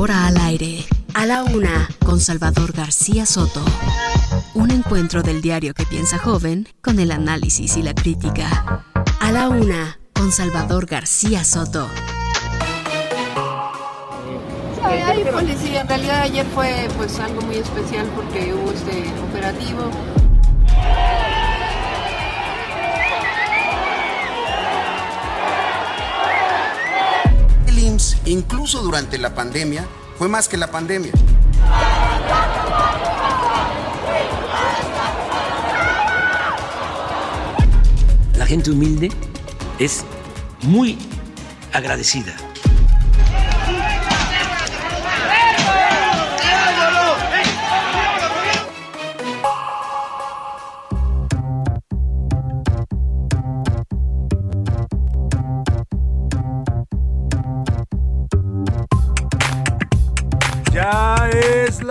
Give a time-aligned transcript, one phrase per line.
[0.00, 3.62] Ahora al aire, a la una, con Salvador García Soto.
[4.54, 8.82] Un encuentro del diario que piensa joven con el análisis y la crítica.
[9.20, 11.86] A la una, con Salvador García Soto.
[14.82, 19.90] Hay policía, en realidad ayer fue pues algo muy especial porque hubo este operativo.
[28.26, 29.86] Incluso durante la pandemia,
[30.18, 31.12] fue más que la pandemia.
[38.36, 39.10] La gente humilde
[39.78, 40.04] es
[40.60, 40.98] muy
[41.72, 42.36] agradecida.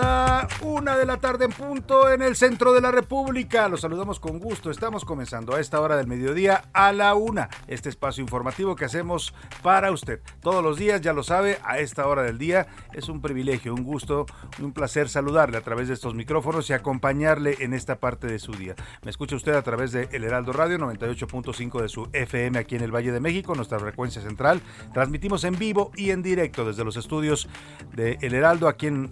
[0.00, 3.68] La una de la tarde en punto en el centro de la República.
[3.68, 4.70] Los saludamos con gusto.
[4.70, 7.50] Estamos comenzando a esta hora del mediodía a la una.
[7.66, 10.20] Este espacio informativo que hacemos para usted.
[10.40, 13.84] Todos los días, ya lo sabe, a esta hora del día es un privilegio, un
[13.84, 14.26] gusto,
[14.58, 18.52] un placer saludarle a través de estos micrófonos y acompañarle en esta parte de su
[18.52, 18.74] día.
[19.02, 22.82] Me escucha usted a través de El Heraldo Radio 98.5 de su FM aquí en
[22.82, 24.62] el Valle de México, nuestra frecuencia central.
[24.94, 27.48] Transmitimos en vivo y en directo desde los estudios
[27.92, 29.10] de El Heraldo aquí en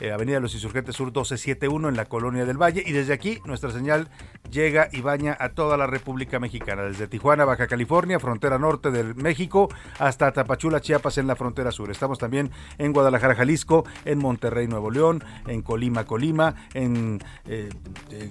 [0.00, 3.70] eh, Avenida los Insurgentes Sur 1271 en la Colonia del Valle y desde aquí nuestra
[3.70, 4.08] señal
[4.50, 9.14] llega y baña a toda la República Mexicana, desde Tijuana, Baja California, frontera norte del
[9.14, 11.90] México, hasta Tapachula, Chiapas en la frontera sur.
[11.90, 17.68] Estamos también en Guadalajara, Jalisco, en Monterrey, Nuevo León, en Colima, Colima, en, eh,
[18.10, 18.30] eh,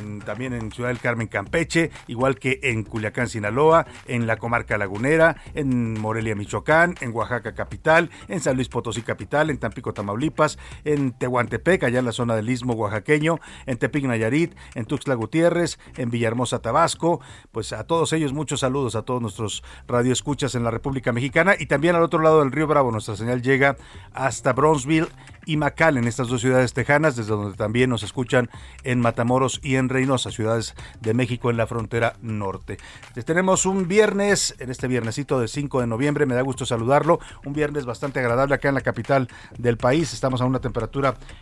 [0.00, 4.76] en- también en Ciudad del Carmen, Campeche, igual que en Culiacán, Sinaloa, en la comarca
[4.78, 10.58] lagunera, en Morelia, Michoacán, en Oaxaca capital, en San Luis Potosí capital, en Tampico, Tamaulipas,
[10.84, 15.78] en Tehuantepec, allá en la zona del Istmo oaxaqueño, en Tepic, Nayarit, en Tuxtla Gutiérrez,
[15.96, 17.20] en Villahermosa, Tabasco.
[17.52, 21.66] Pues a todos ellos muchos saludos a todos nuestros radioescuchas en la República Mexicana y
[21.66, 23.76] también al otro lado del río Bravo nuestra señal llega
[24.12, 25.08] hasta Bronzeville
[25.46, 28.50] y McAllen, estas dos ciudades tejanas, desde donde también nos escuchan
[28.84, 32.78] en Matamoros y en Reynosa, ciudades de México en la frontera norte.
[33.14, 37.20] Les tenemos un viernes, en este viernesito del 5 de noviembre, me da gusto saludarlo,
[37.44, 40.79] un viernes bastante agradable acá en la capital del país, estamos a una temperatura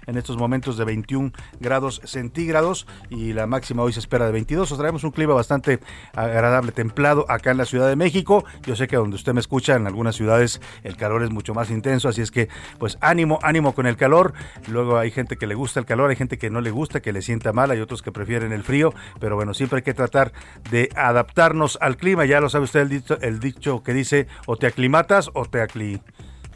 [0.06, 4.72] en estos momentos de 21 grados centígrados y la máxima hoy se espera de 22,
[4.72, 5.80] os traemos un clima bastante
[6.14, 9.76] agradable, templado acá en la Ciudad de México, yo sé que donde usted me escucha,
[9.76, 13.74] en algunas ciudades el calor es mucho más intenso, así es que pues ánimo, ánimo
[13.74, 14.32] con el calor,
[14.66, 17.12] luego hay gente que le gusta el calor, hay gente que no le gusta, que
[17.12, 20.32] le sienta mal, hay otros que prefieren el frío, pero bueno, siempre hay que tratar
[20.70, 24.56] de adaptarnos al clima, ya lo sabe usted el dicho, el dicho que dice o
[24.56, 26.00] te aclimatas o te acli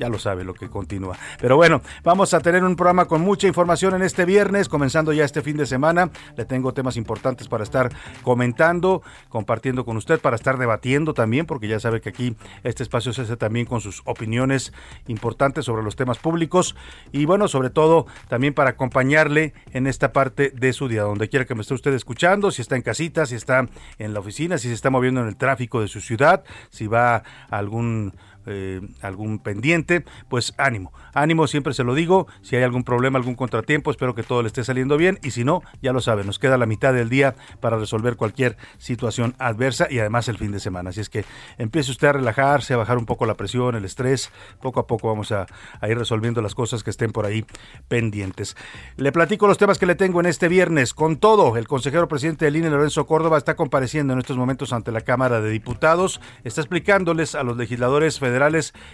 [0.02, 1.16] ya lo sabe lo que continúa.
[1.40, 5.24] Pero bueno, vamos a tener un programa con mucha información en este viernes, comenzando ya
[5.24, 6.10] este fin de semana.
[6.36, 7.92] Le tengo temas importantes para estar
[8.24, 13.12] comentando, compartiendo con usted, para estar debatiendo también, porque ya sabe que aquí este espacio
[13.12, 14.72] se hace también con sus opiniones
[15.06, 16.74] importantes sobre los temas públicos
[17.12, 21.44] y bueno, sobre todo también para acompañarle en esta parte de su día, donde quiera
[21.44, 24.66] que me esté usted escuchando, si está en casita, si está en la oficina, si
[24.66, 28.14] se está moviendo en el tráfico de su ciudad, si va a algún
[28.46, 33.36] eh, algún pendiente, pues ánimo, ánimo, siempre se lo digo, si hay algún problema, algún
[33.36, 36.38] contratiempo, espero que todo le esté saliendo bien y si no, ya lo sabe, nos
[36.38, 40.58] queda la mitad del día para resolver cualquier situación adversa y además el fin de
[40.58, 41.24] semana, así es que
[41.56, 45.06] empiece usted a relajarse, a bajar un poco la presión, el estrés, poco a poco
[45.06, 45.46] vamos a,
[45.80, 47.44] a ir resolviendo las cosas que estén por ahí
[47.86, 48.56] pendientes.
[48.96, 52.44] Le platico los temas que le tengo en este viernes, con todo, el consejero presidente
[52.44, 56.60] del INE, Lorenzo Córdoba, está compareciendo en estos momentos ante la Cámara de Diputados, está
[56.60, 58.31] explicándoles a los legisladores federales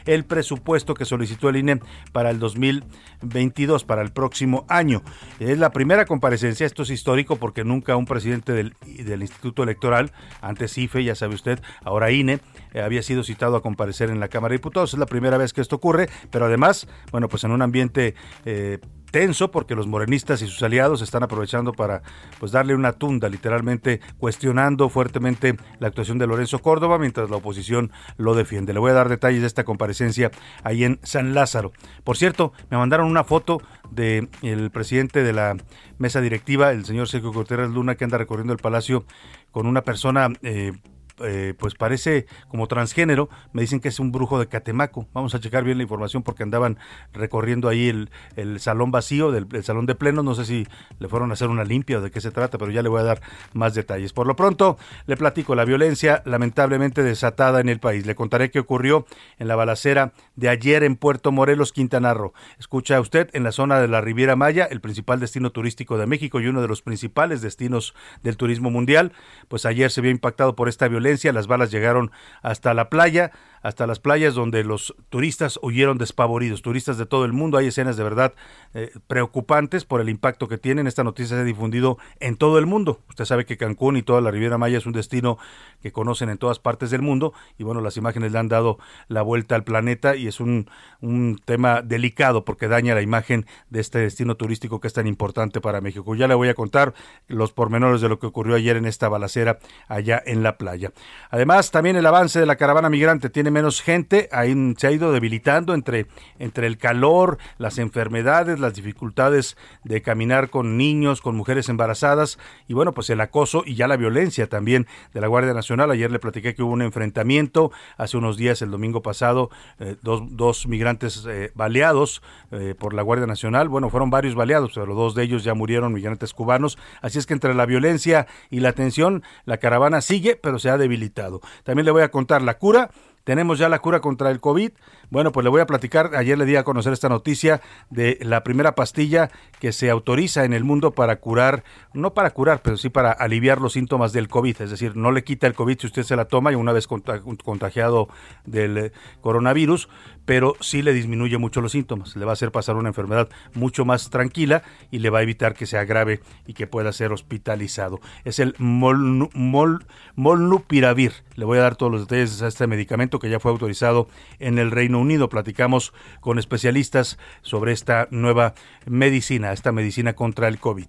[0.07, 1.81] el presupuesto que solicitó el INE
[2.13, 5.03] para el 2022, para el próximo año.
[5.41, 10.13] Es la primera comparecencia, esto es histórico porque nunca un presidente del, del Instituto Electoral,
[10.41, 12.41] antes IFE, ya sabe usted, ahora INE,
[12.73, 14.93] eh, había sido citado a comparecer en la Cámara de Diputados.
[14.93, 18.15] Es la primera vez que esto ocurre, pero además, bueno, pues en un ambiente...
[18.45, 18.79] Eh,
[19.11, 22.03] tenso porque los morenistas y sus aliados están aprovechando para
[22.39, 27.91] pues darle una tunda, literalmente cuestionando fuertemente la actuación de Lorenzo Córdoba mientras la oposición
[28.17, 28.73] lo defiende.
[28.73, 30.31] Le voy a dar detalles de esta comparecencia
[30.63, 31.73] ahí en San Lázaro.
[32.05, 33.61] Por cierto, me mandaron una foto
[33.91, 35.57] del el presidente de la
[35.99, 39.05] mesa directiva, el señor Sergio Cortés Luna, que anda recorriendo el palacio
[39.51, 40.73] con una persona eh,
[41.21, 43.29] eh, pues parece como transgénero.
[43.53, 45.09] Me dicen que es un brujo de Catemaco.
[45.13, 46.79] Vamos a checar bien la información porque andaban
[47.13, 50.23] recorriendo ahí el, el salón vacío del salón de pleno.
[50.23, 50.67] No sé si
[50.99, 53.01] le fueron a hacer una limpia o de qué se trata, pero ya le voy
[53.01, 53.21] a dar
[53.53, 54.13] más detalles.
[54.13, 58.07] Por lo pronto, le platico la violencia lamentablemente desatada en el país.
[58.07, 59.07] Le contaré qué ocurrió
[59.39, 62.33] en la balacera de ayer en Puerto Morelos, Quintana Roo.
[62.59, 66.41] Escucha usted, en la zona de la Riviera Maya, el principal destino turístico de México
[66.41, 69.13] y uno de los principales destinos del turismo mundial,
[69.49, 72.11] pues ayer se vio impactado por esta violencia las balas llegaron
[72.43, 73.33] hasta la playa,
[73.63, 77.59] hasta las playas donde los turistas huyeron despavoridos, turistas de todo el mundo.
[77.59, 78.35] Hay escenas de verdad
[78.75, 80.87] eh, preocupantes por el impacto que tienen.
[80.87, 83.01] Esta noticia se ha difundido en todo el mundo.
[83.09, 85.39] Usted sabe que Cancún y toda la Riviera Maya es un destino
[85.83, 88.79] que conocen en todas partes del mundo y bueno, las imágenes le han dado
[89.09, 90.71] la vuelta al planeta y es un,
[91.01, 95.61] un tema delicado porque daña la imagen de este destino turístico que es tan importante
[95.61, 96.15] para México.
[96.15, 96.95] Ya le voy a contar
[97.27, 99.59] los pormenores de lo que ocurrió ayer en esta balacera
[99.89, 100.93] allá en la playa.
[101.31, 105.13] Además, también el avance de la caravana migrante tiene menos gente, ahí se ha ido
[105.13, 106.07] debilitando entre,
[106.39, 112.75] entre el calor, las enfermedades, las dificultades de caminar con niños, con mujeres embarazadas y
[112.75, 115.91] bueno, pues el acoso y ya la violencia también de la Guardia Nacional.
[115.91, 120.23] Ayer le platiqué que hubo un enfrentamiento, hace unos días, el domingo pasado, eh, dos,
[120.31, 123.69] dos, migrantes eh, baleados eh, por la Guardia Nacional.
[123.69, 126.79] Bueno, fueron varios baleados, pero dos de ellos ya murieron, migrantes cubanos.
[127.01, 130.79] Así es que entre la violencia y la tensión, la caravana sigue, pero se ha
[130.79, 131.41] debilitado.
[131.65, 132.91] También le voy a contar la cura
[133.29, 134.71] tenemos ya la cura contra el COVID.
[135.11, 137.61] Bueno, pues le voy a platicar, ayer le di a conocer esta noticia
[137.91, 139.31] de la primera pastilla
[139.61, 143.61] que se autoriza en el mundo para curar, no para curar, pero sí para aliviar
[143.61, 144.63] los síntomas del COVID.
[144.63, 146.87] Es decir, no le quita el COVID si usted se la toma y una vez
[146.87, 148.09] contagiado
[148.47, 149.91] del eh, coronavirus,
[150.29, 152.15] pero sí le disminuye mucho los síntomas.
[152.15, 155.55] Le va a hacer pasar una enfermedad mucho más tranquila y le va a evitar
[155.55, 157.99] que se agrave y que pueda ser hospitalizado.
[158.27, 161.13] Es el molnupiravir.
[161.35, 164.07] Le voy a dar todos los detalles de este medicamento que ya fue autorizado
[164.39, 165.31] en el Reino Unido.
[165.31, 168.53] Platicamos con especialistas sobre esta nueva
[168.85, 170.89] medicina, esta medicina contra el COVID.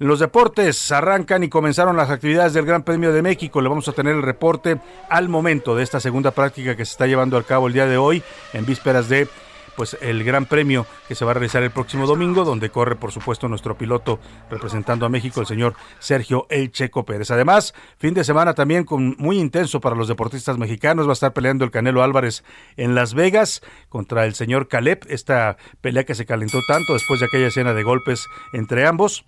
[0.00, 3.60] Los deportes arrancan y comenzaron las actividades del Gran Premio de México.
[3.60, 7.06] Le vamos a tener el reporte al momento de esta segunda práctica que se está
[7.06, 8.20] llevando a cabo el día de hoy,
[8.54, 9.28] en vísperas de
[9.76, 13.12] pues el Gran Premio que se va a realizar el próximo domingo, donde corre por
[13.12, 14.18] supuesto nuestro piloto
[14.50, 17.30] representando a México, el señor Sergio El Checo Pérez.
[17.30, 21.32] Además, fin de semana también con muy intenso para los deportistas mexicanos, va a estar
[21.32, 22.42] peleando el Canelo Álvarez
[22.76, 27.26] en Las Vegas contra el señor Caleb, esta pelea que se calentó tanto después de
[27.26, 29.24] aquella escena de golpes entre ambos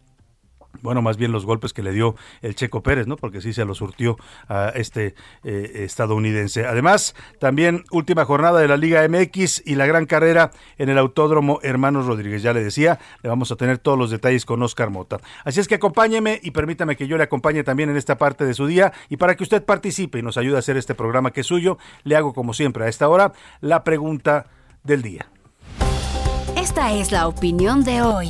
[0.83, 3.17] bueno, más bien los golpes que le dio el Checo Pérez, ¿no?
[3.17, 4.17] Porque sí se lo surtió
[4.49, 5.15] a este
[5.45, 6.67] eh, estadounidense.
[6.67, 11.61] Además, también última jornada de la Liga MX y la gran carrera en el Autódromo
[11.63, 12.43] Hermanos Rodríguez.
[12.43, 15.21] Ya le decía, le vamos a tener todos los detalles con Oscar Mota.
[15.45, 18.55] Así es que acompáñeme y permítame que yo le acompañe también en esta parte de
[18.55, 21.41] su día y para que usted participe y nos ayude a hacer este programa que
[21.41, 24.47] es suyo, le hago como siempre a esta hora la pregunta
[24.85, 25.27] del día.
[26.57, 28.29] Esta es la opinión de hoy.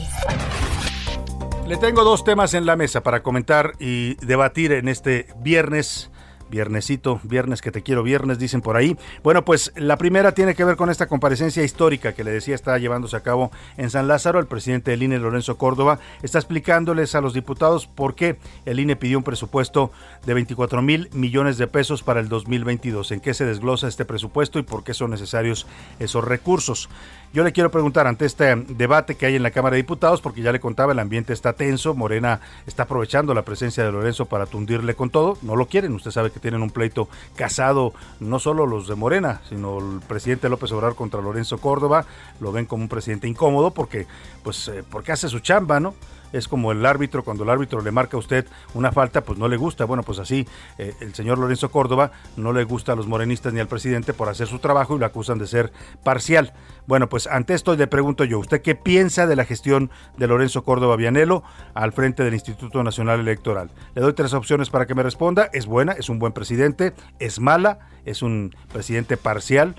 [1.67, 6.13] Le tengo dos temas en la mesa para comentar y debatir en este viernes
[6.49, 8.97] Viernesito, viernes que te quiero, viernes, dicen por ahí.
[9.25, 12.79] Bueno, pues la primera tiene que ver con esta comparecencia histórica que le decía está
[12.79, 14.39] llevándose a cabo en San Lázaro.
[14.39, 18.95] El presidente del INE, Lorenzo Córdoba, está explicándoles a los diputados por qué el INE
[18.95, 19.91] pidió un presupuesto
[20.25, 24.61] de 24 mil millones de pesos para el 2022, en qué se desglosa este presupuesto
[24.61, 25.67] y por qué son necesarios
[25.99, 26.89] esos recursos.
[27.37, 30.41] Yo le quiero preguntar ante este debate que hay en la Cámara de Diputados, porque
[30.41, 34.47] ya le contaba, el ambiente está tenso, Morena está aprovechando la presencia de Lorenzo para
[34.47, 38.65] tundirle con todo, no lo quieren, usted sabe que tienen un pleito casado, no solo
[38.65, 42.07] los de Morena, sino el presidente López Obrador contra Lorenzo Córdoba,
[42.41, 44.07] lo ven como un presidente incómodo porque,
[44.43, 45.93] pues, eh, porque hace su chamba, ¿no?
[46.33, 49.49] Es como el árbitro, cuando el árbitro le marca a usted una falta, pues no
[49.49, 49.85] le gusta.
[49.85, 50.47] Bueno, pues así
[50.79, 54.29] eh, el señor Lorenzo Córdoba no le gusta a los morenistas ni al presidente por
[54.29, 56.53] hacer su trabajo y lo acusan de ser parcial.
[56.87, 60.65] Bueno, pues ante esto le pregunto yo, ¿usted qué piensa de la gestión de Lorenzo
[60.65, 61.43] Córdoba Vianelo
[61.75, 63.71] al frente del Instituto Nacional Electoral?
[63.95, 65.49] Le doy tres opciones para que me responda.
[65.53, 69.75] Es buena, es un buen presidente, es mala, es un presidente parcial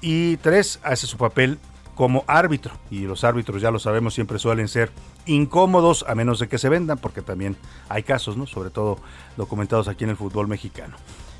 [0.00, 1.58] y tres, hace su papel
[1.94, 2.74] como árbitro.
[2.90, 4.90] Y los árbitros, ya lo sabemos, siempre suelen ser
[5.26, 7.56] incómodos a menos de que se vendan, porque también
[7.88, 8.46] hay casos, ¿no?
[8.46, 8.98] Sobre todo
[9.36, 10.96] documentados aquí en el fútbol mexicano.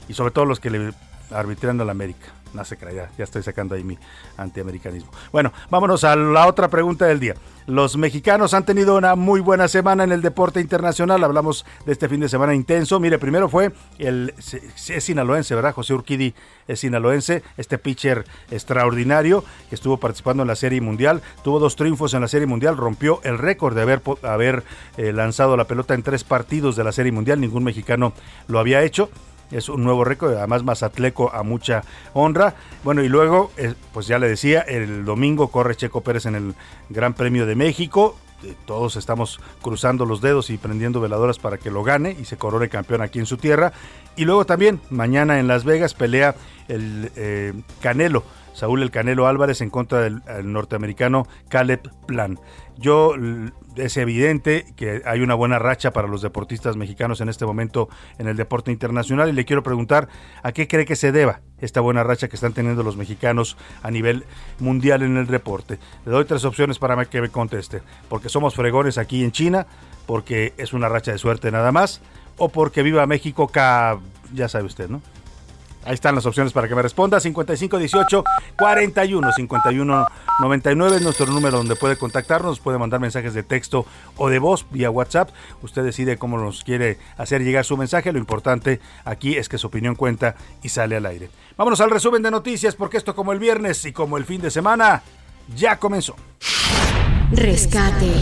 [0.08, 0.92] Y sobre todo los que le
[1.30, 2.32] arbitrando al América.
[2.54, 3.98] No se crea, ya, estoy sacando ahí mi
[4.36, 5.10] antiamericanismo.
[5.32, 7.34] Bueno, vámonos a la otra pregunta del día.
[7.66, 11.24] Los mexicanos han tenido una muy buena semana en el deporte internacional.
[11.24, 13.00] Hablamos de este fin de semana intenso.
[13.00, 15.74] Mire, primero fue el es sinaloense, ¿verdad?
[15.74, 16.34] José Urquidi
[16.68, 21.22] es sinaloense, este pitcher extraordinario que estuvo participando en la Serie Mundial.
[21.42, 24.62] Tuvo dos triunfos en la Serie Mundial, rompió el récord de haber, haber
[24.96, 27.40] eh, lanzado la pelota en tres partidos de la Serie Mundial.
[27.40, 28.12] Ningún mexicano
[28.46, 29.10] lo había hecho
[29.54, 31.82] es un nuevo récord, además Mazatleco a mucha
[32.12, 32.54] honra.
[32.82, 36.54] Bueno, y luego, eh, pues ya le decía, el domingo corre Checo Pérez en el
[36.90, 38.16] Gran Premio de México.
[38.42, 42.36] Eh, todos estamos cruzando los dedos y prendiendo veladoras para que lo gane y se
[42.36, 43.72] corone campeón aquí en su tierra.
[44.16, 46.34] Y luego también, mañana en Las Vegas pelea
[46.68, 48.24] el eh, Canelo.
[48.54, 52.38] Saúl El Canelo Álvarez en contra del norteamericano Caleb Plan.
[52.76, 53.14] Yo
[53.76, 57.88] es evidente que hay una buena racha para los deportistas mexicanos en este momento
[58.18, 60.08] en el deporte internacional y le quiero preguntar
[60.42, 63.90] a qué cree que se deba esta buena racha que están teniendo los mexicanos a
[63.90, 64.24] nivel
[64.58, 65.78] mundial en el deporte.
[66.04, 67.82] Le doy tres opciones para que me conteste.
[68.08, 69.66] Porque somos fregones aquí en China,
[70.06, 72.00] porque es una racha de suerte nada más,
[72.36, 75.00] o porque viva México, ya sabe usted, ¿no?
[75.84, 77.20] Ahí están las opciones para que me responda.
[77.20, 78.24] 5518
[78.58, 80.06] 41 51
[80.40, 83.86] 99 es nuestro número donde puede contactarnos, puede mandar mensajes de texto
[84.16, 85.30] o de voz vía WhatsApp.
[85.62, 88.12] Usted decide cómo nos quiere hacer llegar su mensaje.
[88.12, 91.30] Lo importante aquí es que su opinión cuenta y sale al aire.
[91.56, 94.50] Vámonos al resumen de noticias porque esto como el viernes y como el fin de
[94.50, 95.02] semana
[95.54, 96.16] ya comenzó.
[97.32, 98.12] Rescate.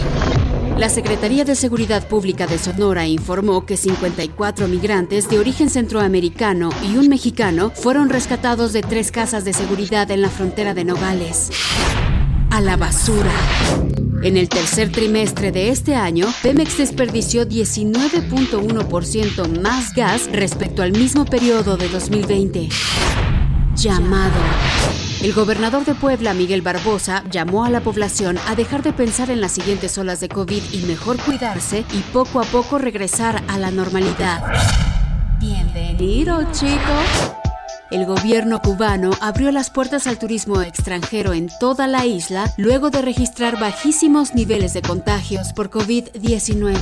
[0.77, 6.97] La Secretaría de Seguridad Pública de Sonora informó que 54 migrantes de origen centroamericano y
[6.97, 11.51] un mexicano fueron rescatados de tres casas de seguridad en la frontera de Nogales.
[12.49, 13.31] A la basura.
[14.23, 21.25] En el tercer trimestre de este año, Pemex desperdició 19.1% más gas respecto al mismo
[21.25, 22.69] periodo de 2020.
[23.75, 25.02] Llamado.
[25.23, 29.39] El gobernador de Puebla, Miguel Barbosa, llamó a la población a dejar de pensar en
[29.39, 33.71] las siguientes olas de COVID y mejor cuidarse y poco a poco regresar a la
[33.71, 34.43] normalidad.
[35.39, 37.31] Bienvenido, chicos.
[37.89, 43.01] El gobierno cubano abrió las puertas al turismo extranjero en toda la isla luego de
[43.01, 46.75] registrar bajísimos niveles de contagios por COVID-19.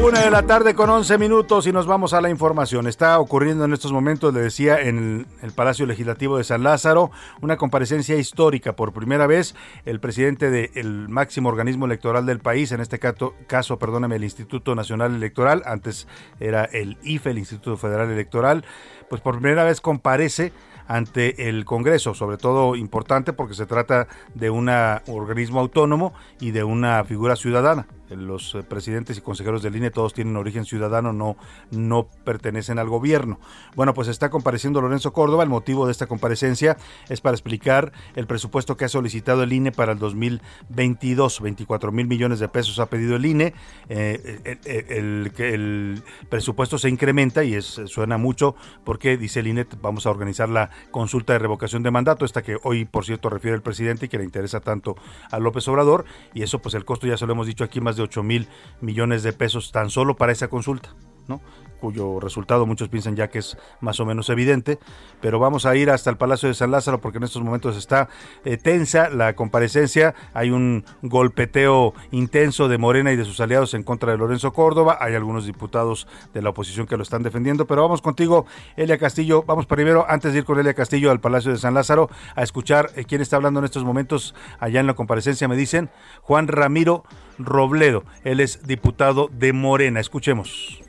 [0.00, 2.86] Una de la tarde con 11 minutos y nos vamos a la información.
[2.86, 7.10] Está ocurriendo en estos momentos, le decía, en el, Palacio Legislativo de San Lázaro,
[7.42, 8.74] una comparecencia histórica.
[8.74, 13.78] Por primera vez, el presidente del máximo organismo electoral del país, en este caso, caso,
[13.78, 16.06] perdóname, el Instituto Nacional Electoral, antes
[16.38, 18.64] era el IFE, el Instituto Federal Electoral,
[19.10, 20.52] pues por primera vez comparece
[20.86, 26.64] ante el Congreso, sobre todo importante porque se trata de un organismo autónomo y de
[26.64, 31.36] una figura ciudadana los eh, presidentes y consejeros del INE todos tienen origen ciudadano, no,
[31.70, 33.38] no pertenecen al gobierno.
[33.76, 35.42] Bueno, pues está compareciendo Lorenzo Córdoba.
[35.42, 36.76] El motivo de esta comparecencia
[37.08, 41.40] es para explicar el presupuesto que ha solicitado el INE para el 2022.
[41.40, 43.54] 24 mil millones de pesos ha pedido el INE.
[43.88, 50.48] Eh, el, presupuesto se incrementa y suena mucho porque dice el INE vamos a organizar
[50.48, 54.08] la consulta de revocación de mandato, esta que hoy, por cierto, refiere el presidente y
[54.08, 54.96] que le interesa tanto
[55.30, 56.04] a López Obrador.
[56.34, 58.48] Y eso, pues el costo ya se lo hemos dicho aquí más de 8 mil
[58.80, 60.94] millones de pesos tan solo para esa consulta,
[61.26, 61.42] ¿no?
[61.80, 64.78] Cuyo resultado muchos piensan ya que es más o menos evidente,
[65.20, 68.08] pero vamos a ir hasta el Palacio de San Lázaro porque en estos momentos está
[68.44, 73.82] eh, tensa la comparecencia, hay un golpeteo intenso de Morena y de sus aliados en
[73.82, 77.82] contra de Lorenzo Córdoba, hay algunos diputados de la oposición que lo están defendiendo, pero
[77.82, 81.58] vamos contigo, Elia Castillo, vamos primero, antes de ir con Elia Castillo al Palacio de
[81.58, 85.48] San Lázaro, a escuchar eh, quién está hablando en estos momentos allá en la comparecencia,
[85.48, 85.90] me dicen,
[86.22, 87.04] Juan Ramiro
[87.38, 88.04] Robledo.
[88.24, 90.00] Él es diputado de Morena.
[90.00, 90.87] Escuchemos.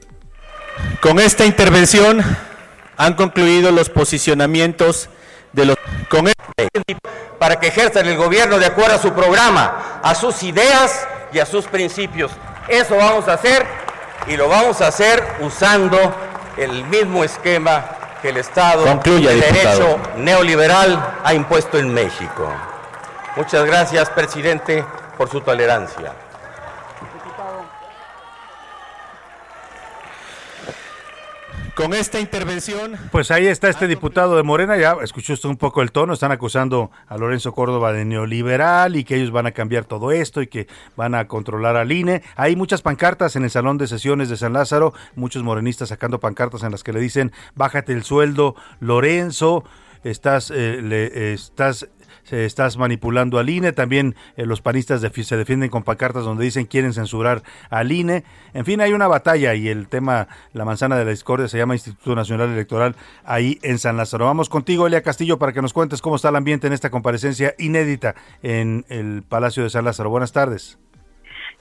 [1.01, 2.23] Con esta intervención
[2.97, 5.09] han concluido los posicionamientos
[5.53, 5.77] de los
[6.09, 6.97] con este,
[7.37, 11.45] para que ejerzan el gobierno de acuerdo a su programa, a sus ideas y a
[11.45, 12.31] sus principios.
[12.67, 13.65] Eso vamos a hacer
[14.27, 15.97] y lo vamos a hacer usando
[16.57, 17.85] el mismo esquema
[18.21, 22.53] que el Estado de Derecho neoliberal ha impuesto en México.
[23.37, 24.83] Muchas gracias, presidente,
[25.17, 26.11] por su tolerancia.
[31.79, 32.97] Con esta intervención.
[33.09, 36.33] Pues ahí está este diputado de Morena, ya escuchó usted un poco el tono, están
[36.33, 40.47] acusando a Lorenzo Córdoba de neoliberal y que ellos van a cambiar todo esto y
[40.47, 40.67] que
[40.97, 42.21] van a controlar al INE.
[42.35, 46.63] Hay muchas pancartas en el salón de sesiones de San Lázaro, muchos morenistas sacando pancartas
[46.63, 49.63] en las que le dicen, bájate el sueldo, Lorenzo,
[50.03, 51.87] estás, eh, le, estás
[52.29, 56.93] estás manipulando al INE, también eh, los panistas se defienden con pacartas donde dicen quieren
[56.93, 58.23] censurar al INE.
[58.53, 61.75] En fin, hay una batalla y el tema, la manzana de la discordia se llama
[61.75, 62.95] Instituto Nacional Electoral
[63.25, 64.25] ahí en San Lázaro.
[64.25, 67.55] Vamos contigo, Elia Castillo, para que nos cuentes cómo está el ambiente en esta comparecencia
[67.57, 70.09] inédita en el Palacio de San Lázaro.
[70.09, 70.77] Buenas tardes.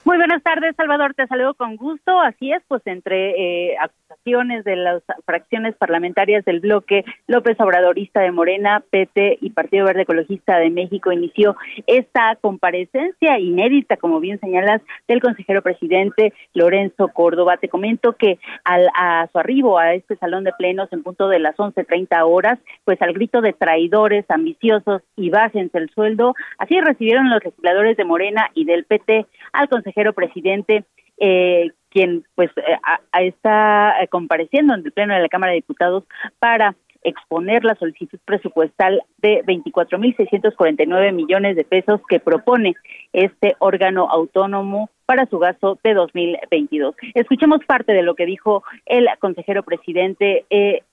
[0.05, 1.13] Muy buenas tardes, Salvador.
[1.13, 2.21] Te saludo con gusto.
[2.21, 8.31] Así es, pues entre eh, acusaciones de las fracciones parlamentarias del bloque López Obradorista de
[8.31, 14.81] Morena, PT y Partido Verde Ecologista de México inició esta comparecencia inédita, como bien señalas,
[15.07, 17.57] del consejero presidente Lorenzo Córdoba.
[17.57, 21.39] Te comento que al, a su arribo a este salón de plenos en punto de
[21.39, 27.29] las 11.30 horas, pues al grito de traidores ambiciosos y bájense el sueldo, así recibieron
[27.29, 30.83] los legisladores de Morena y del PT al consejero consejero presidente,
[31.17, 32.77] eh, quien pues eh,
[33.21, 36.03] está eh, compareciendo en el Pleno de la Cámara de Diputados
[36.37, 42.75] para exponer la solicitud presupuestal de 24.649 millones de pesos que propone
[43.13, 46.95] este órgano autónomo para su gasto de 2022.
[47.15, 50.45] Escuchemos parte de lo que dijo el consejero presidente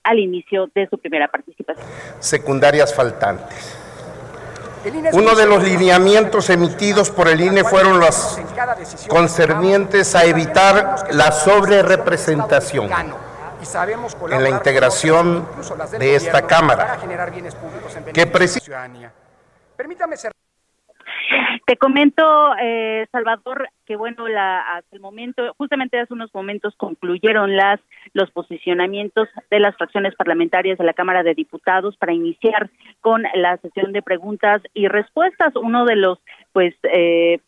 [0.03, 1.85] al inicio de su primera participación.
[2.19, 3.86] Secundarias faltantes
[5.13, 8.39] uno de los lineamientos emitidos por el INE fueron los
[9.07, 12.89] concernientes a evitar la sobrerepresentación
[14.31, 15.47] en la integración
[15.97, 16.99] de esta Cámara,
[18.13, 18.27] que
[19.75, 20.15] Permítame
[21.67, 22.23] te comento,
[22.61, 27.81] eh, Salvador, que bueno, la, hasta el momento, justamente hace unos momentos concluyeron las
[28.13, 32.69] los posicionamientos de las fracciones parlamentarias de la Cámara de Diputados para iniciar
[33.01, 35.57] con la sesión de preguntas y respuestas.
[35.57, 36.19] Uno de los,
[36.53, 37.41] pues, eh,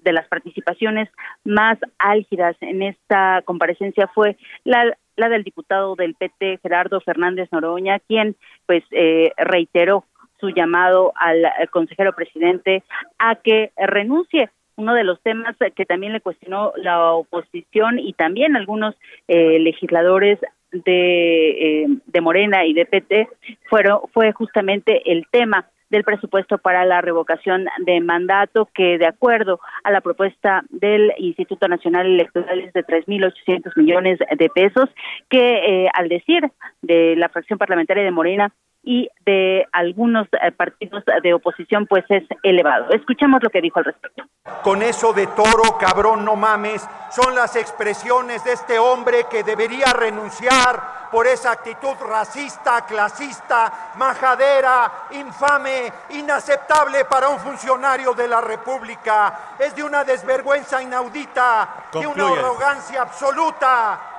[0.00, 1.10] de las participaciones
[1.44, 7.98] más álgidas en esta comparecencia fue la, la del diputado del PT Gerardo Fernández Noroña,
[7.98, 10.06] quien pues eh, reiteró
[10.40, 12.82] su llamado al, consejero presidente
[13.18, 14.50] a que renuncie.
[14.76, 18.94] Uno de los temas que también le cuestionó la oposición y también algunos
[19.26, 20.38] eh, legisladores
[20.70, 23.28] de, eh, de Morena y de PT
[23.70, 29.60] fueron, fue justamente el tema del presupuesto para la revocación de mandato que de acuerdo
[29.84, 34.88] a la propuesta del Instituto Nacional Electoral es de 3.800 millones de pesos
[35.28, 36.50] que eh, al decir
[36.82, 38.52] de la fracción parlamentaria de Morena
[38.86, 42.90] y de algunos eh, partidos de oposición pues es elevado.
[42.90, 44.22] Escuchemos lo que dijo al respecto.
[44.62, 49.92] Con eso de toro, cabrón, no mames, son las expresiones de este hombre que debería
[49.92, 59.56] renunciar por esa actitud racista, clasista, majadera, infame, inaceptable para un funcionario de la República.
[59.58, 64.12] Es de una desvergüenza inaudita, de una arrogancia absoluta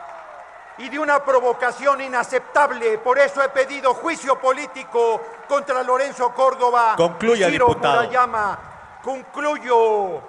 [0.80, 2.98] y de una provocación inaceptable.
[3.00, 6.94] Por eso he pedido juicio político contra Lorenzo Córdoba.
[6.96, 8.10] Concluya, diputado.
[8.12, 8.60] llama.
[9.04, 10.22] Concluyo.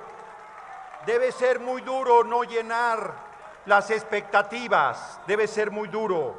[1.04, 3.12] Debe ser muy duro no llenar
[3.66, 5.20] las expectativas.
[5.26, 6.37] Debe ser muy duro.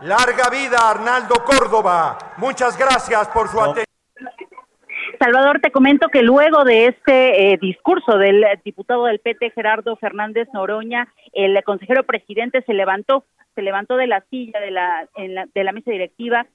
[0.00, 2.18] Larga vida, Arnaldo Córdoba.
[2.38, 3.91] Muchas gracias por su atención.
[5.22, 10.48] Salvador, te comento que luego de este eh, discurso del diputado del PT, Gerardo Fernández
[10.52, 15.70] Noroña, el consejero presidente se levantó se levantó de la silla de la, de la
[15.70, 16.46] mesa directiva,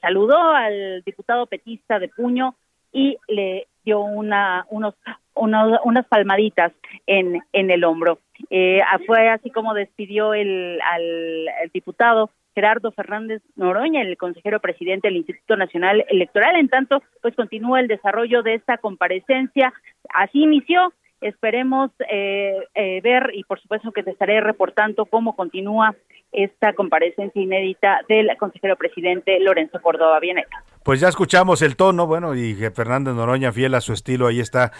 [0.00, 2.54] saludó al diputado petista de puño
[2.92, 4.94] y le dio una, unos,
[5.34, 6.72] unas palmaditas
[7.06, 8.20] en, en el hombro.
[8.48, 15.18] Eh, fue así como despidió el, al, diputado Gerardo Fernández Noroña, el consejero presidente del
[15.18, 16.56] Instituto Nacional Electoral.
[16.56, 19.72] En tanto, pues continúa el desarrollo de esta comparecencia.
[20.12, 20.92] Así inició.
[21.20, 25.94] Esperemos eh, eh, ver y por supuesto que te estaré reportando cómo continúa
[26.32, 30.64] esta comparecencia inédita del consejero presidente Lorenzo Córdoba Bieneta.
[30.82, 34.72] Pues ya escuchamos el tono, bueno, y Fernández Noroña, fiel a su estilo, ahí está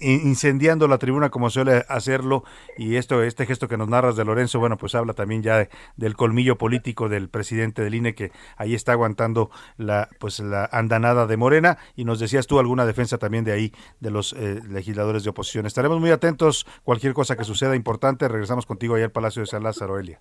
[0.00, 2.44] incendiando la tribuna como suele hacerlo,
[2.78, 6.16] y esto, este gesto que nos narras de Lorenzo, bueno, pues habla también ya del
[6.16, 11.36] colmillo político del presidente del INE, que ahí está aguantando la, pues la andanada de
[11.36, 15.30] Morena, y nos decías tú alguna defensa también de ahí, de los eh, legisladores de
[15.30, 15.66] oposición.
[15.66, 19.62] Estaremos muy atentos, cualquier cosa que suceda importante, regresamos contigo ahí al Palacio de San
[19.62, 20.18] Lázaro, Elia.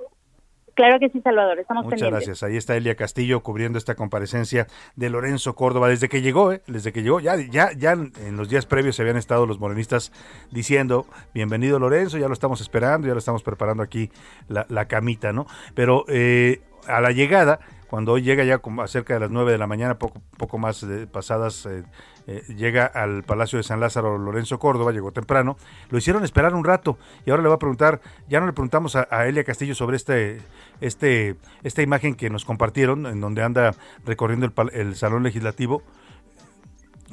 [0.82, 2.41] Claro que sí, Salvador, estamos Muchas gracias.
[2.41, 4.65] Ahí está Elia Castillo cubriendo esta comparecencia
[4.96, 6.63] de Lorenzo Córdoba desde que llegó, ¿eh?
[6.65, 7.20] desde que llegó.
[7.20, 10.12] Ya, ya, ya en los días previos se habían estado los morenistas
[10.50, 14.10] diciendo, bienvenido Lorenzo, ya lo estamos esperando, ya lo estamos preparando aquí
[14.48, 15.46] la, la camita, ¿no?
[15.76, 17.60] Pero eh, a la llegada,
[17.91, 20.86] cuando hoy llega ya como cerca de las 9 de la mañana, poco, poco más
[21.12, 21.84] pasadas eh,
[22.25, 25.58] eh, llega al Palacio de San Lázaro Lorenzo Córdoba, llegó temprano,
[25.89, 27.99] lo hicieron esperar un rato y ahora le va a preguntar,
[28.30, 30.39] ya no le preguntamos a, Elia Castillo sobre este,
[30.80, 33.75] este, esta imagen que nos compartieron, en donde anda
[34.06, 35.84] recorriendo el, el Salón Legislativo,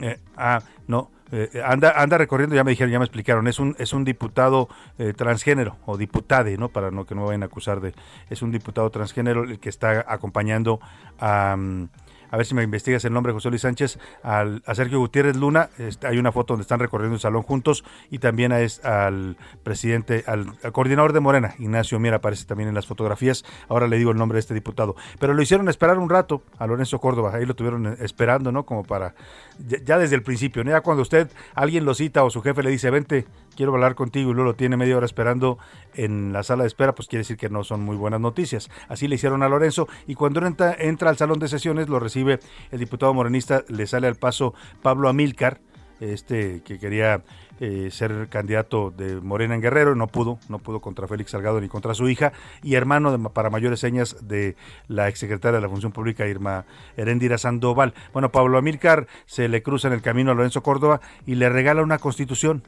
[0.00, 1.10] Eh, ah, no.
[1.30, 4.68] Eh, anda, anda recorriendo, ya me dijeron, ya me explicaron, es un, es un diputado
[4.98, 6.70] eh, transgénero o diputade, ¿no?
[6.70, 7.94] Para no que no me vayan a acusar de,
[8.30, 10.80] es un diputado transgénero el que está acompañando
[11.18, 11.56] a...
[11.56, 11.88] Mm,
[12.30, 15.70] a ver si me investigas el nombre, José Luis Sánchez, al, a Sergio Gutiérrez Luna,
[15.78, 20.24] este, hay una foto donde están recorriendo el salón juntos, y también es al presidente,
[20.26, 24.18] al, coordinador de Morena, Ignacio Miera, aparece también en las fotografías, ahora le digo el
[24.18, 27.54] nombre de este diputado, pero lo hicieron esperar un rato a Lorenzo Córdoba, ahí lo
[27.54, 28.64] tuvieron esperando, ¿no?
[28.64, 29.14] Como para,
[29.58, 30.70] ya, desde el principio, ¿no?
[30.70, 33.26] ya cuando usted, alguien lo cita o su jefe le dice, vente,
[33.58, 35.58] quiero hablar contigo y luego lo tiene media hora esperando
[35.94, 38.70] en la sala de espera, pues quiere decir que no son muy buenas noticias.
[38.86, 42.38] Así le hicieron a Lorenzo y cuando entra, entra al salón de sesiones lo recibe
[42.70, 45.60] el diputado morenista, le sale al paso Pablo Amílcar,
[45.98, 47.24] este que quería
[47.58, 51.66] eh, ser candidato de Morena en Guerrero, no pudo, no pudo contra Félix Salgado ni
[51.66, 54.54] contra su hija, y hermano de, para mayores señas de
[54.86, 56.64] la exsecretaria de la Función Pública, Irma
[56.96, 57.94] Herendira Sandoval.
[58.12, 61.82] Bueno, Pablo Amílcar se le cruza en el camino a Lorenzo Córdoba y le regala
[61.82, 62.62] una constitución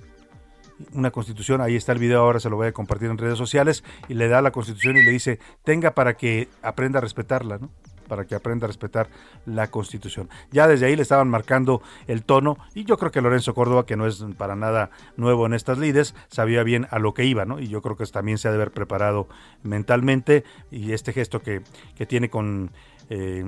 [0.93, 3.85] una constitución, ahí está el video, ahora se lo voy a compartir en redes sociales,
[4.09, 7.71] y le da la constitución y le dice, tenga para que aprenda a respetarla, ¿no?
[8.11, 9.09] para que aprenda a respetar
[9.47, 10.29] la Constitución.
[10.51, 13.97] Ya desde ahí le estaban marcando el tono y yo creo que Lorenzo Córdoba, que
[13.97, 17.61] no es para nada nuevo en estas lides, sabía bien a lo que iba, ¿no?
[17.61, 19.29] Y yo creo que también se ha de haber preparado
[19.63, 21.63] mentalmente y este gesto que,
[21.95, 22.73] que tiene con
[23.11, 23.45] eh,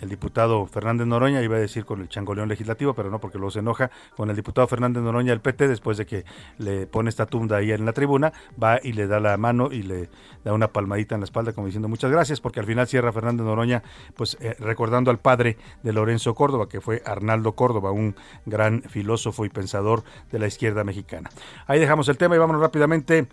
[0.00, 3.50] el diputado Fernández Noroña, iba a decir con el changoleón legislativo, pero no porque luego
[3.50, 6.24] se enoja, con el diputado Fernández Noroña del PT, después de que
[6.58, 8.32] le pone esta tunda ahí en la tribuna,
[8.62, 10.08] va y le da la mano y le
[10.44, 13.46] da una palmadita en la espalda como diciendo muchas gracias, porque al final cierra Fernández
[13.46, 13.82] Noroña,
[14.16, 19.44] pues eh, recordando al padre de Lorenzo Córdoba, que fue Arnaldo Córdoba, un gran filósofo
[19.44, 21.30] y pensador de la izquierda mexicana.
[21.66, 23.26] Ahí dejamos el tema y vámonos rápidamente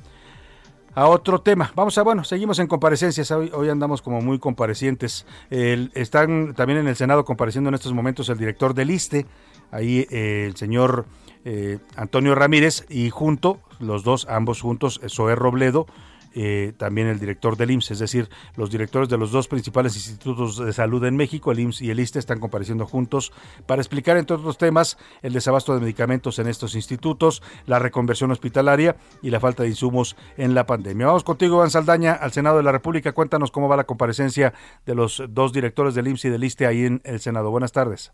[0.95, 1.71] a otro tema.
[1.75, 3.31] Vamos a, bueno, seguimos en comparecencias.
[3.31, 5.25] Hoy, andamos como muy comparecientes.
[5.49, 9.25] están también en el Senado compareciendo en estos momentos el director del ISTE,
[9.71, 11.05] ahí eh, el señor
[11.45, 15.87] eh, Antonio Ramírez, y junto, los dos, ambos juntos, Zoé Robledo,
[16.33, 20.57] eh, también el director del IMSS, es decir, los directores de los dos principales institutos
[20.57, 23.31] de salud en México, el IMSS y el ISTE, están compareciendo juntos
[23.67, 28.95] para explicar, entre otros temas, el desabasto de medicamentos en estos institutos, la reconversión hospitalaria
[29.21, 31.07] y la falta de insumos en la pandemia.
[31.07, 33.11] Vamos contigo, Iván Saldaña, al Senado de la República.
[33.11, 34.53] Cuéntanos cómo va la comparecencia
[34.85, 37.51] de los dos directores del IMSS y del ISTE ahí en el Senado.
[37.51, 38.13] Buenas tardes.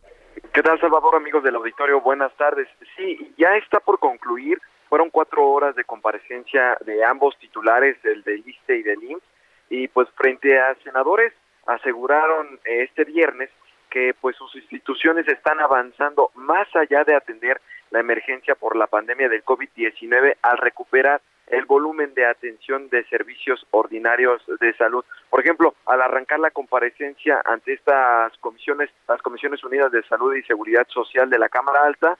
[0.54, 2.02] ¿Qué tal, Salvador, amigos del auditorio?
[2.02, 2.68] Buenas tardes.
[2.98, 8.44] Sí, ya está por concluir fueron cuatro horas de comparecencia de ambos titulares, el del
[8.46, 9.24] ISTE y del IMSS,
[9.70, 11.32] y pues frente a senadores
[11.68, 13.50] aseguraron este viernes
[13.90, 19.30] que pues sus instituciones están avanzando más allá de atender la emergencia por la pandemia
[19.30, 25.04] del COVID-19 al recuperar el volumen de atención de servicios ordinarios de salud.
[25.30, 30.44] Por ejemplo, al arrancar la comparecencia ante estas comisiones, las Comisiones Unidas de Salud y
[30.44, 32.18] Seguridad Social de la Cámara Alta,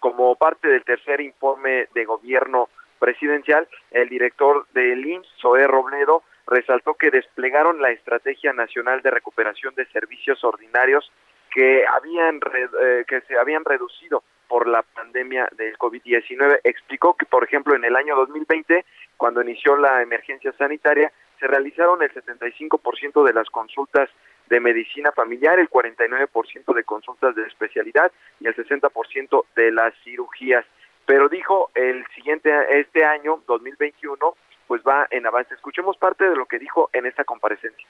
[0.00, 6.94] como parte del tercer informe de gobierno presidencial, el director del IMSS, Zoé Robledo, resaltó
[6.94, 11.10] que desplegaron la Estrategia Nacional de Recuperación de Servicios Ordinarios
[11.50, 12.40] que habían
[12.80, 16.60] eh, que se habían reducido por la pandemia del COVID-19.
[16.64, 18.84] Explicó que, por ejemplo, en el año 2020,
[19.16, 24.10] cuando inició la emergencia sanitaria, se realizaron el 75% de las consultas
[24.50, 30.66] de medicina familiar, el 49% de consultas de especialidad y el 60% de las cirugías.
[31.06, 34.36] Pero dijo el siguiente, este año, 2021,
[34.66, 35.54] pues va en avance.
[35.54, 37.86] Escuchemos parte de lo que dijo en esta comparecencia.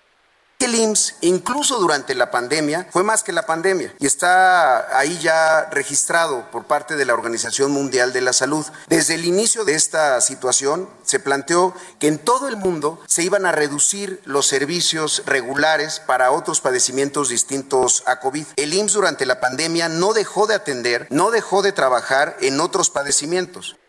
[0.60, 5.70] El IMSS, incluso durante la pandemia, fue más que la pandemia y está ahí ya
[5.70, 8.66] registrado por parte de la Organización Mundial de la Salud.
[8.86, 13.46] Desde el inicio de esta situación se planteó que en todo el mundo se iban
[13.46, 18.46] a reducir los servicios regulares para otros padecimientos distintos a COVID.
[18.56, 22.90] El IMSS durante la pandemia no dejó de atender, no dejó de trabajar en otros
[22.90, 23.79] padecimientos.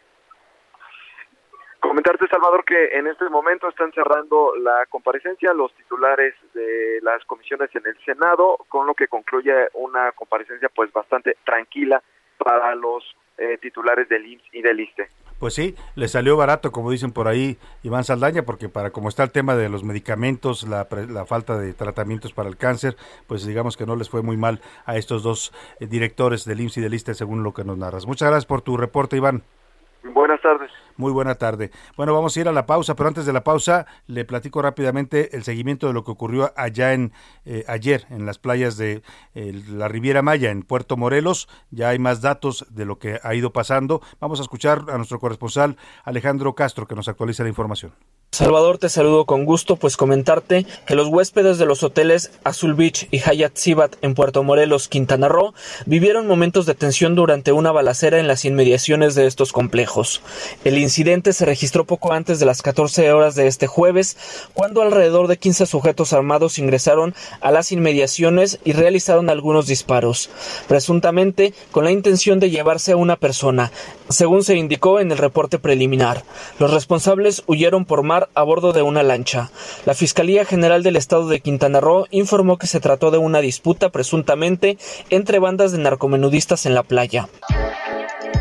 [1.82, 7.76] Comentarte, Salvador, que en este momento están cerrando la comparecencia los titulares de las comisiones
[7.76, 12.02] en el Senado, con lo que concluye una comparecencia pues bastante tranquila
[12.38, 13.04] para los
[13.40, 15.08] eh, titulares del IMSS y del ISTE.
[15.40, 19.24] Pues sí, le salió barato, como dicen por ahí Iván Saldaña, porque para como está
[19.24, 23.76] el tema de los medicamentos, la, la falta de tratamientos para el cáncer, pues digamos
[23.76, 26.94] que no les fue muy mal a estos dos eh, directores del IMSS y del
[26.94, 28.06] ISTE, según lo que nos narras.
[28.06, 29.42] Muchas gracias por tu reporte, Iván.
[30.04, 30.72] Buenas tardes.
[30.98, 31.72] Muy buena tarde.
[31.96, 35.36] Bueno, vamos a ir a la pausa, pero antes de la pausa le platico rápidamente
[35.36, 37.12] el seguimiento de lo que ocurrió allá en
[37.46, 41.48] eh, ayer en las playas de la Riviera Maya en Puerto Morelos.
[41.70, 44.02] Ya hay más datos de lo que ha ido pasando.
[44.20, 47.94] Vamos a escuchar a nuestro corresponsal Alejandro Castro que nos actualiza la información.
[48.34, 53.10] Salvador, te saludo con gusto, pues comentarte que los huéspedes de los hoteles Azul Beach
[53.12, 55.54] y Hayat Sibat en Puerto Morelos, Quintana Roo,
[55.86, 60.22] vivieron momentos de tensión durante una balacera en las inmediaciones de estos complejos.
[60.64, 64.16] El incidente se registró poco antes de las 14 horas de este jueves,
[64.54, 70.30] cuando alrededor de 15 sujetos armados ingresaron a las inmediaciones y realizaron algunos disparos,
[70.70, 73.74] presuntamente con la intención de llevarse a una persona,
[74.08, 76.24] según se indicó en el reporte preliminar.
[76.60, 79.52] Los responsables huyeron por mar a bordo de una lancha.
[79.86, 83.90] La Fiscalía General del Estado de Quintana Roo informó que se trató de una disputa
[83.90, 84.78] presuntamente
[85.10, 87.28] entre bandas de narcomenudistas en la playa.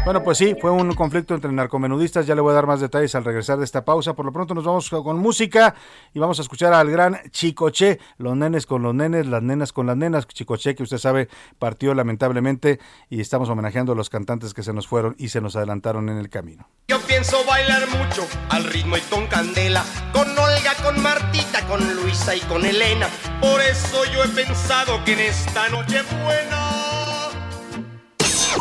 [0.03, 2.27] Bueno, pues sí, fue un conflicto entre narcomenudistas.
[2.27, 4.15] Ya le voy a dar más detalles al regresar de esta pausa.
[4.15, 5.75] Por lo pronto nos vamos con música
[6.15, 9.87] y vamos a escuchar al gran Chicoche, los nenes con los nenes, las nenas con
[9.87, 10.27] las nenas.
[10.27, 14.89] Chicoche, que usted sabe, partió lamentablemente y estamos homenajeando a los cantantes que se nos
[14.89, 16.67] fueron y se nos adelantaron en el camino.
[16.89, 19.85] Yo pienso bailar mucho al ritmo y con candela,
[20.15, 23.09] con Olga, con Martita, con Luisa y con Elena.
[23.41, 26.70] Por eso yo he pensado que en esta noche buena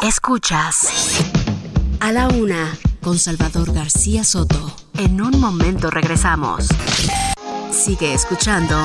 [0.02, 1.20] Escuchas
[2.00, 4.72] a la una con Salvador García Soto.
[4.98, 6.70] En un momento regresamos.
[7.70, 8.78] Sigue escuchando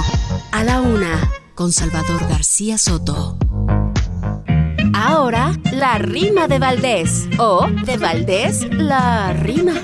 [0.50, 3.38] a la una con Salvador García Soto.
[4.92, 7.29] Ahora, la rima de Valdés.
[7.38, 9.74] O de Valdés, la rima.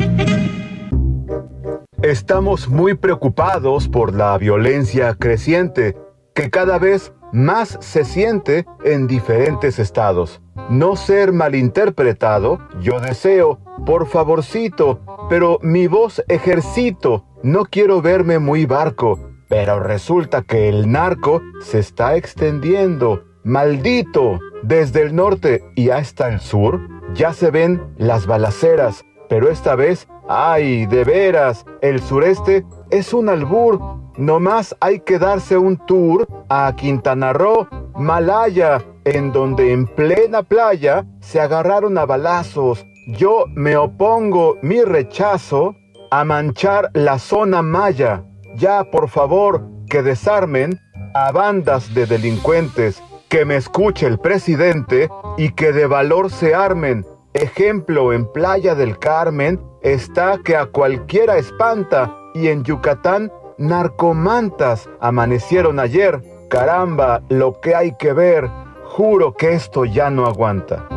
[2.02, 5.96] Estamos muy preocupados por la violencia creciente,
[6.34, 10.40] que cada vez más se siente en diferentes estados.
[10.70, 18.66] No ser malinterpretado, yo deseo, por favorcito, pero mi voz ejercito, no quiero verme muy
[18.66, 23.24] barco, pero resulta que el narco se está extendiendo.
[23.42, 26.80] Maldito, desde el norte y hasta el sur
[27.14, 33.28] ya se ven las balaceras, pero esta vez, ay, de veras, el sureste es un
[33.28, 33.80] albur.
[34.16, 41.06] Nomás hay que darse un tour a Quintana Roo, Malaya, en donde en plena playa
[41.20, 42.84] se agarraron a balazos.
[43.06, 45.74] Yo me opongo mi rechazo
[46.10, 48.24] a manchar la zona maya.
[48.56, 50.78] Ya, por favor, que desarmen
[51.14, 57.04] a bandas de delincuentes, que me escuche el presidente y que de valor se armen.
[57.32, 65.78] Ejemplo, en Playa del Carmen está que a cualquiera espanta y en Yucatán narcomantas amanecieron
[65.78, 66.20] ayer.
[66.48, 68.50] Caramba, lo que hay que ver.
[68.90, 70.88] Juro que esto ya no aguanta.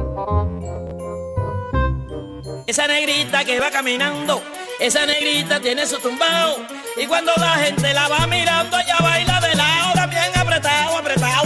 [2.65, 4.41] Esa negrita que va caminando,
[4.79, 6.58] esa negrita tiene su tumbao.
[6.97, 11.42] Y cuando la gente la va mirando, ella baila de lado, apretado, apretado, apretado.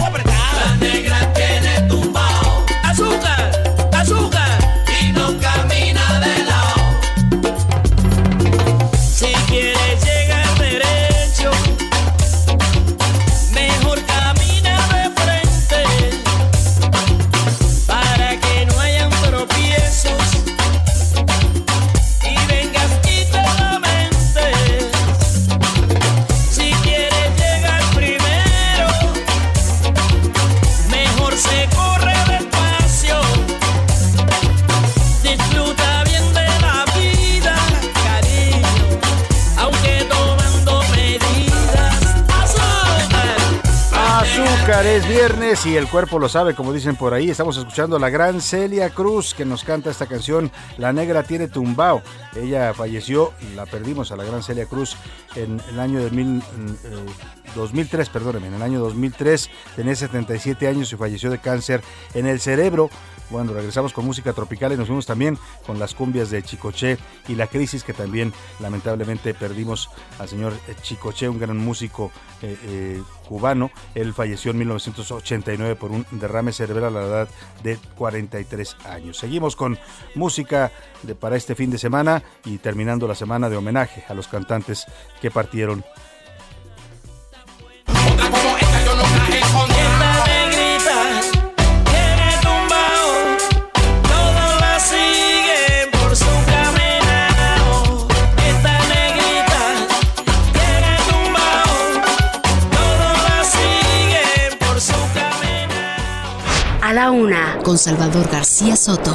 [45.48, 47.30] Y el cuerpo lo sabe, como dicen por ahí.
[47.30, 51.48] Estamos escuchando a la gran Celia Cruz que nos canta esta canción, La Negra tiene
[51.48, 52.02] tumbao.
[52.36, 54.94] Ella falleció, la perdimos a la gran Celia Cruz
[55.36, 56.42] en el año de mil,
[57.54, 61.82] 2003, eh, perdóneme, en el año 2003, tenía 77 años y falleció de cáncer
[62.12, 62.90] en el cerebro.
[63.30, 66.96] Bueno, regresamos con música tropical y nos fuimos también con las cumbias de Chicoche
[67.28, 72.10] y la crisis que también lamentablemente perdimos al señor Chicoche, un gran músico
[72.40, 73.70] eh, eh, cubano.
[73.94, 77.28] Él falleció en 1989 por un derrame cerebral a la edad
[77.62, 79.18] de 43 años.
[79.18, 79.78] Seguimos con
[80.14, 80.72] música
[81.20, 84.86] para este fin de semana y terminando la semana de homenaje a los cantantes
[85.20, 85.84] que partieron
[107.68, 109.14] con Salvador García Soto.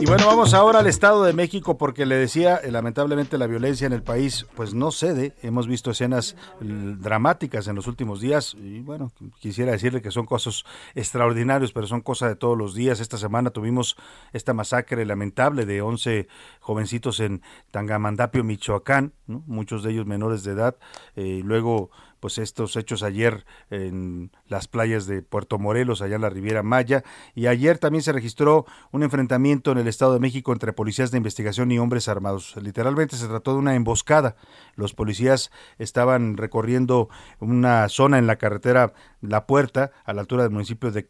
[0.00, 3.86] Y bueno, vamos ahora al Estado de México porque le decía, eh, lamentablemente la violencia
[3.86, 5.34] en el país pues no cede.
[5.42, 10.64] Hemos visto escenas dramáticas en los últimos días y bueno, quisiera decirle que son cosas
[10.94, 13.00] extraordinarias, pero son cosas de todos los días.
[13.00, 13.96] Esta semana tuvimos
[14.32, 16.26] esta masacre lamentable de 11
[16.58, 20.76] jovencitos en Tangamandapio, Michoacán, muchos de ellos menores de edad.
[21.16, 21.90] Eh, luego
[22.24, 27.04] pues estos hechos ayer en las playas de Puerto Morelos, allá en la Riviera Maya,
[27.34, 31.18] y ayer también se registró un enfrentamiento en el Estado de México entre policías de
[31.18, 32.56] investigación y hombres armados.
[32.56, 34.36] Literalmente se trató de una emboscada.
[34.74, 37.10] Los policías estaban recorriendo
[37.40, 41.06] una zona en la carretera La Puerta, a la altura del municipio de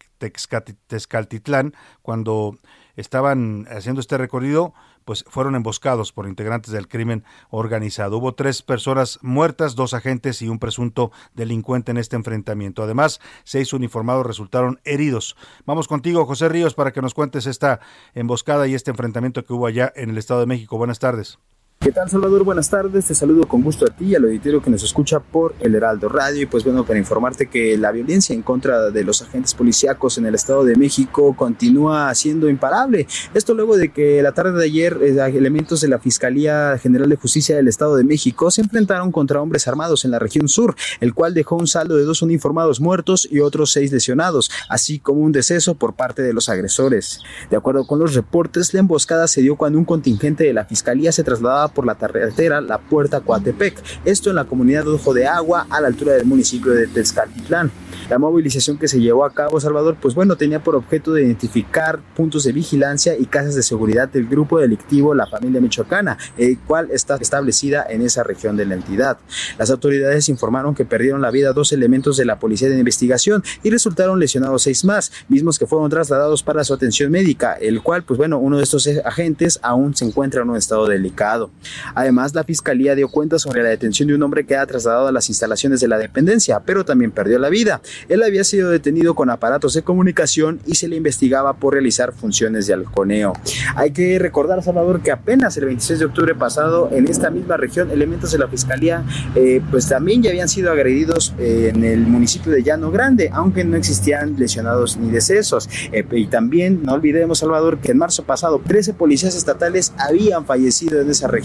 [0.89, 2.59] Tezcaltitlán, cuando
[2.97, 8.19] estaban haciendo este recorrido, pues fueron emboscados por integrantes del crimen organizado.
[8.19, 12.83] Hubo tres personas muertas, dos agentes y un presunto delincuente en este enfrentamiento.
[12.83, 15.37] Además, seis uniformados resultaron heridos.
[15.67, 17.81] Vamos contigo, José Ríos, para que nos cuentes esta
[18.15, 20.79] emboscada y este enfrentamiento que hubo allá en el Estado de México.
[20.79, 21.39] Buenas tardes.
[21.85, 22.45] ¿Qué tal Salvador?
[22.45, 25.55] Buenas tardes, te saludo con gusto a ti y al auditorio que nos escucha por
[25.61, 29.21] el Heraldo Radio y pues bueno, para informarte que la violencia en contra de los
[29.21, 33.07] agentes policíacos en el Estado de México continúa siendo imparable.
[33.35, 37.17] Esto luego de que la tarde de ayer eh, elementos de la Fiscalía General de
[37.17, 41.13] Justicia del Estado de México se enfrentaron contra hombres armados en la región sur, el
[41.13, 45.33] cual dejó un saldo de dos uniformados muertos y otros seis lesionados, así como un
[45.33, 47.21] deceso por parte de los agresores.
[47.51, 51.13] De acuerdo con los reportes, la emboscada se dio cuando un contingente de la Fiscalía
[51.13, 55.27] se trasladaba por la carretera La Puerta Coatepec, esto en la comunidad de Ojo de
[55.27, 57.71] Agua a la altura del municipio de Tezcatitlán.
[58.11, 62.01] La movilización que se llevó a cabo Salvador, pues bueno, tenía por objeto de identificar
[62.15, 66.89] puntos de vigilancia y casas de seguridad del grupo delictivo La Familia Michoacana, el cual
[66.91, 69.19] está establecida en esa región de la entidad.
[69.59, 73.71] Las autoridades informaron que perdieron la vida dos elementos de la policía de investigación y
[73.71, 78.19] resultaron lesionados seis más, mismos que fueron trasladados para su atención médica, el cual, pues
[78.19, 81.51] bueno, uno de estos agentes aún se encuentra en un estado delicado.
[81.95, 85.13] Además, la fiscalía dio cuenta sobre la detención de un hombre que ha trasladado a
[85.13, 87.81] las instalaciones de la dependencia, pero también perdió la vida.
[88.09, 92.67] Él había sido detenido con aparatos de comunicación y se le investigaba por realizar funciones
[92.67, 93.33] de halconeo.
[93.77, 97.91] Hay que recordar, Salvador, que apenas el 26 de octubre pasado, en esta misma región,
[97.91, 102.53] elementos de la fiscalía, eh, pues también ya habían sido agredidos eh, en el municipio
[102.53, 105.69] de Llano Grande, aunque no existían lesionados ni decesos.
[105.93, 111.01] Eh, y también, no olvidemos, Salvador, que en marzo pasado, 13 policías estatales habían fallecido
[111.01, 111.44] en esa región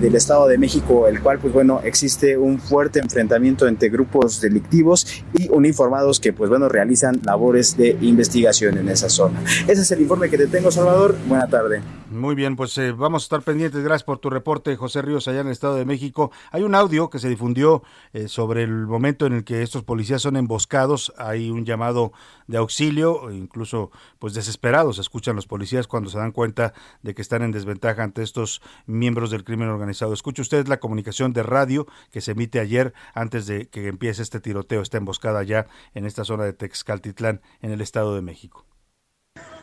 [0.00, 5.22] del Estado de México, el cual, pues bueno, existe un fuerte enfrentamiento entre grupos delictivos
[5.34, 9.40] y uniformados que, pues bueno, realizan labores de investigación en esa zona.
[9.68, 11.16] Ese es el informe que te tengo, Salvador.
[11.28, 11.80] Buena tarde.
[12.10, 13.82] Muy bien, pues eh, vamos a estar pendientes.
[13.82, 16.30] Gracias por tu reporte, José Ríos, allá en el Estado de México.
[16.52, 20.22] Hay un audio que se difundió eh, sobre el momento en el que estos policías
[20.22, 21.12] son emboscados.
[21.18, 22.12] Hay un llamado
[22.46, 23.90] de auxilio, incluso
[24.20, 28.22] pues desesperados escuchan los policías cuando se dan cuenta de que están en desventaja ante
[28.22, 30.12] estos miembros del crimen organizado.
[30.12, 34.38] Escuche usted la comunicación de radio que se emite ayer antes de que empiece este
[34.38, 38.64] tiroteo, esta emboscada allá en esta zona de Texcaltitlán, en el Estado de México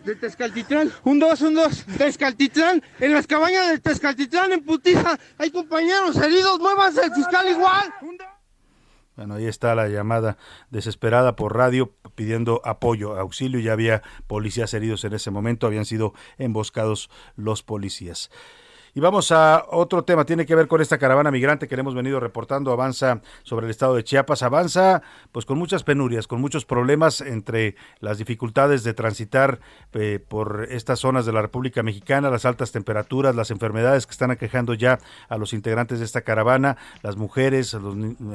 [0.03, 0.91] de Tezcaltitlán.
[1.03, 1.85] Un 2, un 2.
[1.97, 2.83] Tezcaltitlán.
[2.99, 6.59] En las cabañas de Tezcaltitlán, en Putiza, hay compañeros heridos.
[6.59, 7.93] Muévanse el fiscal igual.
[9.15, 10.37] Bueno, ahí está la llamada
[10.71, 13.59] desesperada por radio pidiendo apoyo, auxilio.
[13.59, 18.31] Ya había policías heridos en ese momento, habían sido emboscados los policías.
[18.95, 21.95] Y vamos a otro tema, tiene que ver con esta caravana migrante que le hemos
[21.95, 25.01] venido reportando, avanza sobre el estado de Chiapas, avanza
[25.31, 29.59] pues con muchas penurias, con muchos problemas entre las dificultades de transitar
[29.93, 34.29] eh, por estas zonas de la República Mexicana, las altas temperaturas, las enfermedades que están
[34.29, 37.83] aquejando ya a los integrantes de esta caravana, las mujeres, las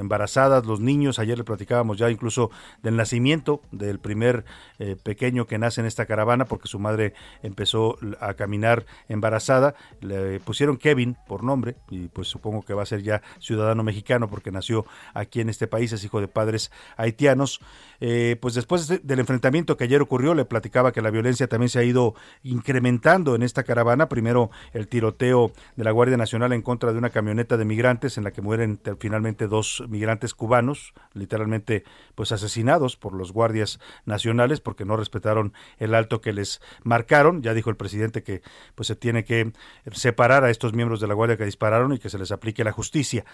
[0.00, 2.50] embarazadas, los niños, ayer le platicábamos ya incluso
[2.82, 4.44] del nacimiento del primer
[4.80, 10.40] eh, pequeño que nace en esta caravana porque su madre empezó a caminar embarazada, le
[10.48, 14.50] pusieron Kevin por nombre y pues supongo que va a ser ya ciudadano mexicano porque
[14.50, 17.61] nació aquí en este país, es hijo de padres haitianos.
[18.00, 21.78] Eh, pues después del enfrentamiento que ayer ocurrió, le platicaba que la violencia también se
[21.78, 24.08] ha ido incrementando en esta caravana.
[24.08, 28.24] Primero el tiroteo de la Guardia Nacional en contra de una camioneta de migrantes en
[28.24, 31.84] la que mueren finalmente dos migrantes cubanos, literalmente
[32.14, 37.42] pues asesinados por los guardias nacionales porque no respetaron el alto que les marcaron.
[37.42, 38.42] Ya dijo el presidente que
[38.74, 39.52] pues se tiene que
[39.92, 42.72] separar a estos miembros de la Guardia que dispararon y que se les aplique la
[42.72, 43.24] justicia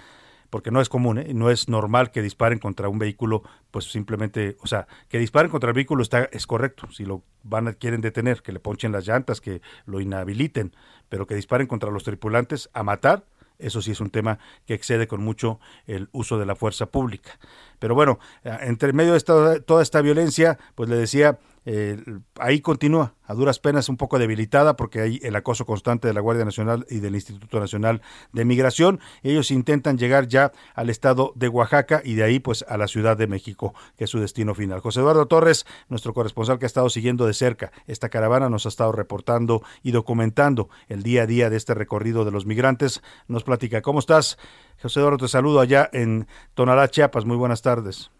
[0.50, 1.34] porque no es común, ¿eh?
[1.34, 5.70] no es normal que disparen contra un vehículo, pues simplemente, o sea, que disparen contra
[5.70, 9.06] el vehículo está es correcto, si lo van a quieren detener, que le ponchen las
[9.06, 10.74] llantas, que lo inhabiliten,
[11.08, 13.24] pero que disparen contra los tripulantes a matar,
[13.58, 17.38] eso sí es un tema que excede con mucho el uso de la fuerza pública.
[17.78, 22.02] Pero bueno, entre medio de toda esta violencia, pues le decía, eh,
[22.38, 26.20] ahí continúa, a duras penas un poco debilitada porque hay el acoso constante de la
[26.20, 29.00] Guardia Nacional y del Instituto Nacional de Migración.
[29.22, 33.16] Ellos intentan llegar ya al estado de Oaxaca y de ahí pues a la Ciudad
[33.16, 34.80] de México, que es su destino final.
[34.80, 38.68] José Eduardo Torres, nuestro corresponsal que ha estado siguiendo de cerca esta caravana, nos ha
[38.68, 43.02] estado reportando y documentando el día a día de este recorrido de los migrantes.
[43.26, 44.38] Nos platica, ¿cómo estás?
[44.82, 47.24] José Eduardo, te saludo allá en Tonalá, Chiapas.
[47.24, 48.10] Muy buenas tardes.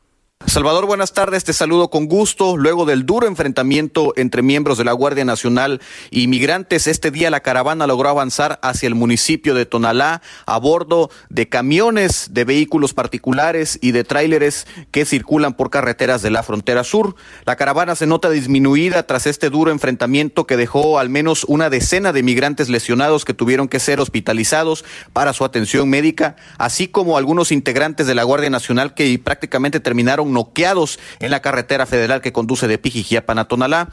[0.47, 2.59] Salvador, buenas tardes, te saludo con gusto.
[2.59, 5.81] Luego del duro enfrentamiento entre miembros de la Guardia Nacional
[6.11, 11.11] y migrantes, este día la caravana logró avanzar hacia el municipio de Tonalá a bordo
[11.31, 16.85] de camiones, de vehículos particulares y de tráileres que circulan por carreteras de la frontera
[16.85, 17.17] sur.
[17.47, 22.13] La caravana se nota disminuida tras este duro enfrentamiento que dejó al menos una decena
[22.13, 24.85] de migrantes lesionados que tuvieron que ser hospitalizados
[25.15, 30.34] para su atención médica, así como algunos integrantes de la Guardia Nacional que prácticamente terminaron
[30.35, 33.89] noqueados en la carretera federal que conduce de Pijijiapan a Tonalá.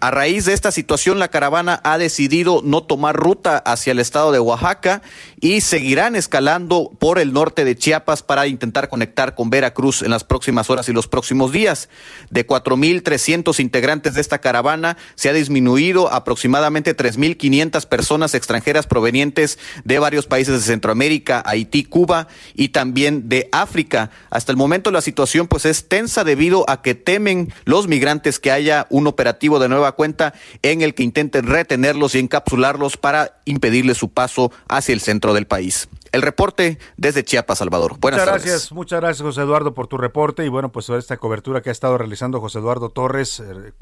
[0.00, 4.32] A raíz de esta situación, la caravana ha decidido no tomar ruta hacia el estado
[4.32, 5.02] de Oaxaca
[5.40, 10.24] y seguirán escalando por el norte de Chiapas para intentar conectar con Veracruz en las
[10.24, 11.88] próximas horas y los próximos días.
[12.30, 19.98] De 4.300 integrantes de esta caravana, se ha disminuido aproximadamente 3.500 personas extranjeras provenientes de
[19.98, 24.10] varios países de Centroamérica, Haití, Cuba y también de África.
[24.30, 28.50] Hasta el momento la situación pues es tensa debido a que temen los migrantes que
[28.50, 33.98] haya un operativo de nueva cuenta en el que intenten retenerlos y encapsularlos para impedirles
[33.98, 35.88] su paso hacia el centro del país.
[36.14, 37.98] El reporte desde Chiapas, Salvador.
[37.98, 38.44] Buenas muchas tardes.
[38.44, 41.70] gracias, muchas gracias José Eduardo por tu reporte y bueno, pues sobre esta cobertura que
[41.70, 43.72] ha estado realizando José Eduardo Torres, eh,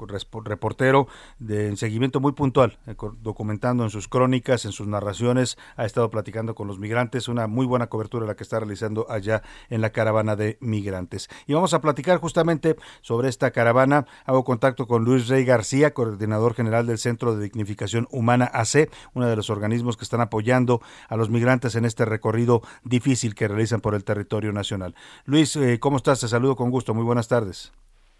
[0.42, 1.08] reportero
[1.38, 6.54] de seguimiento muy puntual, eh, documentando en sus crónicas, en sus narraciones, ha estado platicando
[6.54, 10.34] con los migrantes, una muy buena cobertura la que está realizando allá en la caravana
[10.34, 11.28] de migrantes.
[11.46, 14.06] Y vamos a platicar justamente sobre esta caravana.
[14.24, 19.26] Hago contacto con Luis Rey García, coordinador general del Centro de Dignificación Humana AC, uno
[19.26, 20.80] de los organismos que están apoyando
[21.10, 24.94] a los migrantes en este recorrido recorrido difícil que realizan por el territorio nacional.
[25.26, 26.20] Luis, eh, ¿cómo estás?
[26.20, 26.94] Te saludo con gusto.
[26.94, 27.72] Muy buenas tardes.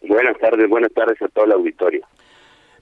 [0.03, 2.05] Buenas tardes, buenas tardes a todo el auditorio.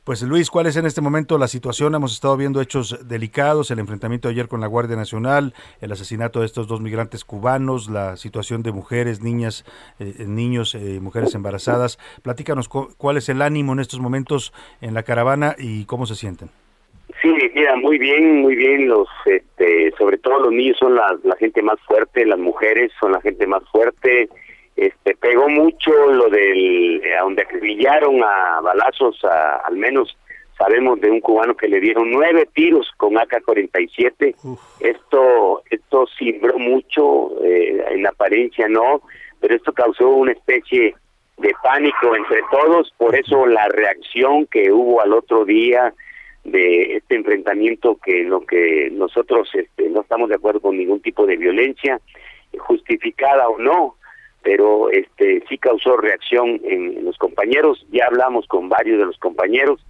[0.03, 1.95] Pues Luis, ¿cuál es en este momento la situación?
[1.95, 5.53] Hemos estado viendo hechos delicados, el enfrentamiento ayer con la Guardia Nacional,
[5.83, 9.67] el asesinato de estos dos migrantes cubanos, la situación de mujeres, niñas,
[9.99, 11.99] eh, niños, eh, mujeres embarazadas.
[12.23, 16.49] Platícanos cuál es el ánimo en estos momentos en la caravana y cómo se sienten.
[17.21, 18.89] Sí, mira, muy bien, muy bien.
[18.89, 23.13] Los, este, sobre todo los niños son la, la gente más fuerte, las mujeres son
[23.13, 24.29] la gente más fuerte.
[24.77, 30.17] Este, pegó mucho lo del, a donde acribillaron a balazos, a, al menos
[30.57, 34.35] sabemos de un cubano que le dieron nueve tiros con AK-47.
[34.81, 39.03] Esto, esto cimbró mucho, eh, en apariencia no,
[39.41, 40.95] pero esto causó una especie
[41.39, 45.95] de pánico entre todos, por eso la reacción que hubo al otro día,
[46.45, 51.27] de este enfrentamiento que lo que nosotros este, no estamos de acuerdo con ningún tipo
[51.27, 52.01] de violencia
[52.59, 53.97] justificada o no
[54.43, 57.85] pero este sí causó reacción en, los compañeros.
[57.93, 59.85] Ya hablamos con varios de los compañeros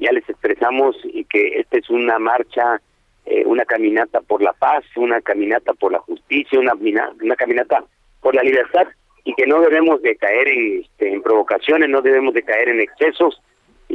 [0.00, 0.96] ya les expresamos
[1.28, 2.80] que esta es una marcha
[3.26, 7.84] eh, una caminata por la paz una caminata por la justicia una una caminata
[8.22, 8.88] por la libertad
[9.24, 12.80] y que no debemos de caer en, este, en provocaciones no debemos de caer en
[12.80, 13.42] excesos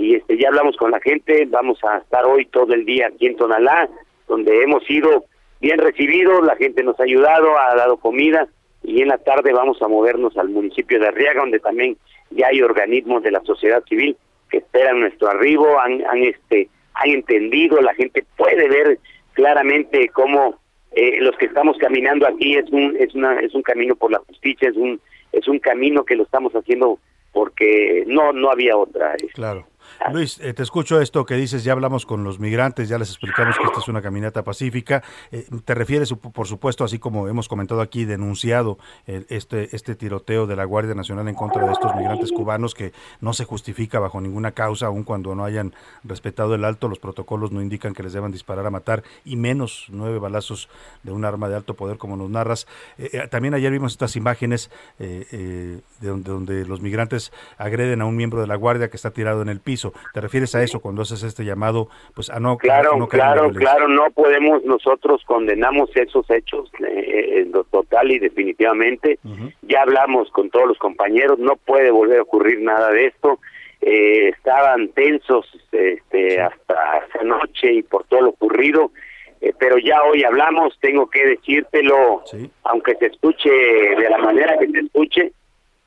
[0.06, 3.26] y este ya hablamos con la gente, vamos a estar hoy todo el día aquí
[3.26, 3.90] en Tonalá,
[4.28, 5.26] donde hemos sido
[5.60, 8.48] bien recibidos, la gente nos ha ayudado, ha dado comida
[8.84, 11.98] y en la tarde vamos a movernos al municipio de Arriaga, donde también
[12.30, 14.16] ya hay organismos de la sociedad civil
[14.52, 19.00] que esperan nuestro arribo, han, este han entendido, la gente puede ver
[19.34, 20.60] claramente cómo
[20.92, 24.20] eh, los que estamos caminando aquí es un es una es un camino por la
[24.20, 25.02] justicia, es un
[25.32, 27.00] es un camino que lo estamos haciendo
[27.34, 29.16] porque no no había otra.
[29.16, 29.66] Este, claro.
[30.14, 33.58] Luis, eh, te escucho esto que dices, ya hablamos con los migrantes, ya les explicamos
[33.58, 35.04] que esta es una caminata pacífica.
[35.32, 40.56] Eh, te refieres, por supuesto, así como hemos comentado aquí, denunciado este, este tiroteo de
[40.56, 44.52] la Guardia Nacional en contra de estos migrantes cubanos que no se justifica bajo ninguna
[44.52, 45.74] causa, aun cuando no hayan
[46.04, 49.88] respetado el alto, los protocolos no indican que les deban disparar a matar, y menos
[49.90, 50.70] nueve balazos
[51.04, 52.68] de un arma de alto poder como nos narras.
[52.98, 54.70] Eh, también ayer vimos estas imágenes
[55.00, 59.50] de donde los migrantes agreden a un miembro de la Guardia que está tirado en
[59.50, 63.08] el piso ¿Te refieres a eso cuando haces este llamado pues a no Claro, no
[63.08, 69.20] claro, claro, no podemos nosotros condenamos esos hechos eh, en lo total y definitivamente.
[69.62, 73.40] Ya hablamos con todos los compañeros, no puede volver a ocurrir nada de esto.
[73.82, 78.92] Eh, estaban tensos este, hasta esa noche y por todo lo ocurrido,
[79.42, 82.24] eh, pero ya hoy hablamos, tengo que decírtelo,
[82.64, 85.34] aunque se escuche de la manera que se escuche,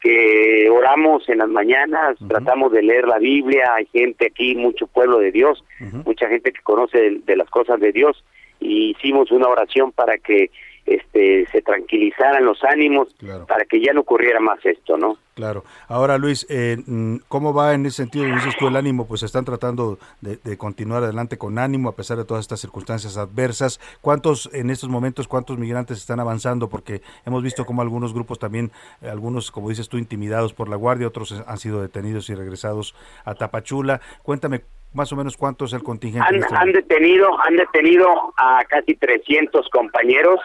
[0.00, 5.18] que oramos en las mañanas, tratamos de leer la Biblia, hay gente aquí, mucho pueblo
[5.18, 5.64] de Dios,
[6.04, 8.24] mucha gente que conoce de, de las cosas de Dios,
[8.60, 10.50] y hicimos una oración para que
[10.88, 13.08] este, se tranquilizaran los ánimos
[13.46, 15.16] para que ya no ocurriera más esto, ¿no?
[15.34, 15.62] Claro.
[15.86, 18.24] Ahora, Luis, eh, mm, ¿cómo va en ese sentido?
[18.24, 22.16] Dices tú el ánimo, pues están tratando de, de, continuar adelante con ánimo a pesar
[22.18, 23.78] de todas estas circunstancias adversas.
[24.00, 26.68] ¿Cuántos en estos momentos, cuántos migrantes están avanzando?
[26.68, 30.76] Porque hemos visto como algunos grupos también, eh, algunos, como dices tú, intimidados por la
[30.76, 34.00] guardia, otros han sido detenidos y regresados a Tapachula.
[34.24, 34.62] Cuéntame
[34.94, 36.26] más o menos cuánto es el contingente.
[36.28, 40.40] Han, este han detenido, han detenido a casi 300 compañeros.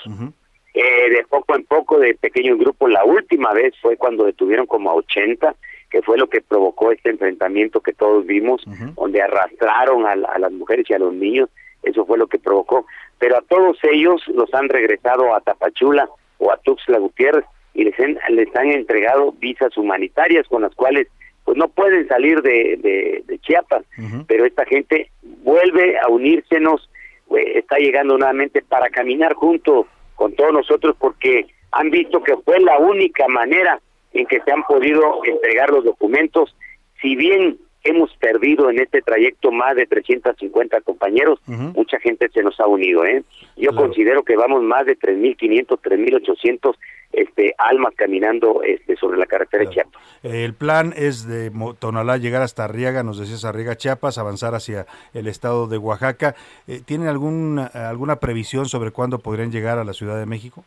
[0.76, 2.90] eh, de poco en poco, de pequeños grupos.
[2.92, 5.56] La última vez fue cuando detuvieron como a 80,
[5.92, 8.64] que fue lo que provocó este enfrentamiento que todos vimos,
[8.96, 11.50] donde arrastraron a, la- a las mujeres y a los niños.
[11.84, 12.88] Eso fue lo que provocó.
[13.20, 18.00] Pero a todos ellos los han regresado a Tapachula o a Tuxtla Gutiérrez y les
[18.00, 21.08] han, les han entregado visas humanitarias con las cuales
[21.44, 23.84] pues no pueden salir de, de, de Chiapas.
[24.28, 25.12] Pero esta gente
[25.44, 26.90] vuelve a unírsenos,
[27.30, 32.78] está llegando nuevamente para caminar junto con todos nosotros porque han visto que fue la
[32.78, 33.80] única manera
[34.14, 36.56] en que se han podido entregar los documentos.
[37.02, 42.60] Si bien hemos perdido en este trayecto más de 350 compañeros, mucha gente se nos
[42.60, 43.06] ha unido.
[43.06, 43.24] ¿eh?
[43.58, 46.76] Yo considero que vamos más de 3.500, 3.800
[47.14, 50.02] este, almas caminando este, sobre la carretera de Chiapas.
[50.24, 55.28] El plan es de Tonalá llegar hasta Arriaga, nos decías Arriaga, Chiapas, avanzar hacia el
[55.28, 56.36] estado de Oaxaca.
[56.68, 60.66] Eh, ¿Tienen alguna, alguna previsión sobre cuándo podrían llegar a la Ciudad de México?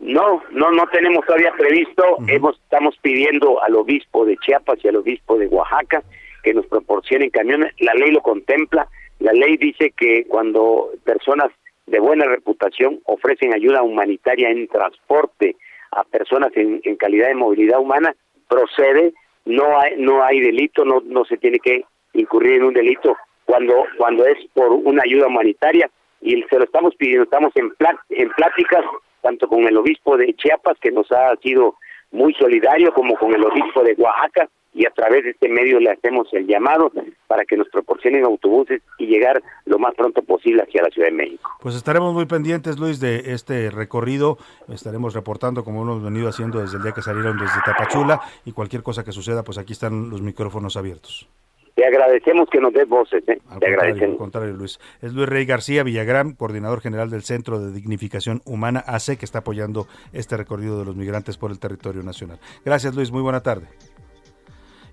[0.00, 2.02] No, no, no tenemos todavía previsto.
[2.26, 6.02] Hemos, estamos pidiendo al obispo de Chiapas y al obispo de Oaxaca
[6.42, 7.72] que nos proporcionen camiones.
[7.80, 8.88] La ley lo contempla.
[9.18, 11.50] La ley dice que cuando personas
[11.86, 15.56] de buena reputación ofrecen ayuda humanitaria en transporte
[15.92, 18.14] a personas en, calidad de movilidad humana,
[18.48, 19.14] procede.
[19.44, 21.84] No hay, no hay delito, no, no se tiene que
[22.14, 25.88] incurrir en un delito cuando, cuando es por una ayuda humanitaria
[26.20, 27.22] y se lo estamos pidiendo.
[27.22, 28.84] Estamos en, plá- en pláticas
[29.22, 31.76] tanto con el obispo de Chiapas, que nos ha sido
[32.10, 35.90] muy solidario, como con el obispo de Oaxaca, y a través de este medio le
[35.90, 36.92] hacemos el llamado
[37.26, 41.14] para que nos proporcionen autobuses y llegar lo más pronto posible hacia la Ciudad de
[41.14, 41.50] México.
[41.62, 44.36] Pues estaremos muy pendientes, Luis, de este recorrido.
[44.68, 48.82] Estaremos reportando como hemos venido haciendo desde el día que salieron desde Tapachula y cualquier
[48.82, 51.26] cosa que suceda, pues aquí están los micrófonos abiertos.
[51.74, 53.38] Te agradecemos que nos des voces, ¿eh?
[53.60, 54.14] te agradecemos.
[54.14, 54.78] al contrario, Luis.
[55.00, 59.40] Es Luis Rey García Villagrán, coordinador general del Centro de Dignificación Humana AC, que está
[59.40, 62.38] apoyando este recorrido de los migrantes por el territorio nacional.
[62.64, 63.10] Gracias, Luis.
[63.10, 63.66] Muy buena tarde.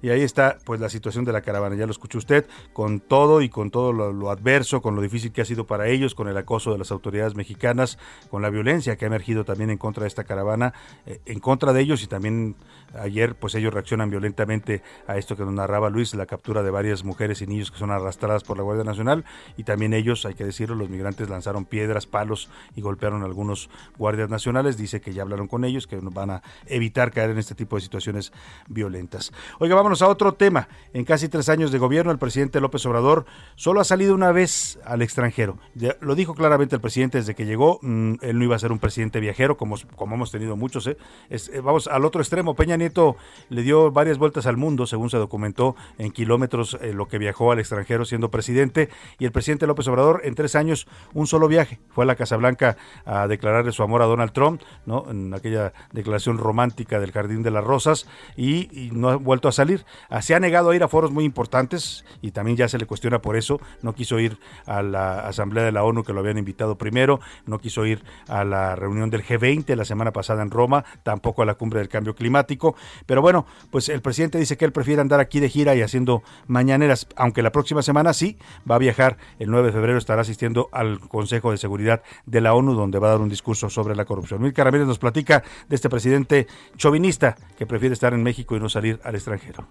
[0.04, 3.42] Y ahí está pues la situación de la caravana, ya lo escuchó usted, con todo
[3.42, 6.36] y con todo lo, adverso, con lo difícil que ha sido para ellos, con el
[6.36, 7.98] acoso de las autoridades mexicanas,
[8.30, 10.74] con la violencia que ha emergido también en contra de esta caravana,
[11.06, 12.58] eh, en contra de ellos y también
[13.00, 17.04] ayer pues ellos reaccionan violentamente a esto que nos narraba Luis, la captura de varias
[17.04, 19.26] mujeres y niños que son arrastradas por la Guardia Nacional
[19.58, 23.70] y también ellos, hay que decirlo, los migrantes lanzaron piedras, palos y golpearon a algunos
[23.98, 27.56] guardias nacionales, dice que ya hablaron con ellos, que van a evitar caer en este
[27.56, 28.32] tipo de situaciones
[28.68, 29.32] violentas.
[29.60, 30.68] Oiga, vámonos a otro tema.
[30.94, 33.26] En casi tres años de gobierno, el presidente López Obrador
[33.56, 35.58] solo ha salido una vez al extranjero.
[36.02, 37.80] Lo dijo claramente el presidente desde que llegó.
[37.82, 40.88] mm, él no iba a ser un presidente viajero, como, como hemos tenido muchos.
[40.88, 40.98] ¿eh?
[41.30, 42.56] Eh, vamos al otro extremo.
[42.56, 43.16] Peña Nieto
[43.50, 47.52] le dio varias vueltas al mundo, según se documentó en kilómetros eh, lo que viajó
[47.52, 48.90] al extranjero siendo presidente.
[49.20, 51.80] Y el presidente López Obrador, en tres años, un solo viaje.
[51.90, 55.06] Fue a la Casa Blanca a declararle su amor a Donald Trump, ¿no?
[55.10, 59.52] En aquella declaración romántica del Jardín de las Rosas y, y no ha vuelto a
[59.52, 59.86] salir.
[60.10, 62.86] Ah, Se ha negado a ir a foros muy importantes y también ya se le
[62.86, 63.62] cuestiona por eso.
[63.82, 67.60] No quiso ir a la Asamblea de la ONU que lo habían invitado primero, no
[67.60, 71.56] quiso ir a la reunión del G20 la semana pasada en Roma, tampoco a la
[71.56, 72.73] cumbre del cambio climático.
[73.06, 76.24] Pero bueno, pues el presidente dice que él prefiere andar aquí de gira y haciendo
[76.48, 78.38] mañaneras, aunque la próxima semana sí
[78.70, 79.18] va a viajar.
[79.40, 83.08] El 9 de febrero estará asistiendo al Consejo de Seguridad de la ONU, donde va
[83.08, 84.42] a dar un discurso sobre la corrupción.
[84.42, 86.48] Mil Ramírez nos platica de este presidente
[86.78, 89.68] chauvinista que prefiere estar en México y no salir al extranjero.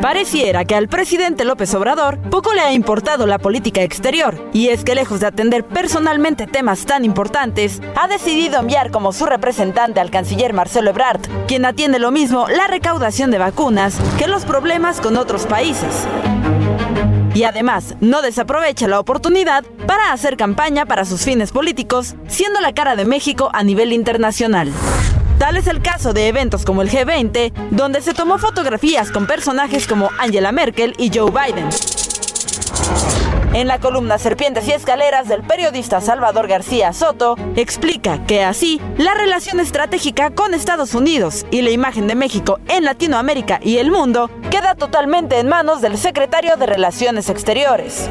[0.00, 4.84] Pareciera que al presidente López Obrador poco le ha importado la política exterior, y es
[4.84, 10.10] que lejos de atender personalmente temas tan importantes, ha decidido enviar como su representante al
[10.10, 15.16] canciller Marcelo Ebrard, quien atiende lo mismo la recaudación de vacunas que los problemas con
[15.16, 16.06] otros países.
[17.34, 22.72] Y además, no desaprovecha la oportunidad para hacer campaña para sus fines políticos, siendo la
[22.72, 24.72] cara de México a nivel internacional.
[25.38, 29.86] Tal es el caso de eventos como el G20, donde se tomó fotografías con personajes
[29.86, 31.68] como Angela Merkel y Joe Biden.
[33.54, 39.14] En la columna Serpientes y Escaleras del periodista Salvador García Soto, explica que así la
[39.14, 44.30] relación estratégica con Estados Unidos y la imagen de México en Latinoamérica y el mundo
[44.50, 48.10] queda totalmente en manos del secretario de Relaciones Exteriores.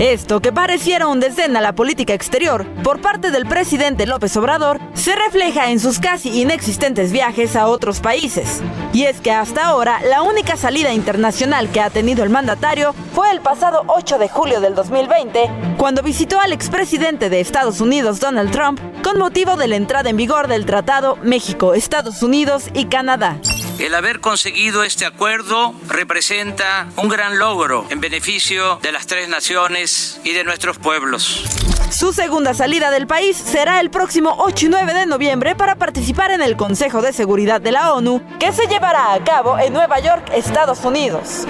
[0.00, 4.80] Esto, que pareciera un desdén a la política exterior por parte del presidente López Obrador,
[4.94, 8.62] se refleja en sus casi inexistentes viajes a otros países.
[8.94, 13.30] Y es que hasta ahora la única salida internacional que ha tenido el mandatario fue
[13.30, 18.52] el pasado 8 de julio del 2020, cuando visitó al expresidente de Estados Unidos Donald
[18.52, 23.38] Trump con motivo de la entrada en vigor del Tratado México, Estados Unidos y Canadá.
[23.78, 29.89] El haber conseguido este acuerdo representa un gran logro en beneficio de las tres naciones
[30.24, 31.44] y de nuestros pueblos.
[31.90, 36.30] Su segunda salida del país será el próximo 8 y 9 de noviembre para participar
[36.30, 39.98] en el Consejo de Seguridad de la ONU, que se llevará a cabo en Nueva
[39.98, 41.46] York, Estados Unidos.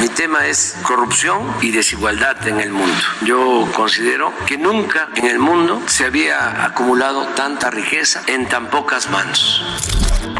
[0.00, 3.02] Mi tema es corrupción y desigualdad en el mundo.
[3.24, 9.08] Yo considero que nunca en el mundo se había acumulado tanta riqueza en tan pocas
[9.10, 9.62] manos.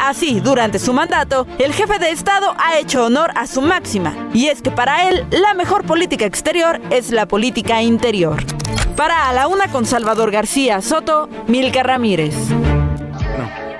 [0.05, 4.49] Así, durante su mandato, el jefe de Estado ha hecho honor a su máxima, y
[4.49, 8.45] es que para él la mejor política exterior es la política interior.
[8.95, 12.35] Para A la Una con Salvador García Soto, Milka Ramírez.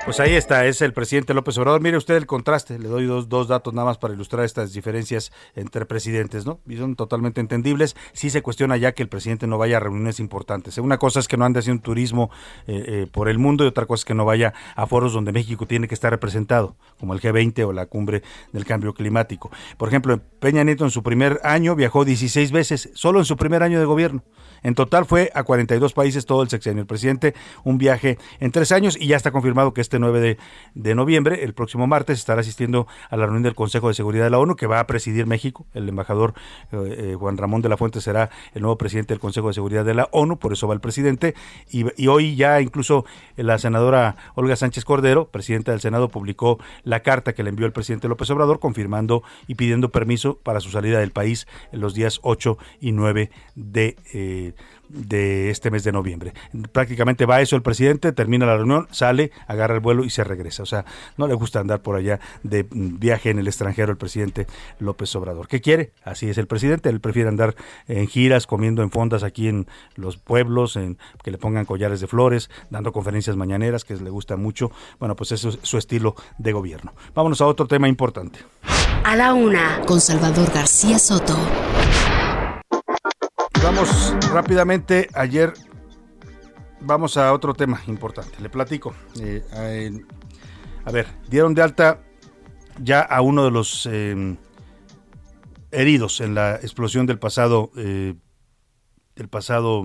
[0.06, 1.80] Pues ahí está, es el presidente López Obrador.
[1.80, 5.32] Mire usted el contraste, le doy dos, dos datos nada más para ilustrar estas diferencias
[5.56, 6.60] entre presidentes, ¿no?
[6.68, 7.96] Y son totalmente entendibles.
[8.12, 10.78] Sí se cuestiona ya que el presidente no vaya a reuniones importantes.
[10.78, 12.30] Una cosa es que no ande haciendo turismo
[12.68, 15.32] eh, eh, por el mundo y otra cosa es que no vaya a foros donde
[15.32, 19.50] México tiene que estar representado, como el G20 o la cumbre del cambio climático.
[19.76, 23.64] Por ejemplo, Peña Nieto en su primer año viajó 16 veces, solo en su primer
[23.64, 24.22] año de gobierno.
[24.66, 26.80] En total fue a 42 países todo el sexenio.
[26.80, 30.36] El presidente un viaje en tres años y ya está confirmado que este 9
[30.74, 34.30] de, noviembre, el próximo martes, estará asistiendo a la reunión del Consejo de Seguridad de
[34.30, 35.66] la ONU que va a presidir México.
[35.72, 36.34] El embajador
[36.72, 39.84] eh, eh, Juan Ramón de la Fuente será el nuevo presidente del Consejo de Seguridad
[39.84, 41.36] de la ONU, por eso va el presidente.
[41.70, 43.04] Y, y hoy ya incluso
[43.36, 47.72] la senadora Olga Sánchez Cordero, presidenta del Senado, publicó la carta que le envió el
[47.72, 52.18] presidente López Obrador confirmando y pidiendo permiso para su salida del país en los días
[52.22, 54.54] 8 y 9 de eh,
[54.88, 56.32] de este mes de noviembre.
[56.72, 60.62] Prácticamente va eso el presidente, termina la reunión, sale, agarra el vuelo y se regresa.
[60.62, 60.84] O sea,
[61.16, 64.46] no le gusta andar por allá de viaje en el extranjero el presidente
[64.78, 65.48] López Obrador.
[65.48, 65.92] ¿Qué quiere?
[66.04, 67.54] Así es el presidente, él prefiere andar
[67.88, 72.06] en giras, comiendo en fondas aquí en los pueblos, en que le pongan collares de
[72.06, 74.70] flores, dando conferencias mañaneras que le gusta mucho.
[74.98, 76.94] Bueno, pues eso es su estilo de gobierno.
[77.14, 78.38] Vámonos a otro tema importante.
[79.04, 81.36] A la una, con Salvador García Soto.
[83.66, 85.52] Vamos rápidamente, ayer
[86.82, 88.94] vamos a otro tema importante, le platico.
[89.20, 89.42] Eh,
[90.84, 92.00] a, ver, dieron de alta
[92.80, 94.36] ya a uno de los eh,
[95.72, 98.14] heridos en la explosión del pasado, eh,
[99.16, 99.82] el pasado,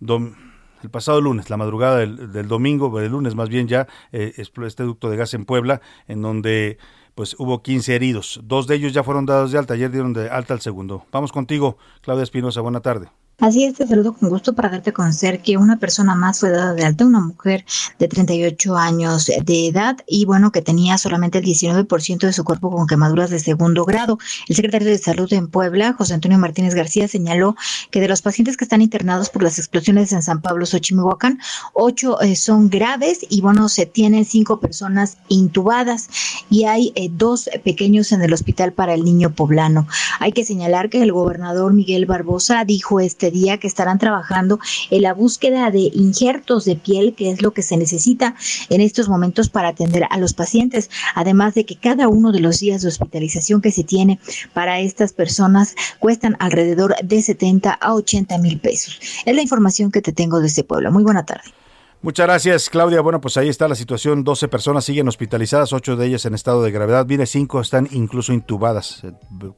[0.00, 0.34] dom,
[0.82, 5.08] el pasado lunes, la madrugada del, del, domingo, del lunes más bien ya, este ducto
[5.08, 6.78] de gas en Puebla, en donde
[7.18, 8.40] pues hubo 15 heridos.
[8.44, 11.04] Dos de ellos ya fueron dados de alta, ayer dieron de alta al segundo.
[11.10, 13.08] Vamos contigo, Claudia Espinosa, buena tarde.
[13.40, 16.50] Así es, te saludo con gusto para darte a conocer que una persona más fue
[16.50, 17.64] dada de alta, una mujer
[18.00, 22.68] de 38 años de edad y bueno, que tenía solamente el 19% de su cuerpo
[22.68, 24.18] con quemaduras de segundo grado.
[24.48, 27.54] El secretario de Salud en Puebla, José Antonio Martínez García, señaló
[27.92, 31.38] que de los pacientes que están internados por las explosiones en San Pablo, Xochimihuacán,
[31.74, 36.08] ocho eh, son graves y bueno, se tienen cinco personas intubadas
[36.50, 39.86] y hay eh, dos pequeños en el hospital para el niño poblano.
[40.18, 44.58] Hay que señalar que el gobernador Miguel Barbosa dijo este día que estarán trabajando
[44.90, 48.34] en la búsqueda de injertos de piel, que es lo que se necesita
[48.68, 52.60] en estos momentos para atender a los pacientes, además de que cada uno de los
[52.60, 54.18] días de hospitalización que se tiene
[54.52, 59.00] para estas personas cuestan alrededor de 70 a 80 mil pesos.
[59.24, 60.90] Es la información que te tengo de este pueblo.
[60.90, 61.50] Muy buena tarde.
[62.00, 63.00] Muchas gracias, Claudia.
[63.00, 64.22] Bueno, pues ahí está la situación.
[64.22, 67.04] 12 personas siguen hospitalizadas, 8 de ellas en estado de gravedad.
[67.06, 69.02] Viene 5 están incluso intubadas,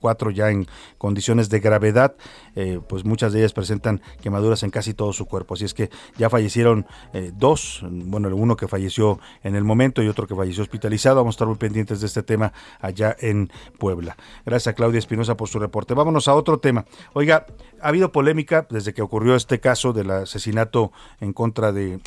[0.00, 0.66] 4 ya en
[0.96, 2.16] condiciones de gravedad.
[2.56, 5.52] Eh, pues muchas de ellas presentan quemaduras en casi todo su cuerpo.
[5.52, 10.08] Así es que ya fallecieron eh, dos, bueno, uno que falleció en el momento y
[10.08, 11.16] otro que falleció hospitalizado.
[11.16, 14.16] Vamos a estar muy pendientes de este tema allá en Puebla.
[14.46, 15.92] Gracias Claudia Espinosa por su reporte.
[15.92, 16.86] Vámonos a otro tema.
[17.12, 17.44] Oiga,
[17.82, 21.98] ha habido polémica desde que ocurrió este caso del asesinato en contra de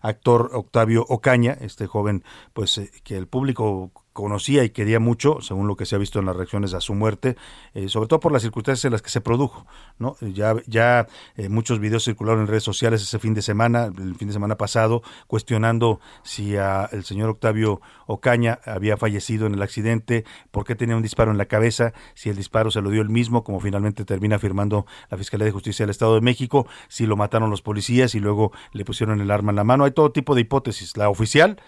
[0.00, 5.66] actor Octavio Ocaña, este joven, pues eh, que el público conocía y quería mucho, según
[5.66, 7.36] lo que se ha visto en las reacciones a su muerte,
[7.74, 9.66] eh, sobre todo por las circunstancias en las que se produjo.
[9.98, 10.16] ¿no?
[10.20, 14.28] Ya, ya eh, muchos videos circularon en redes sociales ese fin de semana, el fin
[14.28, 20.24] de semana pasado, cuestionando si a el señor Octavio Ocaña había fallecido en el accidente,
[20.52, 23.10] por qué tenía un disparo en la cabeza, si el disparo se lo dio él
[23.10, 27.16] mismo, como finalmente termina afirmando la Fiscalía de Justicia del Estado de México, si lo
[27.16, 29.84] mataron los policías y luego le pusieron el arma en la mano.
[29.84, 30.96] Hay todo tipo de hipótesis.
[30.96, 31.58] La oficial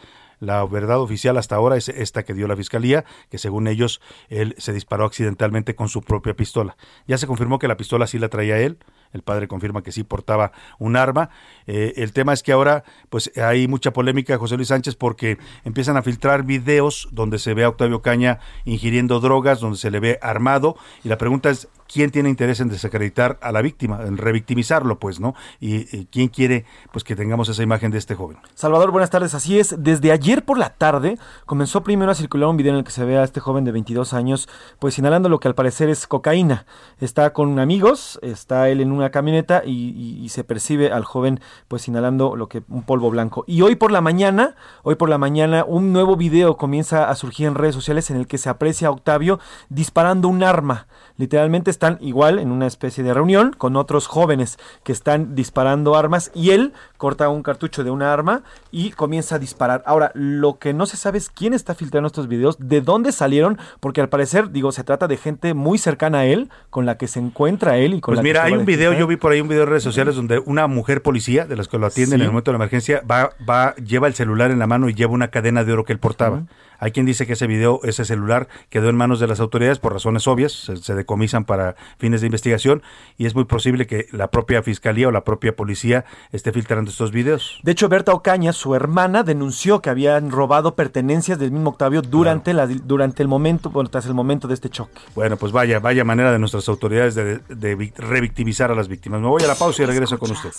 [0.41, 4.55] la verdad oficial hasta ahora es esta que dio la fiscalía, que según ellos él
[4.59, 6.77] se disparó accidentalmente con su propia pistola.
[7.07, 8.79] Ya se confirmó que la pistola sí la traía él,
[9.13, 11.31] el padre confirma que sí portaba un arma.
[11.67, 15.97] Eh, el tema es que ahora pues hay mucha polémica, José Luis Sánchez, porque empiezan
[15.97, 20.19] a filtrar videos donde se ve a Octavio Caña ingiriendo drogas, donde se le ve
[20.23, 24.99] armado, y la pregunta es, quién tiene interés en desacreditar a la víctima, en revictimizarlo,
[24.99, 25.35] pues, ¿no?
[25.61, 28.39] Y, quién quiere, pues, que tengamos esa imagen de este joven.
[28.55, 29.35] Salvador, buenas tardes.
[29.35, 32.85] Así es, desde ayer por la tarde comenzó primero a circular un video en el
[32.85, 35.89] que se ve a este joven de 22 años, pues, inhalando lo que al parecer
[35.89, 36.67] es cocaína.
[37.01, 41.89] Está con amigos, está él en una camioneta y, y se percibe al joven, pues,
[41.89, 43.45] inhalando lo que un polvo blanco.
[43.47, 47.47] Y hoy por la mañana, hoy por la mañana, un nuevo video comienza a surgir
[47.47, 50.87] en redes sociales en el que se aprecia a Octavio disparando un arma.
[51.17, 56.31] Literalmente están igual en una especie de reunión con otros jóvenes que están disparando armas
[56.35, 59.83] y él corta un cartucho de una arma y comienza a disparar.
[59.85, 63.59] Ahora, lo que no se sabe es quién está filtrando estos videos, de dónde salieron,
[63.81, 67.09] porque al parecer, digo, se trata de gente muy cercana a él, con la que
[67.09, 69.49] se encuentra él y con pues mira, hay un video, yo vi por ahí un
[69.49, 72.31] video en redes sociales donde una mujer policía, de las que lo atienden en el
[72.33, 75.29] momento de la emergencia, va, va, lleva el celular en la mano y lleva una
[75.29, 76.45] cadena de oro que él portaba.
[76.79, 79.93] Hay quien dice que ese video, ese celular, quedó en manos de las autoridades por
[79.93, 82.83] razones obvias, se, decomisan para fines de investigación
[83.19, 87.13] y es muy posible que la propia fiscalía o la propia policía esté filtrando estos
[87.13, 87.61] videos.
[87.63, 92.53] De hecho, Berta Ocaña, su hermana, denunció que habían robado pertenencias del mismo Octavio durante,
[92.55, 95.01] la, durante el momento, bueno, tras el momento de este choque.
[95.15, 99.21] Bueno, pues vaya, vaya manera de nuestras autoridades de, de revictimizar a las víctimas.
[99.21, 100.51] Me voy a la pausa y regreso con usted.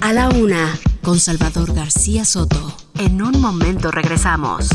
[0.00, 0.72] A la una,
[1.02, 2.85] con Salvador García Soto.
[2.98, 4.68] En un momento regresamos.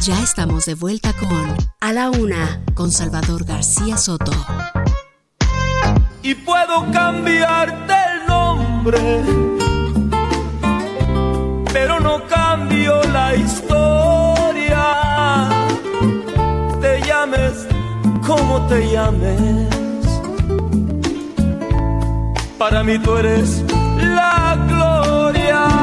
[0.00, 4.32] Ya estamos de vuelta con A la una, con Salvador García Soto.
[6.22, 9.22] Y puedo cambiarte el nombre,
[11.72, 14.84] pero no cambio la historia.
[16.80, 17.66] Te llames
[18.26, 19.76] como te llames
[22.58, 23.62] para mí tú eres
[23.98, 25.75] la gloria.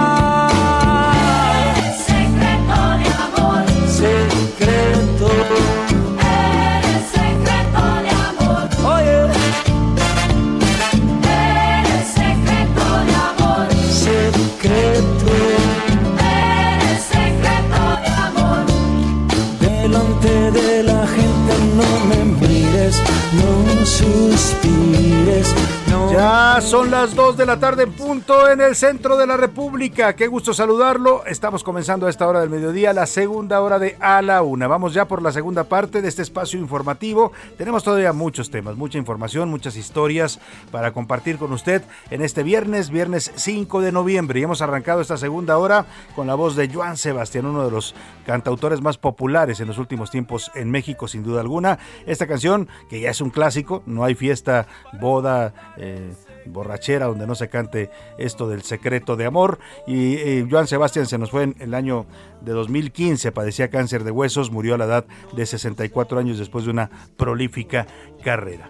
[26.14, 30.16] Ya son las 2 de la tarde en punto en el centro de la República.
[30.16, 31.26] Qué gusto saludarlo.
[31.26, 34.68] Estamos comenzando a esta hora del mediodía, la segunda hora de A la Una.
[34.68, 37.32] Vamos ya por la segunda parte de este espacio informativo.
[37.58, 40.40] Tenemos todavía muchos temas, mucha información, muchas historias
[40.70, 44.40] para compartir con usted en este viernes, viernes 5 de noviembre.
[44.40, 47.96] Y hemos arrancado esta segunda hora con la voz de Joan Sebastián, uno de los
[48.28, 51.80] cantautores más populares en los últimos tiempos en México, sin duda alguna.
[52.06, 54.68] Esta canción, que ya es un clásico, no hay fiesta,
[55.00, 55.56] boda.
[55.78, 56.03] Eh,
[56.46, 59.60] borrachera donde no se cante esto del secreto de amor.
[59.88, 62.06] Y eh, Joan Sebastián se nos fue en el año
[62.42, 66.72] de 2015, padecía cáncer de huesos, murió a la edad de 64 años después de
[66.72, 67.88] una prolífica
[68.24, 68.70] carrera.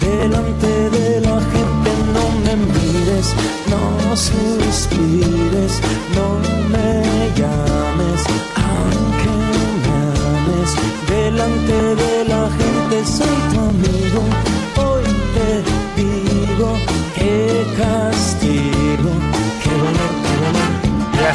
[0.00, 3.34] Delante de la gente no me mires,
[3.68, 5.80] no suspires,
[6.14, 6.38] no
[6.70, 8.24] me llames,
[8.56, 9.28] aunque
[9.82, 9.96] me
[10.38, 10.76] ames.
[11.08, 13.51] Delante de la gente soy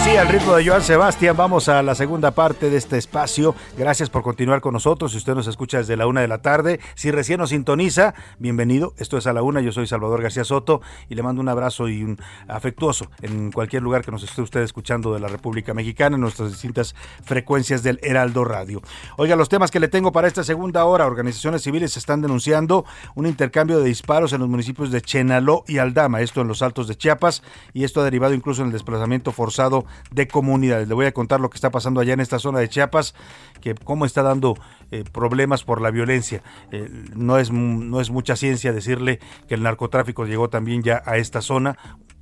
[0.07, 3.55] así, al ritmo de Joan Sebastián, vamos a la segunda parte de este espacio.
[3.77, 5.11] Gracias por continuar con nosotros.
[5.11, 8.93] Si usted nos escucha desde la una de la tarde, si recién nos sintoniza, bienvenido.
[8.97, 9.61] Esto es a la una.
[9.61, 13.81] Yo soy Salvador García Soto y le mando un abrazo y un afectuoso en cualquier
[13.81, 17.99] lugar que nos esté usted escuchando de la República Mexicana, en nuestras distintas frecuencias del
[18.03, 18.81] Heraldo Radio.
[19.17, 21.05] Oiga, los temas que le tengo para esta segunda hora.
[21.05, 22.85] Organizaciones civiles están denunciando
[23.15, 26.87] un intercambio de disparos en los municipios de Chenaló y Aldama, esto en los altos
[26.87, 27.43] de Chiapas,
[27.73, 30.87] y esto ha derivado incluso en el desplazamiento forzado de comunidades.
[30.87, 33.13] Le voy a contar lo que está pasando allá en esta zona de Chiapas,
[33.61, 34.55] que cómo está dando
[34.91, 36.41] eh, problemas por la violencia.
[36.71, 41.17] Eh, no, es, no es mucha ciencia decirle que el narcotráfico llegó también ya a
[41.17, 41.77] esta zona,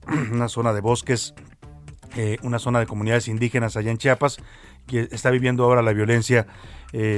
[0.31, 1.33] una zona de bosques,
[2.15, 4.37] eh, una zona de comunidades indígenas allá en Chiapas,
[4.87, 6.47] que está viviendo ahora la violencia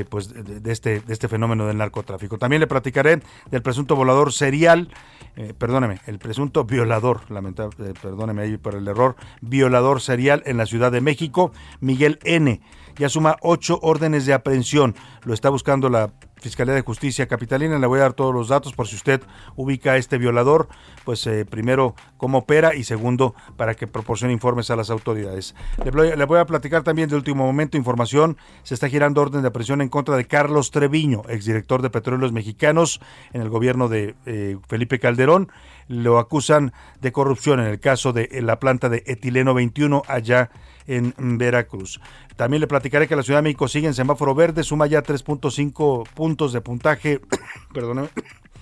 [0.10, 2.40] pues de, de este, de este fenómeno del narcotráfico.
[2.40, 4.90] También le platicaré del presunto volador serial,
[5.38, 10.58] eh, perdóneme, el presunto violador, lamentable, eh, perdóneme ahí por el error, violador serial en
[10.58, 12.60] la Ciudad de México, Miguel N.
[12.98, 14.96] Ya suma ocho órdenes de aprehensión.
[15.24, 16.12] Lo está buscando la
[16.48, 17.78] Fiscalía de Justicia Capitalina.
[17.78, 19.22] Le voy a dar todos los datos por si usted
[19.58, 20.70] ubica a este violador,
[21.04, 25.56] pues eh, primero cómo opera y segundo para que proporcione informes a las autoridades.
[25.84, 28.38] Le voy, a platicar también de último momento información.
[28.64, 33.02] Se está girando orden de aprehensión en contra de Carlos Treviño, exdirector de Petróleos Mexicanos
[33.34, 35.52] en el gobierno de eh, Felipe Calderón.
[35.88, 40.50] Lo acusan de corrupción en el caso de eh, la planta de etileno 21 allá
[40.86, 42.00] en Veracruz.
[42.36, 46.08] También le platicaré que la Ciudad de México sigue en semáforo verde, suma ya 3.5
[46.10, 47.20] puntos de puntaje,
[47.74, 48.10] perdóname,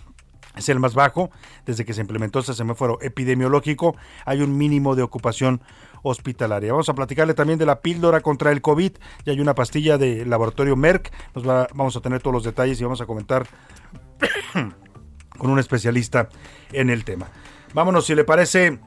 [0.56, 1.30] es el más bajo
[1.66, 3.96] desde que se implementó ese semáforo epidemiológico.
[4.26, 5.62] Hay un mínimo de ocupación
[6.04, 6.72] hospitalaria.
[6.72, 8.92] Vamos a platicarle también de la píldora contra el COVID.
[9.26, 11.12] Ya hay una pastilla de laboratorio Merck.
[11.34, 13.48] Nos va- vamos a tener todos los detalles y vamos a comentar
[15.38, 16.30] con un especialista
[16.72, 17.28] en el tema.
[17.74, 18.80] Vámonos, si le parece,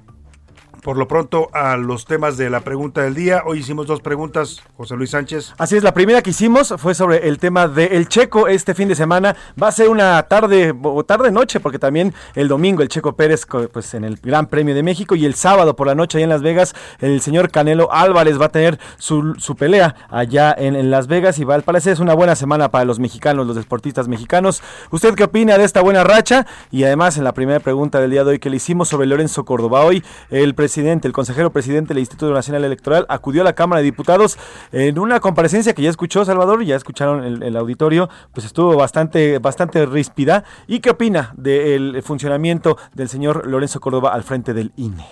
[0.82, 3.42] por lo pronto a los temas de la pregunta del día.
[3.44, 5.54] Hoy hicimos dos preguntas, José Luis Sánchez.
[5.58, 8.94] Así es, la primera que hicimos fue sobre el tema del Checo este fin de
[8.94, 9.36] semana.
[9.60, 13.46] Va a ser una tarde o tarde noche porque también el domingo el Checo Pérez
[13.72, 16.30] pues en el Gran Premio de México y el sábado por la noche allá en
[16.30, 20.90] Las Vegas el señor Canelo Álvarez va a tener su, su pelea allá en, en
[20.90, 24.08] Las Vegas y va al parecer es una buena semana para los mexicanos, los deportistas
[24.08, 24.62] mexicanos.
[24.90, 26.46] ¿Usted qué opina de esta buena racha?
[26.70, 29.44] Y además en la primera pregunta del día de hoy que le hicimos sobre Lorenzo
[29.44, 33.80] Córdoba hoy el presidente, el consejero presidente del Instituto Nacional Electoral acudió a la Cámara
[33.80, 34.38] de Diputados
[34.72, 39.38] en una comparecencia que ya escuchó Salvador, ya escucharon el, el auditorio, pues estuvo bastante,
[39.38, 40.44] bastante ríspida.
[40.66, 45.04] ¿Y qué opina del funcionamiento del señor Lorenzo Córdoba al frente del INE?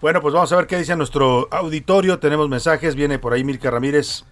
[0.00, 2.18] Bueno, pues vamos a ver qué dice nuestro auditorio.
[2.18, 2.96] Tenemos mensajes.
[2.96, 4.24] Viene por ahí Milka Ramírez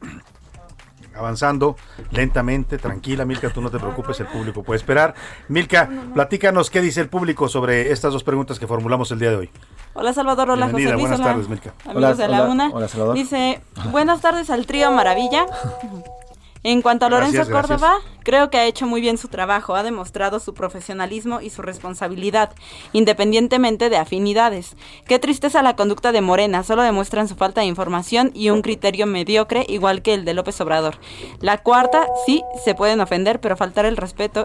[1.20, 1.76] avanzando
[2.10, 5.14] lentamente, tranquila, Milka, tú no te preocupes, el público puede esperar.
[5.48, 9.36] Milka, platícanos qué dice el público sobre estas dos preguntas que formulamos el día de
[9.36, 9.50] hoy.
[9.94, 11.74] Hola Salvador, hola Bienvenida, José Luis, buenas hola tardes, Milka.
[11.84, 12.70] amigos Hola, de la hola, UNA.
[12.72, 13.14] hola, Salvador.
[13.14, 13.60] Dice,
[13.90, 15.46] buenas tardes al trío Maravilla.
[16.62, 17.56] En cuanto a Lorenzo Gracias.
[17.56, 21.62] Córdoba, creo que ha hecho muy bien su trabajo, ha demostrado su profesionalismo y su
[21.62, 22.52] responsabilidad,
[22.92, 24.76] independientemente de afinidades.
[25.06, 29.06] Qué tristeza la conducta de Morena, solo demuestran su falta de información y un criterio
[29.06, 30.98] mediocre igual que el de López Obrador.
[31.40, 34.44] La cuarta, sí, se pueden ofender, pero faltar el respeto...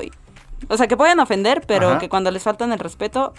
[0.70, 2.00] O sea, que pueden ofender, pero Ajá.
[2.00, 3.34] que cuando les faltan el respeto,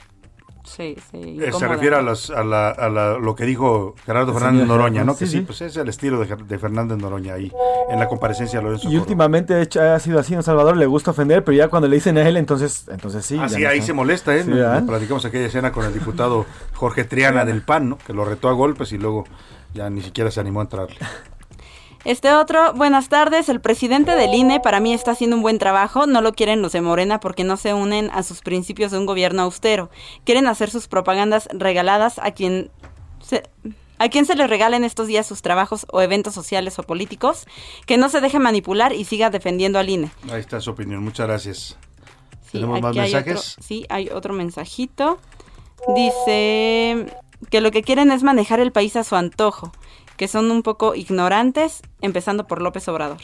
[0.66, 4.32] se, se, Eh, se refiere a, las- a la- a la- lo que dijo Gerardo
[4.32, 5.16] El Fernández Noroña, ¿no?
[5.16, 7.50] Que sí, sí, pues es el estilo de, Fernández Noroña ahí
[7.90, 10.76] en la comparecencia de Lorenzo Y últimamente de hecho, ha sido así, ¿no, Salvador?
[10.76, 13.36] Le gusta ofender, pero ya cuando le dicen a él, entonces, entonces sí.
[13.40, 13.86] Ah, ya sí, no ahí está.
[13.86, 14.44] se molesta, ¿eh?
[14.86, 17.98] Platicamos aquella escena con el diputado Jorge Triana del PAN, ¿no?
[17.98, 19.24] Que lo retó a golpes y luego
[19.74, 20.88] ya ni siquiera se animó a entrar.
[22.06, 26.06] Este otro, buenas tardes, el presidente del INE para mí está haciendo un buen trabajo,
[26.06, 29.06] no lo quieren los de Morena porque no se unen a sus principios de un
[29.06, 29.90] gobierno austero,
[30.22, 32.70] quieren hacer sus propagandas regaladas a quien
[33.20, 33.42] se,
[33.98, 37.44] a quien se les regalen estos días sus trabajos o eventos sociales o políticos,
[37.86, 40.12] que no se deje manipular y siga defendiendo al INE.
[40.30, 41.76] Ahí está su opinión, muchas gracias.
[42.42, 43.56] Sí, ¿Tenemos más otro, mensajes?
[43.58, 45.18] sí, hay otro mensajito.
[45.96, 47.06] Dice
[47.50, 49.72] que lo que quieren es manejar el país a su antojo,
[50.16, 53.20] que son un poco ignorantes, empezando por López Obrador.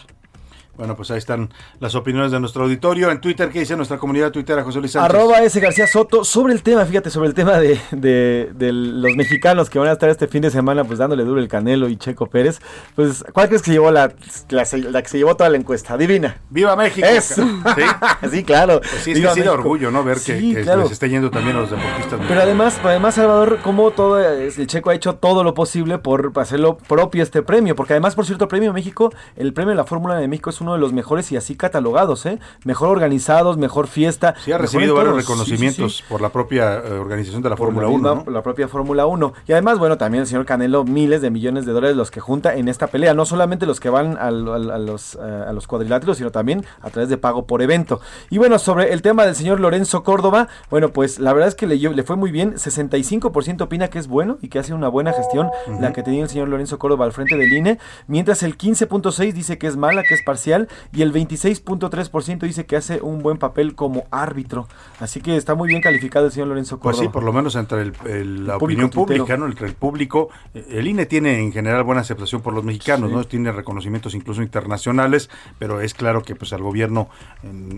[0.76, 1.50] Bueno, pues ahí están
[1.80, 3.10] las opiniones de nuestro auditorio.
[3.10, 5.14] En Twitter, ¿qué dice nuestra comunidad tuitera, José Luis Sánchez?
[5.14, 5.60] Arroba S.
[5.60, 9.78] García Soto, sobre el tema, fíjate, sobre el tema de, de- de los mexicanos que
[9.78, 12.58] van a estar este fin de semana pues dándole duro el Canelo y Checo Pérez,
[12.96, 14.12] pues ¿cuál crees que se llevó la,
[14.48, 15.92] la, la que se llevó toda la encuesta?
[15.94, 16.38] Adivina.
[16.48, 17.06] ¡Viva México!
[17.06, 17.44] Eso.
[17.76, 17.82] ¿Sí?
[18.30, 18.80] Sí, claro.
[18.80, 19.52] Pues sí, es que sí de México.
[19.52, 20.02] orgullo, ¿no?
[20.04, 20.82] Ver que, Sí, que claro.
[20.84, 22.18] les esté yendo también a los deportistas.
[22.26, 26.32] Pero además, además Salvador, como todo es- el Checo ha hecho todo lo posible por
[26.36, 29.84] hacerlo propio este premio, porque además, por cierto, el premio México, el premio de la
[29.84, 32.38] Fórmula de México es uno de los mejores y así catalogados, ¿eh?
[32.64, 34.34] Mejor organizados, mejor fiesta.
[34.44, 35.20] Sí, ha recibido varios todo.
[35.20, 36.04] Sí, sí, reconocimientos sí.
[36.08, 38.30] por la propia eh, organización de la Fórmula la 1, misma- ¿no?
[38.32, 39.32] La propia Fórmula 1.
[39.46, 42.54] Y además, bueno, también el señor Canelo, miles de millones de dólares los que junta
[42.54, 43.14] en esta pelea.
[43.14, 47.08] No solamente los que van a, los, eh, a los cuadriláteros, sino también a través
[47.08, 48.00] de pago por evento.
[48.30, 51.66] Y bueno, sobre el tema del señor Lorenzo Córdoba, bueno, pues la verdad es que
[51.66, 52.54] le, le fue muy bien.
[52.54, 55.48] 65% opina que es bueno y que hace una buena gestión
[55.80, 59.58] la que tenía el señor Lorenzo Córdoba al frente del INE, mientras el 15.6 dice
[59.58, 60.51] que es mala, que es parcial
[60.92, 64.68] y el 26.3% dice que hace un buen papel como árbitro.
[65.00, 67.10] Así que está muy bien calificado el señor Lorenzo Pues Córdoba.
[67.10, 69.46] sí, por lo menos entre el, el- la El opinión pública, ¿no?
[69.46, 70.28] entre el público.
[70.54, 73.16] Eh, El INE tiene en general buena aceptación por los mexicanos, Sí.
[73.16, 73.24] ¿no?
[73.24, 77.08] Tiene reconocimientos incluso internacionales, pero es claro que pues al gobierno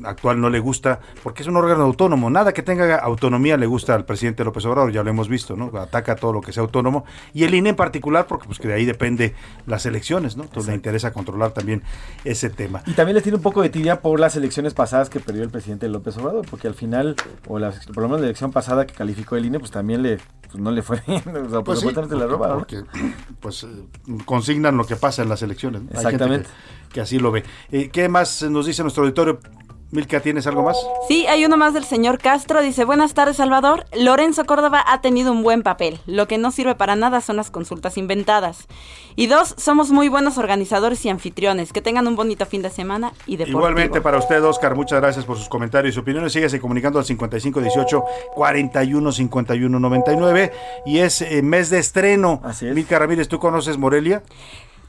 [0.04, 2.30] actual no le gusta, porque es un órgano autónomo.
[2.30, 5.70] Nada que tenga autonomía le gusta al presidente López Obrador, ya lo hemos visto, ¿no?
[5.78, 7.04] Ataca todo lo que sea autónomo.
[7.32, 9.34] Y el INE en particular, porque pues que de ahí depende
[9.66, 10.44] las elecciones, ¿no?
[10.44, 11.82] Entonces le interesa controlar también
[12.24, 12.63] ese tema.
[12.86, 15.50] Y también les tiene un poco de tibia por las elecciones pasadas que perdió el
[15.50, 18.94] presidente López Obrador, porque al final, o la, por lo menos la elección pasada que
[18.94, 20.18] calificó el INE, pues también le,
[20.50, 21.22] pues no le fue bien.
[21.46, 22.58] O sea, Pues sí, supuestamente la porque- robaron.
[22.58, 22.84] porque,
[23.40, 23.68] pues eh,
[24.24, 25.82] consignan lo que pasa en las elecciones.
[25.82, 25.88] ¿no?
[25.90, 26.48] Hay gente Exactamente.
[26.88, 27.44] Que, que así lo ve.
[27.72, 29.40] Eh, ¿Qué más nos dice nuestro auditorio?
[29.94, 30.76] Milka, ¿tienes algo más?
[31.06, 32.60] Sí, hay uno más del señor Castro.
[32.60, 33.86] Dice, buenas tardes, Salvador.
[33.96, 36.00] Lorenzo Córdoba ha tenido un buen papel.
[36.06, 38.66] Lo que no sirve para nada son las consultas inventadas.
[39.14, 41.72] Y dos, somos muy buenos organizadores y anfitriones.
[41.72, 43.60] Que tengan un bonito fin de semana y deportivo.
[43.60, 46.32] Igualmente para usted, Oscar, muchas gracias por sus comentarios y opiniones.
[46.32, 50.52] Síguese comunicando al 5518 41 51 99
[50.86, 52.40] y es eh, mes de estreno.
[52.42, 52.74] Así es.
[52.74, 54.24] Milka Ramírez, ¿tú conoces Morelia?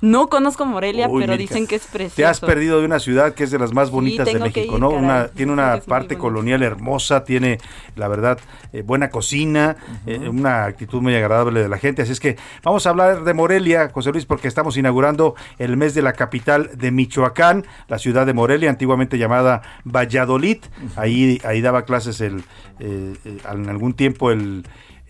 [0.05, 2.15] No conozco Morelia, Uy, pero dicen que es precioso.
[2.17, 4.79] Te has perdido de una ciudad que es de las más bonitas de México, ir,
[4.79, 4.89] ¿no?
[4.91, 5.03] caray.
[5.03, 7.57] Una, tiene una parte colonial hermosa, tiene,
[7.95, 8.37] la verdad,
[8.71, 12.03] eh, buena cocina, eh, una actitud muy agradable de la gente.
[12.03, 15.95] Así es que vamos a hablar de Morelia, José Luis, porque estamos inaugurando el mes
[15.95, 20.59] de la capital de Michoacán, la ciudad de Morelia, antiguamente llamada Valladolid.
[20.97, 22.43] Ahí, ahí daba clases el,
[22.79, 24.67] eh, eh, en algún tiempo el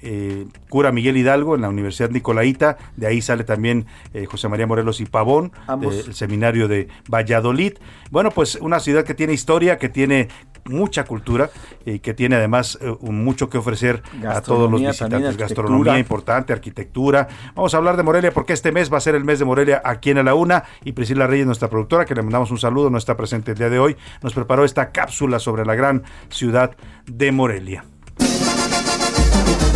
[0.07, 4.67] eh, cura Miguel Hidalgo en la Universidad Nicolaita, de ahí sale también eh, José María
[4.67, 7.73] Morelos y Pavón, del seminario de Valladolid.
[8.11, 10.27] Bueno, pues una ciudad que tiene historia, que tiene
[10.65, 11.49] mucha cultura
[11.85, 15.37] y que tiene además eh, mucho que ofrecer a todos los visitantes.
[15.37, 17.27] Gastronomía importante, arquitectura.
[17.55, 19.81] Vamos a hablar de Morelia porque este mes va a ser el mes de Morelia
[19.83, 22.89] aquí en A la Una y Priscila Reyes, nuestra productora, que le mandamos un saludo,
[22.89, 26.75] no está presente el día de hoy, nos preparó esta cápsula sobre la gran ciudad
[27.05, 27.85] de Morelia.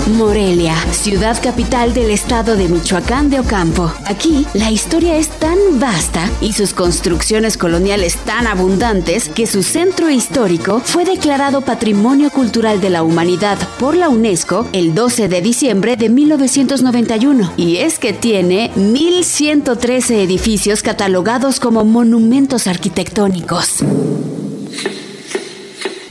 [0.09, 3.91] Morelia, ciudad capital del estado de Michoacán de Ocampo.
[4.05, 10.09] Aquí, la historia es tan vasta y sus construcciones coloniales tan abundantes que su centro
[10.09, 15.95] histórico fue declarado Patrimonio Cultural de la Humanidad por la UNESCO el 12 de diciembre
[15.95, 17.53] de 1991.
[17.55, 23.83] Y es que tiene 1.113 edificios catalogados como monumentos arquitectónicos.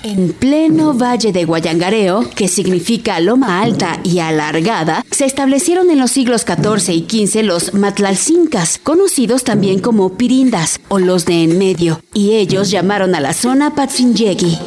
[0.04, 6.12] En pleno valle de Guayangareo, que significa loma alta y alargada, se establecieron en los
[6.12, 12.00] siglos XIV y XV los matlalcincas, conocidos también como pirindas o los de en medio,
[12.14, 14.58] y ellos llamaron a la zona Patzinjegui.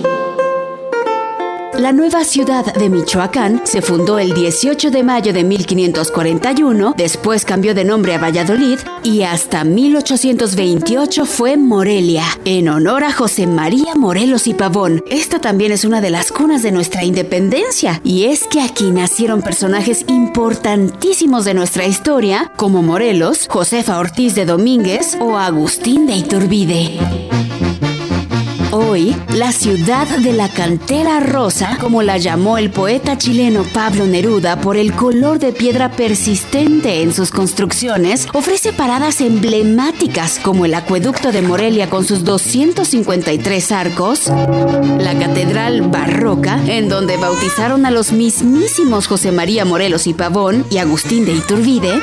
[1.82, 7.74] La nueva ciudad de Michoacán se fundó el 18 de mayo de 1541, después cambió
[7.74, 14.46] de nombre a Valladolid y hasta 1828 fue Morelia, en honor a José María Morelos
[14.46, 15.04] y Pavón.
[15.10, 19.42] Esta también es una de las cunas de nuestra independencia y es que aquí nacieron
[19.42, 27.41] personajes importantísimos de nuestra historia, como Morelos, Josefa Ortiz de Domínguez o Agustín de Iturbide.
[28.74, 34.62] Hoy, la ciudad de la cantera rosa, como la llamó el poeta chileno Pablo Neruda
[34.62, 41.34] por el color de piedra persistente en sus construcciones, ofrece paradas emblemáticas como el acueducto
[41.34, 49.08] de Morelia con sus 253 arcos, la catedral barroca, en donde bautizaron a los mismísimos
[49.08, 52.00] José María Morelos y Pavón y Agustín de Iturbide,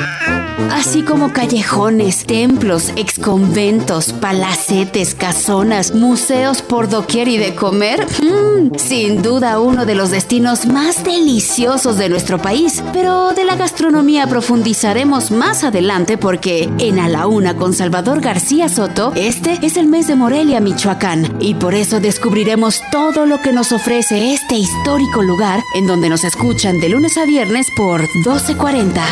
[0.71, 8.07] así como callejones, templos, exconventos, palacetes, casonas, museos por doquier y de comer.
[8.23, 12.83] Mm, sin duda uno de los destinos más deliciosos de nuestro país.
[12.93, 18.69] Pero de la gastronomía profundizaremos más adelante porque en A la Una con Salvador García
[18.69, 21.37] Soto, este es el mes de Morelia, Michoacán.
[21.41, 26.25] Y por eso descubriremos todo lo que nos ofrece este histórico lugar en donde nos
[26.25, 29.03] escuchan de lunes a viernes por 1240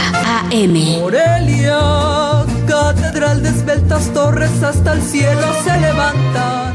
[0.50, 1.00] AM.
[1.00, 6.65] Morelia, catedral de esbeltas torres hasta el cielo se levanta.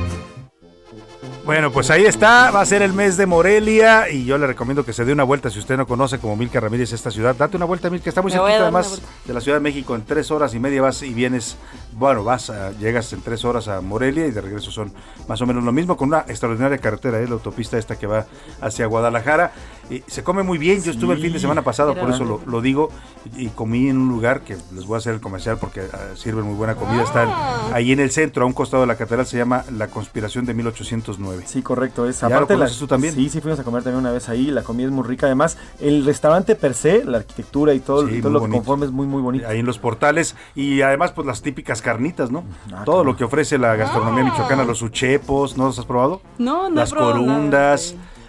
[1.44, 4.86] Bueno, pues ahí está, va a ser el mes de Morelia y yo le recomiendo
[4.86, 7.36] que se dé una vuelta si usted no conoce como Milka Ramírez esta ciudad.
[7.36, 9.96] Date una vuelta, Milka, está muy cerquita además de la Ciudad de México.
[9.96, 11.58] En tres horas y media vas y vienes,
[11.94, 14.94] bueno, vas, a- llegas en tres horas a Morelia y de regreso son
[15.28, 18.28] más o menos lo mismo con una extraordinaria carretera, es la autopista esta que va
[18.62, 19.52] hacia Guadalajara.
[19.90, 20.82] Eh, se come muy bien.
[20.84, 22.90] Yo estuve el fin de semana pasado, por eso lo, lo digo,
[23.38, 25.98] y, y comí en un lugar que les voy a hacer el comercial porque ah,
[26.16, 27.04] sirven muy buena comida.
[27.04, 27.30] Están
[27.74, 30.54] ahí en el centro, a un costado de la catedral, se llama La Conspiración de
[30.54, 31.44] 1809.
[31.46, 32.08] Sí, correcto.
[32.08, 33.14] Es, ¿Ya lo aparte la- conoces tú también?
[33.14, 34.48] Sí, sí, fuimos a comer también una vez ahí.
[34.52, 35.26] La comida es muy rica.
[35.26, 38.52] Además, el restaurante per se, la arquitectura y todo, Sí, y todo muy lo que
[38.52, 39.48] conforma es muy, muy bonito.
[39.48, 42.44] Ahí en los portales y además pues las típicas carnitas, ¿no?
[42.86, 46.22] Todo lo que ofrece la gastronomía michoacana, los uchepos, ¿no los has probado?
[46.38, 47.78] No, no he Las probado nada.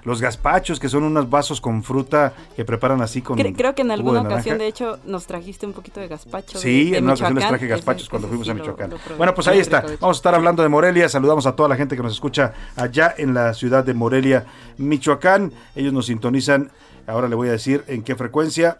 [0.05, 3.83] Los gazpachos, que son unos vasos con fruta que preparan así con Cre- creo que
[3.83, 6.59] en alguna de ocasión, de hecho, nos trajiste un poquito de gazpacho.
[6.59, 8.91] Sí, de en una ocasión les traje gazpachos Ese- cuando ese fuimos sí a Michoacán.
[8.91, 9.81] lo bueno, pues ahí está.
[10.01, 11.09] Vamos a estar hablando de Morelia.
[11.09, 14.45] Saludamos a toda la gente que nos escucha allá en la ciudad de Morelia,
[14.79, 15.53] Michoacán.
[15.77, 16.71] Ellos nos sintonizan.
[17.07, 18.77] Ahora le voy a decir en qué frecuencia.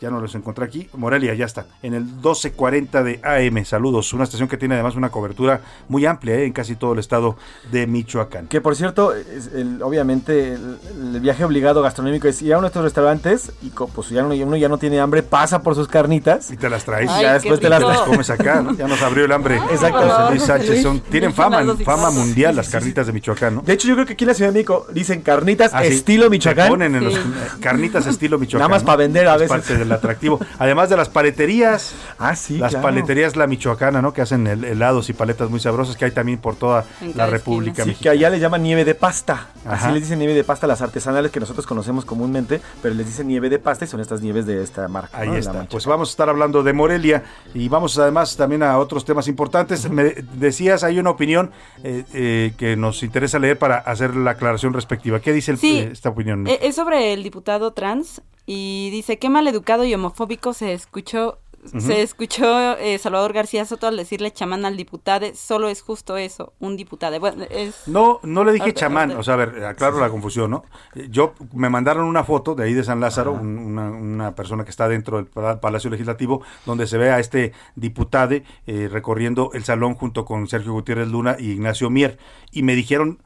[0.00, 0.88] Ya no los encontré aquí.
[0.94, 1.66] Morelia, ya está.
[1.82, 3.64] En el 1240 de AM.
[3.64, 4.12] Saludos.
[4.12, 6.44] Una estación que tiene además una cobertura muy amplia ¿eh?
[6.44, 7.36] en casi todo el estado
[7.72, 8.46] de Michoacán.
[8.46, 10.78] Que por cierto, es el- obviamente el,
[11.14, 14.34] el viaje obligado gastronómico es ir a uno de estos restaurantes y pues ya uno,
[14.46, 16.50] uno ya no tiene hambre, pasa por sus carnitas.
[16.52, 17.10] Y te las traes.
[17.18, 18.74] y ya después te las las comes acá, ¿no?
[18.76, 19.56] Ya nos abrió el hambre.
[19.70, 19.98] Exacto.
[20.08, 20.82] José Luis Sánchez.
[20.82, 23.62] Son- tienen fama, fama mundial las carnitas de Michoacán, ¿no?
[23.62, 25.88] De hecho, yo creo que aquí en la Ciudad de México dicen carnitas Ah, sí.
[25.94, 26.66] estilo Michoacán.
[26.66, 27.20] Se ponen en los- eh,
[27.60, 28.60] carnitas estilo Michoacán.
[28.68, 28.86] Nada más ¿no?
[28.86, 29.87] para vender a Es veces.
[29.92, 30.38] Atractivo.
[30.58, 31.94] Además de las paleterías.
[32.18, 32.58] Ah, sí.
[32.58, 32.82] Las claro.
[32.84, 34.12] paleterías La Michoacana, ¿no?
[34.12, 36.84] Que hacen hel- helados y paletas muy sabrosas que hay también por toda
[37.14, 38.02] la República Sí, Mexicana.
[38.02, 39.48] que allá le llaman nieve de pasta.
[39.64, 39.86] Ajá.
[39.86, 43.06] Así les dicen nieve de pasta a las artesanales que nosotros conocemos comúnmente, pero les
[43.06, 45.16] dicen nieve de pasta y son estas nieves de esta marca.
[45.18, 45.36] Ahí ¿no?
[45.36, 45.64] Está.
[45.70, 47.22] Pues vamos a estar hablando de Morelia
[47.54, 49.88] y vamos además también a otros temas importantes.
[49.90, 51.50] Me decías, hay una opinión
[51.82, 55.20] eh, eh, que nos interesa leer para hacer la aclaración respectiva.
[55.20, 55.78] ¿Qué dice el- Sí.
[55.78, 56.46] eh, esta opinión?
[56.46, 61.38] Eh, Es sobre el diputado trans y dice, qué maleducado y homofóbico se escuchó.
[61.76, 66.52] Se escuchó eh, Salvador García Soto al decirle chamán al diputado, solo es justo eso,
[66.60, 67.18] un diputado.
[67.18, 67.82] Bueno, es...
[67.88, 70.64] No, no le dije chamán, o sea, a ver, aclaro la confusión, ¿no?
[70.94, 74.62] Eh, Yo, me mandaron una foto de ahí de San Lázaro, un- una, una persona
[74.64, 78.36] que está dentro del Pala- Palacio Legislativo, donde se ve a este diputado
[78.66, 82.18] eh, recorriendo el salón junto con Sergio Gutiérrez Luna y Ignacio Mier,
[82.52, 83.20] y me dijeron,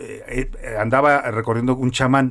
[0.00, 2.30] eh, eh, andaba recorriendo un chamán,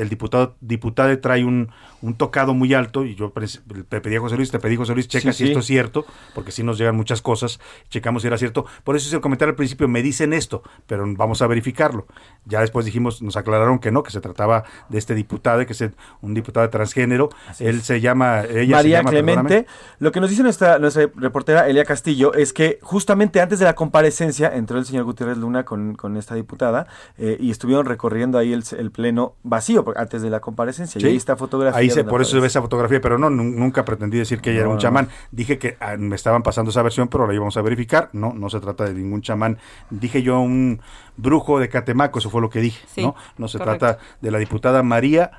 [0.00, 1.70] el diputado diputado trae un,
[2.02, 5.08] un tocado muy alto y yo le pedí a José Luis, te pedí José Luis,
[5.08, 5.50] checa Sí, si sí.
[5.50, 8.66] esto es cierto, porque si nos llegan muchas cosas, checamos si era cierto.
[8.84, 12.06] Por eso hice el comentario al principio, me dicen esto, pero vamos a verificarlo.
[12.44, 15.84] Ya después dijimos, nos aclararon que no, que se trataba de este diputado, que es
[16.20, 17.30] un diputado transgénero.
[17.58, 19.66] Él se llama, ella se María llama, Clemente.
[19.98, 23.74] Lo que nos dice nuestra, nuestra reportera Elia Castillo es que justamente antes de la
[23.74, 26.86] comparecencia entró el señor Gutiérrez Luna con, con esta diputada
[27.16, 30.98] eh, y estuvieron recorriendo ahí el, el pleno vacío antes de la comparecencia.
[30.98, 31.08] Y Sí.
[31.08, 31.78] ahí está fotografía.
[31.78, 34.50] Ahí se, por eso se ve esa fotografía, pero no, nun- nunca pretendí decir que
[34.50, 35.08] ella era un no, chamán.
[35.30, 38.10] Dije que ah, me estaban pasando esa versión, pero la íbamos a verificar.
[38.12, 39.58] No, no se trata de ningún chamán.
[39.90, 40.80] Dije yo un
[41.16, 43.14] brujo de Catemaco, eso fue lo que dije, Sí, ¿no?
[43.38, 43.78] No se correcto.
[43.86, 45.30] trata de la diputada María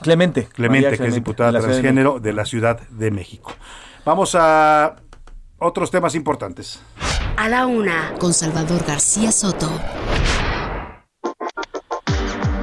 [0.00, 0.48] Clemente.
[0.52, 3.52] Clemente, María que es diputada de de transgénero de la Ciudad de México.
[4.04, 4.96] Vamos a
[5.58, 6.82] otros temas importantes.
[7.36, 9.70] A la una, con Salvador García Soto.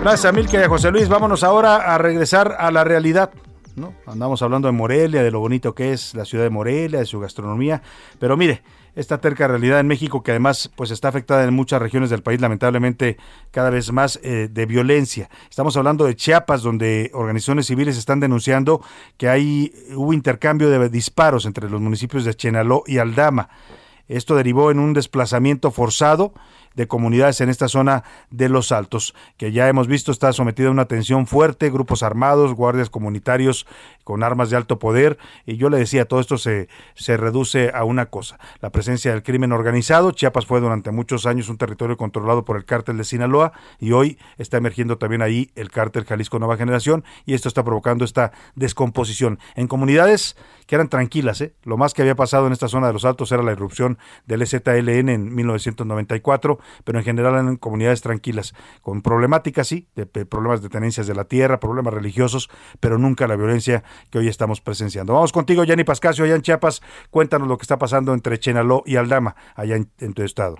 [0.01, 1.07] Gracias a Milka y a José Luis.
[1.07, 3.29] Vámonos ahora a regresar a la realidad.
[3.75, 3.93] ¿no?
[4.07, 7.19] Andamos hablando de Morelia, de lo bonito que es la ciudad de Morelia, de su
[7.19, 7.83] gastronomía.
[8.17, 8.63] Pero mire,
[8.95, 12.41] esta terca realidad en México que además pues está afectada en muchas regiones del país,
[12.41, 13.17] lamentablemente
[13.51, 15.29] cada vez más eh, de violencia.
[15.51, 18.81] Estamos hablando de Chiapas, donde organizaciones civiles están denunciando
[19.17, 23.49] que hay hubo intercambio de disparos entre los municipios de Chenaló y Aldama.
[24.07, 26.33] Esto derivó en un desplazamiento forzado
[26.75, 30.71] de comunidades en esta zona de Los Altos, que ya hemos visto está sometida a
[30.71, 33.65] una tensión fuerte, grupos armados, guardias comunitarios
[34.03, 37.83] con armas de alto poder, y yo le decía, todo esto se, se reduce a
[37.83, 40.11] una cosa, la presencia del crimen organizado.
[40.11, 44.17] Chiapas fue durante muchos años un territorio controlado por el cártel de Sinaloa, y hoy
[44.37, 49.39] está emergiendo también ahí el cártel Jalisco Nueva Generación, y esto está provocando esta descomposición
[49.55, 50.35] en comunidades
[50.67, 51.41] que eran tranquilas.
[51.41, 51.53] ¿eh?
[51.63, 54.45] Lo más que había pasado en esta zona de Los Altos era la irrupción del
[54.47, 60.61] ZLN en 1994, pero en general eran comunidades tranquilas, con problemáticas, sí, de, de problemas
[60.61, 62.49] de tenencias de la tierra, problemas religiosos,
[62.79, 65.13] pero nunca la violencia que hoy estamos presenciando.
[65.13, 66.81] Vamos contigo, Yanni Pascasio, allá en Chiapas.
[67.09, 70.57] Cuéntanos lo que está pasando entre Chenaló y Aldama, allá en, en tu estado.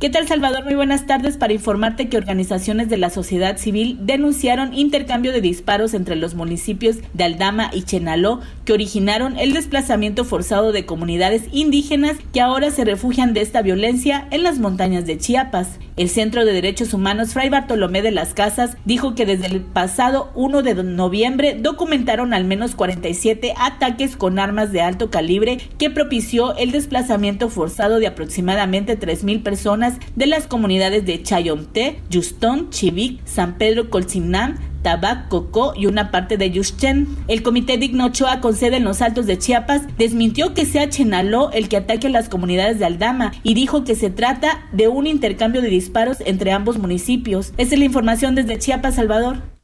[0.00, 0.62] ¿Qué tal Salvador?
[0.62, 5.92] Muy buenas tardes para informarte que organizaciones de la sociedad civil denunciaron intercambio de disparos
[5.92, 12.16] entre los municipios de Aldama y Chenaló que originaron el desplazamiento forzado de comunidades indígenas
[12.32, 15.80] que ahora se refugian de esta violencia en las montañas de Chiapas.
[15.96, 20.30] El Centro de Derechos Humanos Fray Bartolomé de las Casas dijo que desde el pasado
[20.36, 26.56] 1 de noviembre documentaron al menos 47 ataques con armas de alto calibre que propició
[26.56, 33.58] el desplazamiento forzado de aproximadamente 3.000 personas de las comunidades de Chayomté, Yustón, Chivic, San
[33.58, 37.08] Pedro Colcinán, Tabac, Cocó y una parte de Yushchen.
[37.28, 41.50] El Comité Digno Ochoa con sede en los Altos de Chiapas desmintió que sea Chenaló
[41.52, 45.06] el que ataque a las comunidades de Aldama y dijo que se trata de un
[45.06, 47.52] intercambio de disparos entre ambos municipios.
[47.56, 49.57] Esa es la información desde Chiapas, Salvador.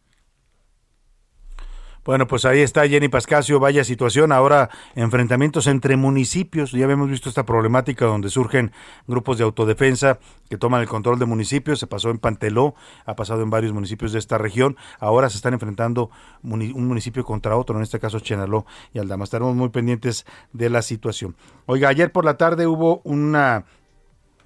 [2.05, 7.31] Bueno, pues ahí está Jenny Pascasio, vaya situación, ahora enfrentamientos entre municipios, ya habíamos visto
[7.31, 8.73] esta problemática donde surgen
[9.07, 10.19] grupos de autodefensa
[10.51, 12.75] que toman el control de municipios, se pasó en Panteló,
[13.07, 16.11] ha pasado en varios municipios de esta región, ahora se están enfrentando
[16.43, 20.83] un municipio contra otro, en este caso Chenaló y Aldama, estaremos muy pendientes de la
[20.83, 21.35] situación.
[21.65, 23.65] Oiga, ayer por la tarde hubo una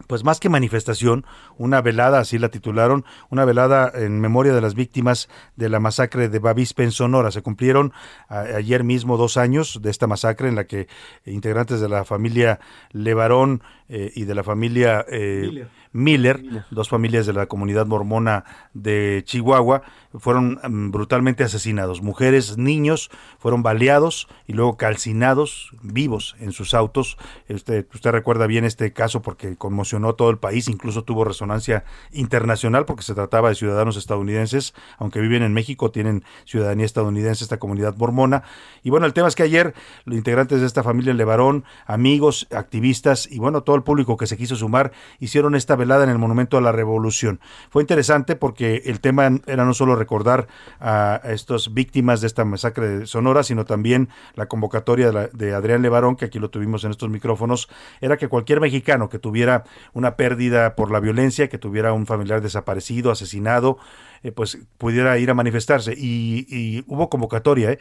[0.06, 1.26] pues más que manifestación,
[1.56, 6.28] una velada, así la titularon, una velada en memoria de las víctimas de la masacre
[6.28, 7.30] de Bavispe en Sonora.
[7.30, 7.92] Se cumplieron
[8.28, 10.88] ayer mismo dos años de esta masacre en la que
[11.26, 12.60] integrantes de la familia
[12.92, 16.40] Levarón eh, y de la familia eh, Miller,
[16.70, 18.44] dos familias de la comunidad mormona
[18.74, 19.82] de Chihuahua,
[20.14, 22.02] fueron mm, brutalmente asesinados.
[22.02, 27.16] Mujeres, niños fueron baleados y luego calcinados vivos en sus autos.
[27.48, 32.84] Usted, usted recuerda bien este caso porque conmocionó todo el país, incluso tuvo resonancia internacional
[32.84, 37.96] porque se trataba de ciudadanos estadounidenses, aunque viven en México, tienen ciudadanía estadounidense esta comunidad
[37.96, 38.42] mormona.
[38.82, 39.74] Y bueno, el tema es que ayer
[40.04, 44.36] los integrantes de esta familia Levarón, amigos, activistas y bueno, todo el público que se
[44.36, 47.40] quiso sumar, hicieron esta velada en el Monumento a la Revolución.
[47.70, 50.48] Fue interesante porque el tema era no solo recordar
[50.80, 56.16] a estas víctimas de esta masacre de Sonora, sino también la convocatoria de, Adrián Levarón,
[56.16, 57.68] que aquí lo tuvimos en estos micrófonos,
[58.00, 62.40] era que cualquier mexicano que tuviera una pérdida por la violencia, que tuviera un familiar
[62.40, 63.78] desaparecido, asesinado,
[64.22, 65.94] eh, pues pudiera ir a manifestarse.
[65.96, 67.78] Y, hubo convocatoria, ¿eh?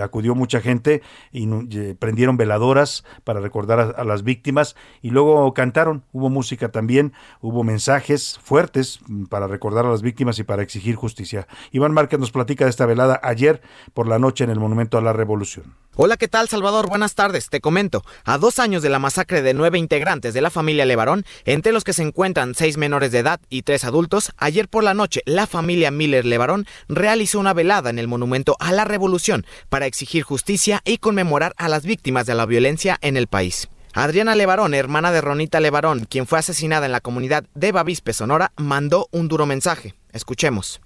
[0.00, 1.02] Acudió mucha gente
[1.32, 1.46] y
[1.94, 7.64] prendieron veladoras para recordar a, a las víctimas y luego cantaron, hubo música también, hubo
[7.64, 11.46] mensajes fuertes mm, para recordar a las víctimas y para exigir justicia.
[11.72, 13.62] Iván Márquez nos platica de esta velada ayer
[13.94, 15.74] por la noche en el Monumento a la Revolución.
[15.96, 16.88] Hola, ¿qué tal Salvador?
[16.88, 17.50] Buenas tardes.
[17.50, 21.24] Te comento, a dos años de la masacre de nueve integrantes de la familia Levarón,
[21.44, 24.94] entre los que se encuentran seis menores de edad y tres adultos, ayer por la
[24.94, 29.86] noche la familia Miller Levarón realizó una velada en el Monumento a la Revolución para
[29.86, 33.68] exigir justicia y conmemorar a las víctimas de la violencia en el país.
[33.94, 38.52] Adriana Levarón, hermana de Ronita Levarón, quien fue asesinada en la comunidad de Bavispe, Sonora,
[38.56, 39.94] mandó un duro mensaje.
[40.12, 40.80] Escuchemos.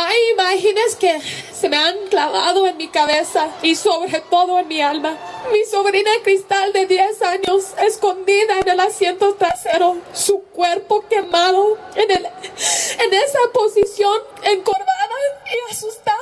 [0.00, 1.20] Hay imágenes que
[1.52, 5.18] se me han clavado en mi cabeza y sobre todo en mi alma.
[5.50, 12.10] Mi sobrina Cristal de 10 años escondida en el asiento trasero, su cuerpo quemado en,
[12.12, 16.16] el, en esa posición encorvada y asustada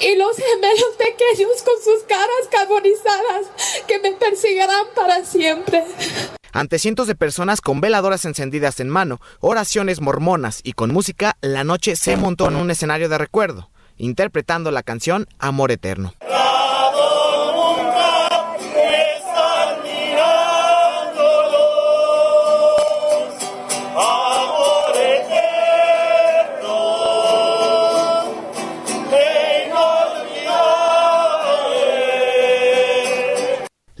[0.00, 3.46] y los gemelos pequeños con sus caras carbonizadas
[3.86, 5.84] que me perseguirán para siempre.
[6.54, 11.64] Ante cientos de personas con veladoras encendidas en mano, oraciones mormonas y con música, la
[11.64, 16.12] noche se montó en un escenario de recuerdo, interpretando la canción Amor Eterno.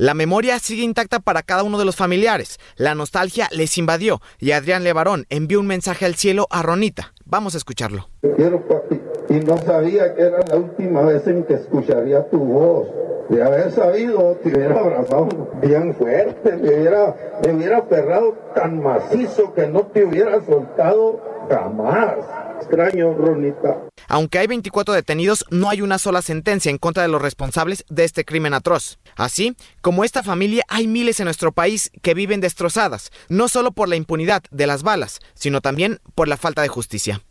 [0.02, 2.58] La memoria sigue intacta para cada uno de los familiares.
[2.74, 7.14] La nostalgia les invadió y Adrián Levarón envió un mensaje al cielo a Ronita.
[7.24, 8.08] Vamos a escucharlo.
[8.34, 9.00] Quiero, papi.
[9.32, 12.86] Y no sabía que era la última vez en que escucharía tu voz.
[13.30, 15.28] De haber sabido, te hubiera abrazado
[15.62, 21.18] bien fuerte, me hubiera, hubiera aferrado tan macizo que no te hubiera soltado
[21.48, 22.16] jamás.
[22.60, 23.78] Extraño, Ronita.
[24.06, 28.04] Aunque hay 24 detenidos, no hay una sola sentencia en contra de los responsables de
[28.04, 28.98] este crimen atroz.
[29.16, 33.88] Así como esta familia, hay miles en nuestro país que viven destrozadas, no solo por
[33.88, 37.22] la impunidad de las balas, sino también por la falta de justicia.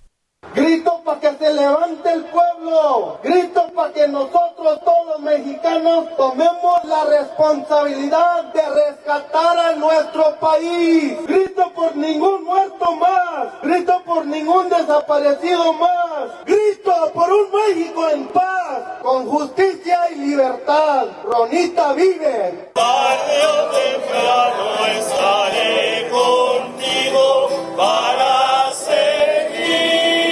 [0.53, 3.19] Grito para que se levante el pueblo.
[3.23, 11.25] Grito para que nosotros todos los mexicanos tomemos la responsabilidad de rescatar a nuestro país.
[11.25, 13.61] Grito por ningún muerto más.
[13.61, 16.45] Grito por ningún desaparecido más.
[16.45, 21.05] Grito por un México en paz, con justicia y libertad.
[21.23, 22.71] Ronita vive.
[23.71, 30.30] Temprano estaré contigo para seguir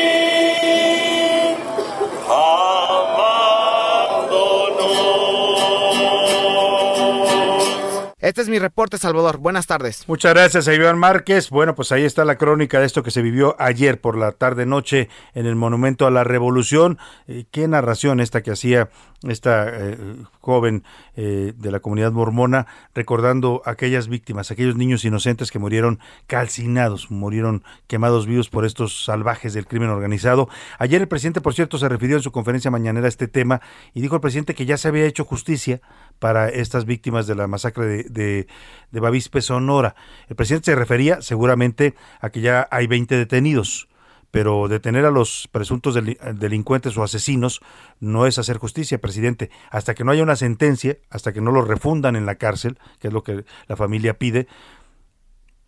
[8.21, 9.37] Este es mi reporte, Salvador.
[9.37, 10.03] Buenas tardes.
[10.09, 11.49] Muchas gracias Iván Márquez.
[11.49, 15.07] Bueno, pues ahí está la crónica de esto que se vivió ayer por la tarde-noche
[15.33, 16.97] en el Monumento a la Revolución.
[17.29, 18.89] Eh, qué narración esta que hacía
[19.23, 19.97] esta eh,
[20.41, 20.83] joven
[21.15, 27.63] eh, de la comunidad mormona, recordando aquellas víctimas, aquellos niños inocentes que murieron calcinados, murieron
[27.87, 30.49] quemados vivos por estos salvajes del crimen organizado.
[30.77, 33.61] Ayer el presidente, por cierto, se refirió en su conferencia mañanera a este tema
[33.93, 35.79] y dijo el presidente que ya se había hecho justicia
[36.19, 38.47] para estas víctimas de la masacre de, de,
[38.91, 39.95] de Bavispe, Sonora.
[40.27, 43.89] El presidente se refería seguramente a que ya hay 20 detenidos
[44.31, 47.61] pero detener a los presuntos delincuentes o asesinos
[47.99, 49.49] no es hacer justicia, presidente.
[49.71, 53.07] Hasta que no haya una sentencia, hasta que no los refundan en la cárcel, que
[53.07, 54.47] es lo que la familia pide,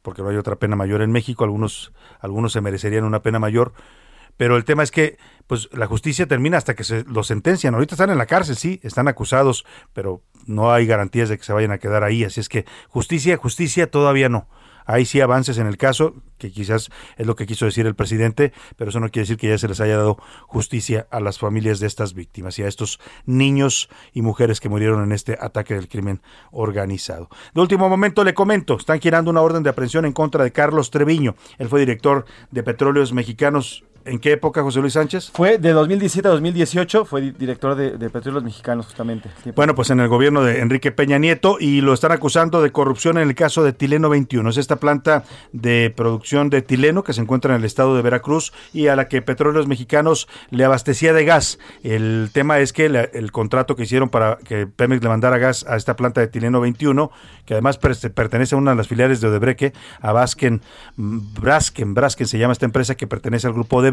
[0.01, 3.73] porque no hay otra pena mayor en México, algunos, algunos se merecerían una pena mayor,
[4.37, 5.17] pero el tema es que
[5.47, 7.73] pues la justicia termina hasta que se los sentencian.
[7.73, 10.21] Ahorita están en la cárcel, sí, están acusados, pero
[10.51, 12.23] no hay garantías de que se vayan a quedar ahí.
[12.23, 14.47] Así es que justicia, justicia todavía no.
[14.85, 18.51] Hay sí avances en el caso, que quizás es lo que quiso decir el presidente,
[18.77, 20.17] pero eso no quiere decir que ya se les haya dado
[20.47, 25.03] justicia a las familias de estas víctimas y a estos niños y mujeres que murieron
[25.03, 26.21] en este ataque del crimen
[26.51, 27.29] organizado.
[27.53, 30.89] De último momento le comento, están girando una orden de aprehensión en contra de Carlos
[30.91, 31.35] Treviño.
[31.57, 35.31] Él fue director de Petróleos Mexicanos ¿En qué época, José Luis Sánchez?
[35.33, 39.29] Fue de 2017 a 2018, fue director de, de Petróleos Mexicanos, justamente.
[39.55, 43.17] Bueno, pues en el gobierno de Enrique Peña Nieto y lo están acusando de corrupción
[43.17, 44.49] en el caso de Tileno 21.
[44.49, 48.53] Es esta planta de producción de tileno que se encuentra en el estado de Veracruz
[48.73, 51.59] y a la que Petróleos Mexicanos le abastecía de gas.
[51.83, 55.65] El tema es que la, el contrato que hicieron para que Pemex le mandara gas
[55.67, 57.11] a esta planta de Tileno 21,
[57.45, 60.61] que además pertenece a una de las filiales de Odebreque, a Basken,
[60.95, 63.90] Brasken, Brasken se llama esta empresa que pertenece al grupo de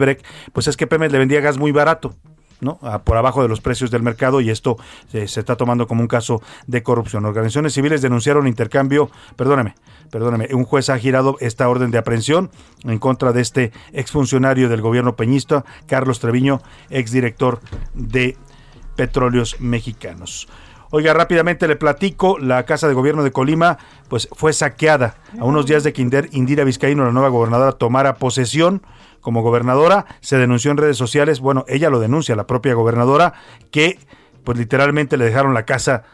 [0.52, 2.14] Pues es que Pemex le vendía gas muy barato.
[2.60, 2.78] ¿no?
[3.04, 4.76] Por abajo de los precios del mercado y esto
[5.12, 7.24] eh, se está tomando como un caso de corrupción.
[7.24, 9.74] Organizaciones civiles denunciaron intercambio, perdóname,
[10.10, 12.50] perdóname, un juez ha girado esta orden de aprehensión
[12.84, 16.60] en contra de este exfuncionario del gobierno peñista, Carlos Treviño,
[16.90, 17.60] exdirector
[17.94, 18.36] de
[18.96, 20.48] Petróleos Mexicanos.
[20.90, 23.76] Oiga, rápidamente le platico, la Casa de Gobierno de Colima
[24.08, 28.80] pues fue saqueada a unos días de que Indira Vizcaíno, la nueva gobernadora, tomara posesión
[29.20, 30.06] como gobernadora.
[30.20, 33.34] Se denunció en redes sociales, bueno, ella lo denuncia, la propia gobernadora,
[33.70, 33.98] que
[34.44, 36.04] pues literalmente le dejaron la casa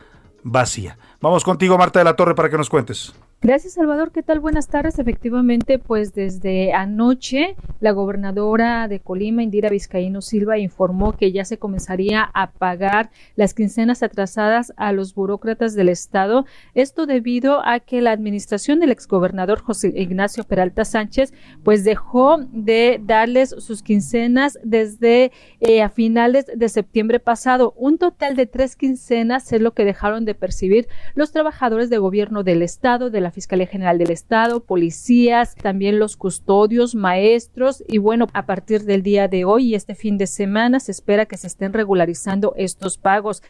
[0.42, 0.98] vacía.
[1.20, 3.14] Vamos contigo, Marta de la Torre, para que nos cuentes.
[3.44, 4.10] Gracias, Salvador.
[4.10, 4.40] ¿Qué tal?
[4.40, 4.98] Buenas tardes.
[4.98, 11.58] Efectivamente, pues desde anoche, la gobernadora de Colima, Indira Vizcaíno Silva, informó que ya se
[11.58, 16.46] comenzaría a pagar las quincenas atrasadas a los burócratas del Estado.
[16.72, 22.98] Esto debido a que la administración del exgobernador José Ignacio Peralta Sánchez, pues dejó de
[23.04, 27.74] darles sus quincenas desde eh, a finales de septiembre pasado.
[27.76, 32.42] Un total de tres quincenas es lo que dejaron de percibir los trabajadores de gobierno
[32.42, 38.28] del Estado, de la Fiscalía General del Estado, policías, también los custodios, maestros y bueno,
[38.32, 41.48] a partir del día de hoy y este fin de semana se espera que se
[41.48, 43.42] estén regularizando estos pagos.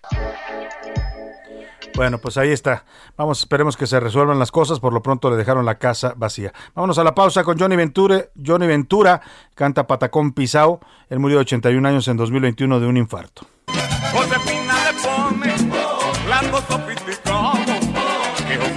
[1.95, 2.85] Bueno, pues ahí está.
[3.17, 4.81] Vamos, esperemos que se resuelvan las cosas.
[4.81, 6.53] Por lo pronto le dejaron la casa vacía.
[6.75, 8.27] Vámonos a la pausa con Johnny Ventura.
[8.45, 9.21] Johnny Ventura
[9.55, 10.81] canta Patacón Pisao.
[11.09, 13.47] Él murió de 81 años en 2021 de un infarto.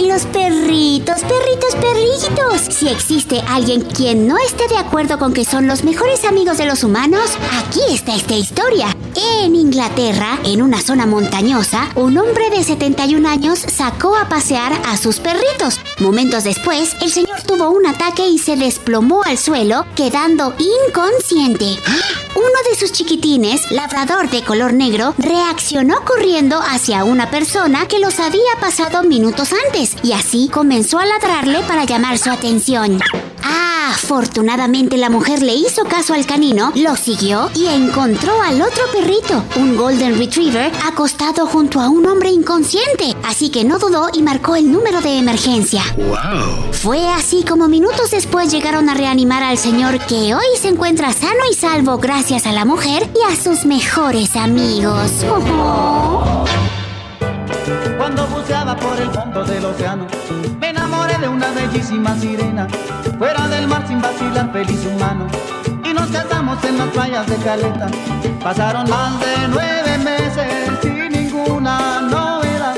[0.00, 2.74] ¡Ay, los perritos, perritos, perritos!
[2.74, 6.64] Si existe alguien quien no esté de acuerdo con que son los mejores amigos de
[6.64, 8.96] los humanos, aquí está esta historia.
[9.42, 14.96] En Inglaterra, en una zona montañosa, un hombre de 71 años sacó a pasear a
[14.96, 15.78] sus perritos.
[15.98, 20.54] Momentos después, el señor tuvo un ataque y se desplomó al suelo, quedando
[20.86, 21.76] inconsciente.
[22.40, 28.18] Uno de sus chiquitines, labrador de color negro, reaccionó corriendo hacia una persona que los
[28.18, 32.98] había pasado minutos antes y así comenzó a ladrarle para llamar su atención.
[33.42, 38.84] Ah, afortunadamente la mujer le hizo caso al canino, lo siguió y encontró al otro
[38.92, 43.16] perrito, un Golden Retriever, acostado junto a un hombre inconsciente.
[43.24, 45.82] Así que no dudó y marcó el número de emergencia.
[45.96, 46.72] ¡Wow!
[46.72, 51.40] Fue así como minutos después llegaron a reanimar al señor que hoy se encuentra sano
[51.50, 55.10] y salvo gracias a la mujer y a sus mejores amigos.
[57.98, 60.06] Cuando buceaba por el fondo del océano,
[60.58, 60.69] me
[61.20, 62.66] de una bellísima sirena.
[63.18, 65.26] Fuera del mar sin vacilar, feliz humano.
[65.84, 67.88] y nos casamos en las playas de Caleta.
[68.42, 72.76] Pasaron más de nueve meses sin ninguna novedad,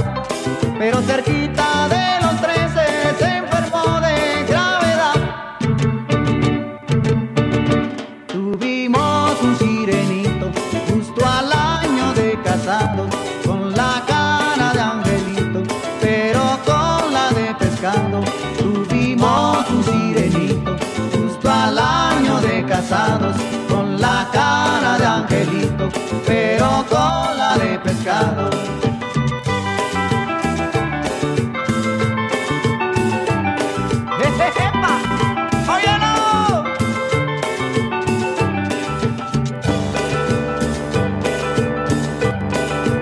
[0.79, 1.42] pero cerquita
[22.93, 23.37] casados,
[23.71, 25.89] con la cara de angelito,
[26.27, 28.51] pero con la de pescado.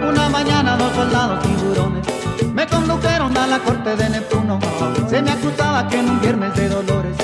[0.09, 2.07] Una mañana dos soldados tiburones
[2.55, 4.61] me condujeron a la corte de Neptuno.
[5.09, 7.17] Se me acusaba que en un viernes de dolores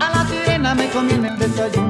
[0.00, 1.89] a la sirena me comí en el desayuno.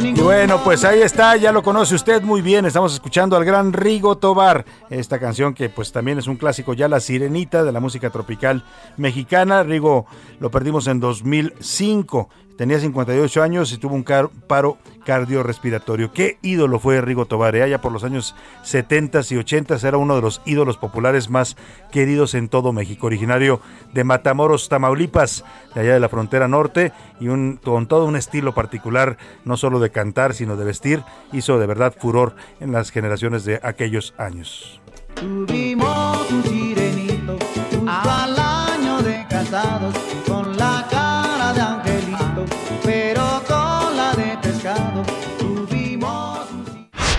[0.00, 2.64] Y bueno, pues ahí está, ya lo conoce usted muy bien.
[2.66, 6.88] Estamos escuchando al gran Rigo Tobar, esta canción que pues también es un clásico, ya
[6.88, 8.64] la sirenita de la música tropical
[8.96, 9.62] mexicana.
[9.64, 10.06] Rigo
[10.40, 12.28] lo perdimos en 2005,
[12.58, 14.04] tenía 58 años y tuvo un
[14.46, 14.76] paro
[15.06, 16.12] cardiorrespiratorio.
[16.12, 17.62] Qué ídolo fue Rigo Tobar, ¿eh?
[17.62, 21.56] allá por los años 70 y 80 era uno de los ídolos populares más
[21.92, 23.60] queridos en todo México, originario
[23.94, 25.44] de Matamoros, Tamaulipas,
[25.74, 27.28] de allá de la frontera norte y
[27.64, 31.02] con todo un estilo particular, no solo de cantar, sino de vestir,
[31.32, 34.80] hizo de verdad furor en las generaciones de aquellos años.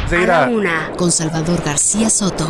[0.09, 2.47] A Seguirá la una, con Salvador García Soto.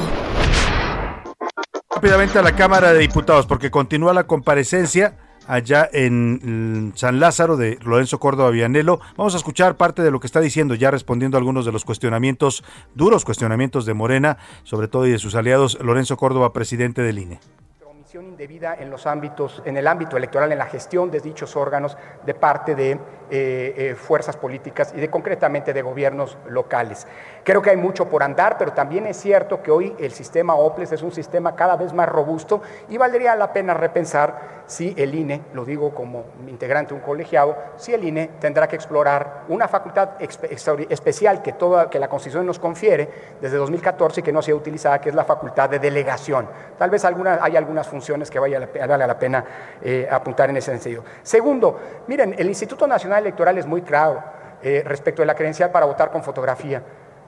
[1.93, 7.57] rápidamente a la Cámara de Diputados porque continúa la comparecencia allá en mm, San Lázaro
[7.57, 9.01] de Lorenzo Córdoba Vianelo.
[9.17, 11.83] Vamos a escuchar parte de lo que está diciendo, ya respondiendo a algunos de los
[11.83, 12.63] cuestionamientos,
[12.95, 17.41] duros cuestionamientos de Morena, sobre todo y de sus aliados, Lorenzo Córdoba, presidente del INE.
[17.85, 21.97] omisión indebida en los ámbitos, en el ámbito electoral, en la gestión de dichos órganos
[22.25, 22.97] de parte de
[23.31, 27.07] eh, eh, fuerzas políticas y de concretamente de gobiernos locales.
[27.43, 30.93] Creo que hay mucho por andar, pero también es cierto que hoy el sistema OPLES
[30.93, 35.41] es un sistema cada vez más robusto y valdría la pena repensar si el INE,
[35.53, 40.09] lo digo como integrante de un colegiado, si el INE tendrá que explorar una facultad
[40.19, 43.09] especial que, toda, que la Constitución nos confiere
[43.41, 46.47] desde 2014 y que no sea utilizada, que es la facultad de delegación.
[46.77, 49.43] Tal vez alguna, hay algunas funciones que vaya vale la pena
[49.81, 51.03] eh, apuntar en ese sentido.
[51.23, 54.23] Segundo, miren, el Instituto Nacional Electoral es muy claro
[54.61, 56.81] eh, respecto de la credencial para votar con fotografía.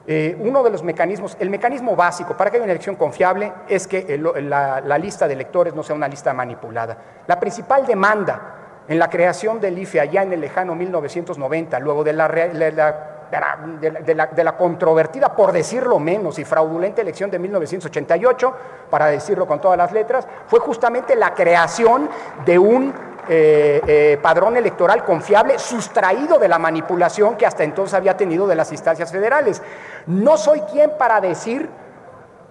[0.06, 3.86] Eh, uno de los mecanismos, el mecanismo básico para que haya una elección confiable es
[3.86, 6.96] que la, lista de electores no sea una lista manipulada.
[7.28, 8.56] La principal demanda
[8.88, 13.08] en la creación del IFE allá en el lejano 1990, luego de la- de la-
[13.80, 18.54] de la- de la controvertida, por decirlo menos, y fraudulenta elección de 1988,
[18.90, 22.10] para decirlo con todas las letras, fue justamente la creación
[22.44, 22.92] de un
[23.28, 28.56] eh, eh, padrón electoral confiable sustraído de la manipulación que hasta entonces había tenido de
[28.56, 29.62] las instancias federales.
[30.06, 31.68] No soy quien para decir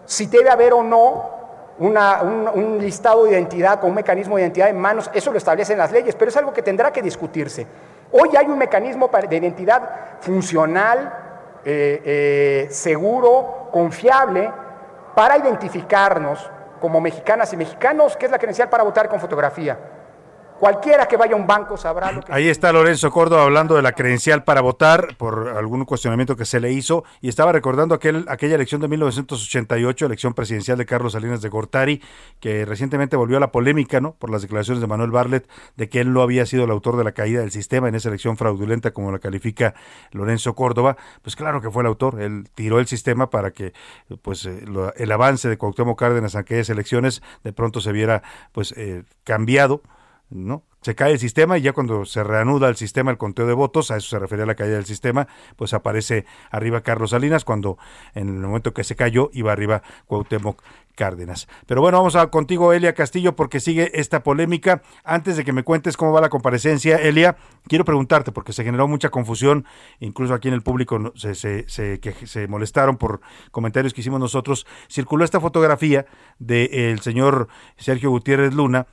[0.06, 1.42] si debe haber o no
[1.78, 5.92] un, listado de identidad con un mecanismo de identidad en manos, eso lo establecen las
[5.92, 7.68] leyes, pero es algo que tendrá que discutirse.
[8.12, 9.82] Hoy hay un mecanismo de identidad
[10.22, 11.14] funcional,
[11.66, 14.52] eh, seguro, confiable,
[15.16, 16.50] para identificarnos
[16.80, 19.78] como mexicanas y mexicanos, que es la credencial para votar con fotografía.
[20.62, 22.32] Cualquiera que vaya a un banco sabrá lo que...
[22.32, 26.60] Ahí está Lorenzo Córdoba hablando de la credencial para votar por algún cuestionamiento que se
[26.60, 31.42] le hizo y estaba recordando aquel, aquella elección de 1988, elección presidencial de Carlos Salinas
[31.42, 32.00] de Gortari,
[32.40, 34.14] que recientemente volvió a la polémica, ¿no?
[34.14, 37.06] Por las declaraciones de Manuel Barlet de que él no había sido el autor de
[37.06, 39.74] la caída del sistema en esa elección fraudulenta como la califica
[40.12, 40.96] Lorenzo Córdoba.
[41.24, 43.74] Pues claro que fue el autor, él tiró el sistema para que
[44.22, 44.64] pues eh,
[44.96, 48.22] el avance de Cuauhtémoc Cárdenas en aquellas elecciones de pronto se viera
[48.52, 49.82] pues eh, cambiado.
[50.32, 50.64] ¿No?
[50.82, 53.92] Se cae el sistema y ya cuando se reanuda el sistema, el conteo de votos,
[53.92, 57.78] a eso se refería la caída del sistema, pues aparece arriba Carlos Salinas, cuando
[58.16, 60.64] en el momento que se cayó iba arriba Cuauhtémoc
[60.96, 61.48] Cárdenas.
[61.68, 64.82] Pero bueno, vamos a contigo, Elia Castillo, porque sigue esta polémica.
[65.04, 67.38] Antes de que me cuentes cómo va la comparecencia, Elia,
[67.68, 69.66] quiero preguntarte, porque se generó mucha confusión,
[70.00, 73.22] incluso aquí en el público se, se, se, que se molestaron por
[73.52, 74.66] comentarios que hicimos nosotros.
[74.90, 76.08] Circuló esta fotografía
[76.40, 78.88] del señor Sergio Gutiérrez Luna,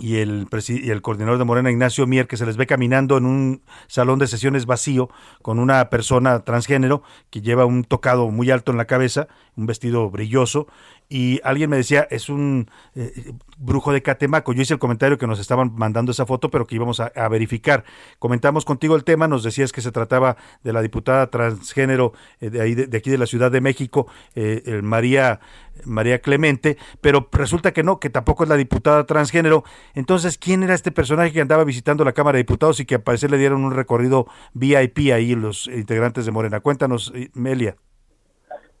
[0.00, 3.26] y el, y el coordinador de Morena, Ignacio Mier, que se les ve caminando en
[3.26, 5.10] un salón de sesiones vacío
[5.42, 10.10] con una persona transgénero que lleva un tocado muy alto en la cabeza, un vestido
[10.10, 10.66] brilloso,
[11.10, 14.52] y alguien me decía, es un eh, brujo de Catemaco.
[14.52, 17.84] Yo hice el comentario que nos estaban mandando esa foto, pero que íbamos a, verificar.
[18.20, 22.60] Comentamos contigo el tema, nos decías que se trataba de la diputada transgénero eh, de,
[22.60, 24.06] ahí, de, aquí de la Ciudad de México,
[24.36, 25.40] eh, María
[25.84, 29.64] María Clemente, pero resulta que no, que tampoco es la diputada transgénero.
[29.94, 33.02] Entonces, ¿quién era este personaje que andaba visitando la Cámara de Diputados y que al
[33.02, 36.60] parecer le dieron un recorrido VIP ahí los integrantes de Morena?
[36.60, 37.76] Cuéntanos, eh, Melia.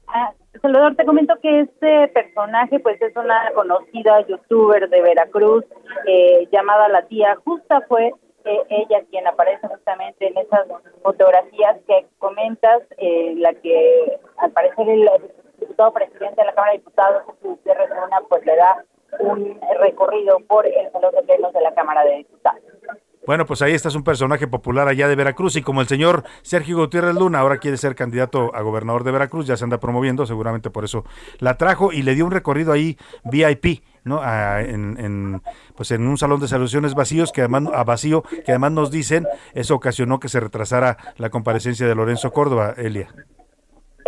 [0.06, 5.64] Ah, Salvador, te comento que este personaje pues es una conocida youtuber de Veracruz
[6.06, 8.12] eh, llamada La Tía Justa, fue
[8.44, 10.66] eh, ella quien aparece justamente en esas
[11.02, 15.08] fotografías que comentas, eh, la que al parecer el
[15.60, 18.84] diputado presidente de la Cámara de Diputados, Gutiérrez Luna, pues le da
[19.20, 22.26] un recorrido por el Salón de Plenos de la Cámara de.
[23.30, 26.24] Bueno, pues ahí está es un personaje popular allá de Veracruz y como el señor
[26.42, 30.26] Sergio Gutiérrez Luna ahora quiere ser candidato a gobernador de Veracruz, ya se anda promoviendo,
[30.26, 31.04] seguramente por eso
[31.38, 34.18] la trajo y le dio un recorrido ahí VIP, ¿no?
[34.20, 35.42] A- en, en,
[35.76, 39.28] pues en un salón de soluciones vacíos que además a vacío que además nos dicen
[39.54, 43.14] eso ocasionó que se retrasara la comparecencia de Lorenzo Córdoba, Elia.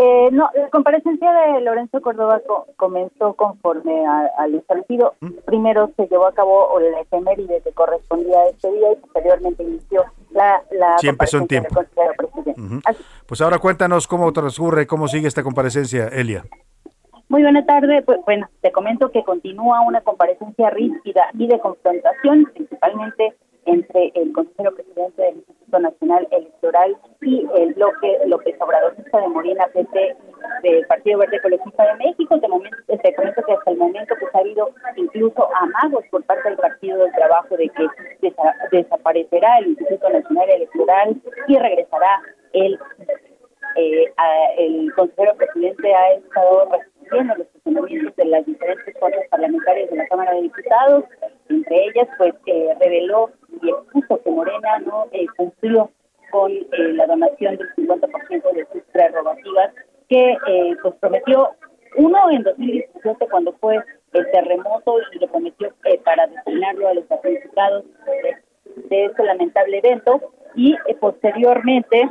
[0.04, 5.14] Eh, no, la comparecencia de Lorenzo Córdoba co- comenzó conforme a, a lo establecido.
[5.44, 10.02] Primero se llevó a cabo la efeméride que correspondía a este día y posteriormente inició
[10.30, 11.82] la, la Sí, empezó en del tiempo.
[13.26, 16.42] Pues ahora cuéntanos cómo transcurre, cómo sigue esta comparecencia, Elia.
[17.28, 18.02] Muy buena tarde.
[18.02, 23.34] Pues, bueno, te comento que continúa una comparecencia rígida y de confrontación, principalmente
[23.66, 29.66] entre el consejero presidente del Instituto Nacional Electoral y el bloque López Obradorista de Morena
[29.72, 30.16] PT
[30.62, 32.38] del Partido Verde Ecologista de México.
[32.38, 36.48] De momento, te comento que hasta el momento pues, ha habido incluso amagos por parte
[36.48, 37.86] del Partido del Trabajo de que
[38.20, 41.16] desa- desaparecerá el Instituto Nacional Electoral
[41.48, 42.22] y regresará
[42.52, 42.78] el
[43.76, 44.12] eh,
[44.58, 46.68] el consejero presidente ha estado
[47.12, 51.04] recibiendo los cuestionamientos de las diferentes fuerzas parlamentarias de la Cámara de Diputados.
[51.48, 53.30] Entre ellas, pues, eh, reveló
[53.62, 55.90] y expuso que Morena no eh, cumplió
[56.30, 59.74] con eh, la donación del 50% de sus prerrogativas
[60.08, 61.50] que eh, pues prometió
[61.96, 63.78] uno en 2017 cuando fue
[64.12, 68.36] el terremoto y lo prometió eh, para destinarlo a los damnificados de,
[68.88, 70.20] de este lamentable evento
[70.54, 72.08] y eh, posteriormente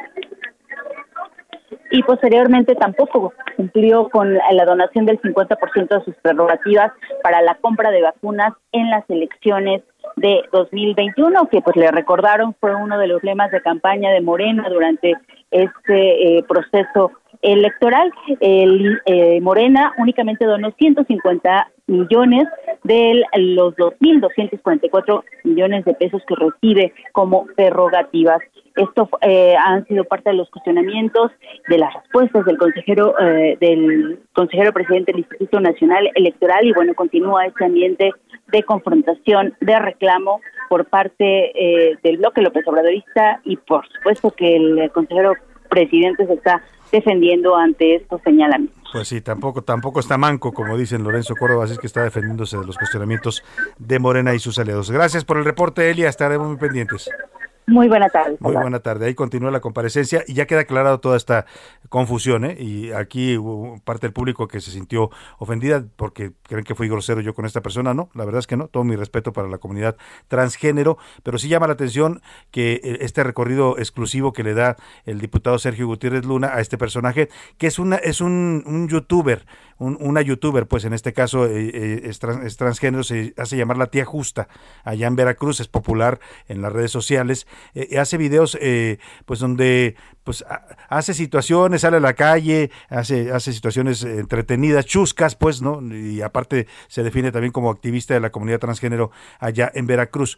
[1.91, 6.91] y posteriormente tampoco cumplió con la, donación del 50% de sus prerrogativas
[7.23, 9.83] para la compra de vacunas en las elecciones
[10.15, 14.67] de 2021, que pues le recordaron fue uno de los lemas de campaña de Morena
[14.69, 15.13] durante
[15.51, 17.11] este eh, proceso
[17.41, 18.11] electoral.
[18.39, 22.47] El eh, Morena únicamente donó 150 millones
[22.83, 28.39] de los 2.244 millones de pesos que recibe como prerrogativas.
[28.75, 31.31] Esto eh, han sido parte de los cuestionamientos
[31.67, 36.93] de las respuestas del consejero eh, del consejero presidente del Instituto Nacional Electoral y bueno
[36.95, 38.11] continúa este ambiente
[38.47, 40.39] de confrontación, de reclamo
[40.69, 45.33] por parte eh, del bloque López Obradorista y por supuesto que el consejero
[45.69, 46.61] presidente se está
[46.91, 48.77] defendiendo ante estos señalamientos.
[48.91, 52.57] Pues sí, tampoco, tampoco está manco, como dicen Lorenzo Córdoba, así es que está defendiéndose
[52.57, 53.43] de los cuestionamientos
[53.77, 54.91] de Morena y sus aliados.
[54.91, 57.09] Gracias por el reporte, Elia, estaremos muy pendientes.
[57.67, 58.37] Muy buena tarde.
[58.39, 59.05] Muy buena tarde.
[59.05, 61.45] Ahí continúa la comparecencia y ya queda aclarado toda esta
[61.89, 62.43] confusión.
[62.45, 62.57] ¿eh?
[62.59, 67.21] Y aquí hubo parte del público que se sintió ofendida porque creen que fui grosero
[67.21, 67.93] yo con esta persona.
[67.93, 68.67] No, la verdad es que no.
[68.67, 69.95] Todo mi respeto para la comunidad
[70.27, 74.75] transgénero, pero sí llama la atención que eh, este recorrido exclusivo que le da
[75.05, 79.45] el diputado Sergio Gutiérrez Luna a este personaje, que es una es un, un youtuber,
[79.81, 83.77] un- una youtuber, pues en este caso eh, eh, es, es transgénero, se hace llamar
[83.77, 84.47] la tía justa
[84.83, 88.57] allá en Veracruz, es popular en las redes sociales, eh, hace videos
[89.25, 95.35] pues donde pues ha- hace situaciones, sale a la calle, hace, hace situaciones entretenidas, chuscas,
[95.35, 95.81] pues, ¿no?
[95.95, 100.37] Y aparte se define también como activista de la comunidad transgénero allá en Veracruz.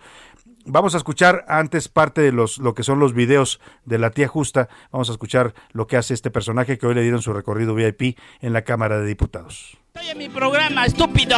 [0.66, 4.30] Vamos a escuchar antes parte de los lo que son los videos de la tía
[4.30, 4.70] justa.
[4.92, 8.18] Vamos a escuchar lo que hace este personaje que hoy le dieron su recorrido VIP
[8.40, 9.78] en la Cámara de Diputados.
[10.16, 11.36] mi programa, estúpido.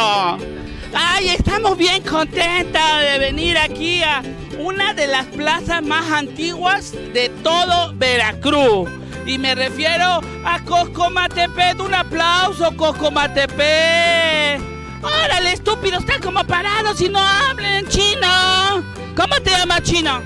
[0.94, 4.22] Ay, estamos bien contentas de venir aquí a
[4.60, 8.88] una de las plazas más antiguas de todo Veracruz.
[9.26, 11.80] Y me refiero a Coscomatepec.
[11.80, 14.75] Un aplauso, Coscomatepec.
[15.02, 18.82] Órale, estúpido, están como parados y no hablen chino.
[19.16, 20.22] ¿Cómo te llamas chino?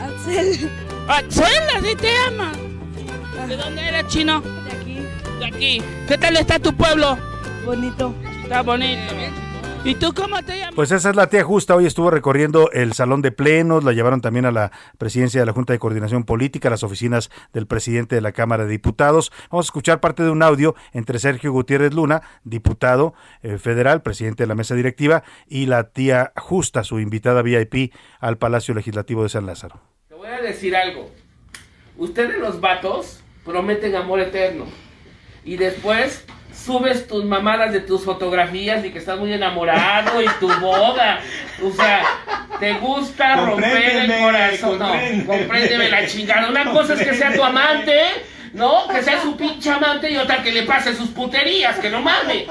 [0.00, 0.70] Axel.
[1.08, 2.56] Axel, así te llamas.
[3.48, 4.40] ¿De dónde eres chino?
[4.40, 5.00] De aquí.
[5.38, 5.82] De aquí.
[6.06, 7.16] ¿Qué tal está tu pueblo?
[7.64, 8.14] Bonito.
[8.42, 9.14] Está bonito.
[9.84, 10.74] ¿Y tú cómo te llamas?
[10.74, 11.74] Pues esa es la tía justa.
[11.74, 15.52] Hoy estuvo recorriendo el salón de plenos, la llevaron también a la presidencia de la
[15.52, 19.32] Junta de Coordinación Política, las oficinas del presidente de la Cámara de Diputados.
[19.50, 24.42] Vamos a escuchar parte de un audio entre Sergio Gutiérrez Luna, diputado eh, federal, presidente
[24.42, 29.28] de la mesa directiva, y la tía justa, su invitada VIP al Palacio Legislativo de
[29.28, 29.80] San Lázaro.
[30.08, 31.10] Te voy a decir algo.
[31.96, 34.66] Ustedes los vatos prometen amor eterno.
[35.44, 36.26] Y después
[36.64, 41.20] subes tus mamadas de tus fotografías y que estás muy enamorado y tu boda.
[41.62, 42.02] O sea,
[42.58, 44.78] te gusta romper el corazón.
[44.78, 45.24] compréndeme.
[45.24, 46.48] No, compréndeme la chingada.
[46.48, 47.98] Una cosa es que sea tu amante,
[48.52, 48.88] ¿no?
[48.88, 52.48] Que sea su pinche amante y otra que le pase sus puterías, que no mames.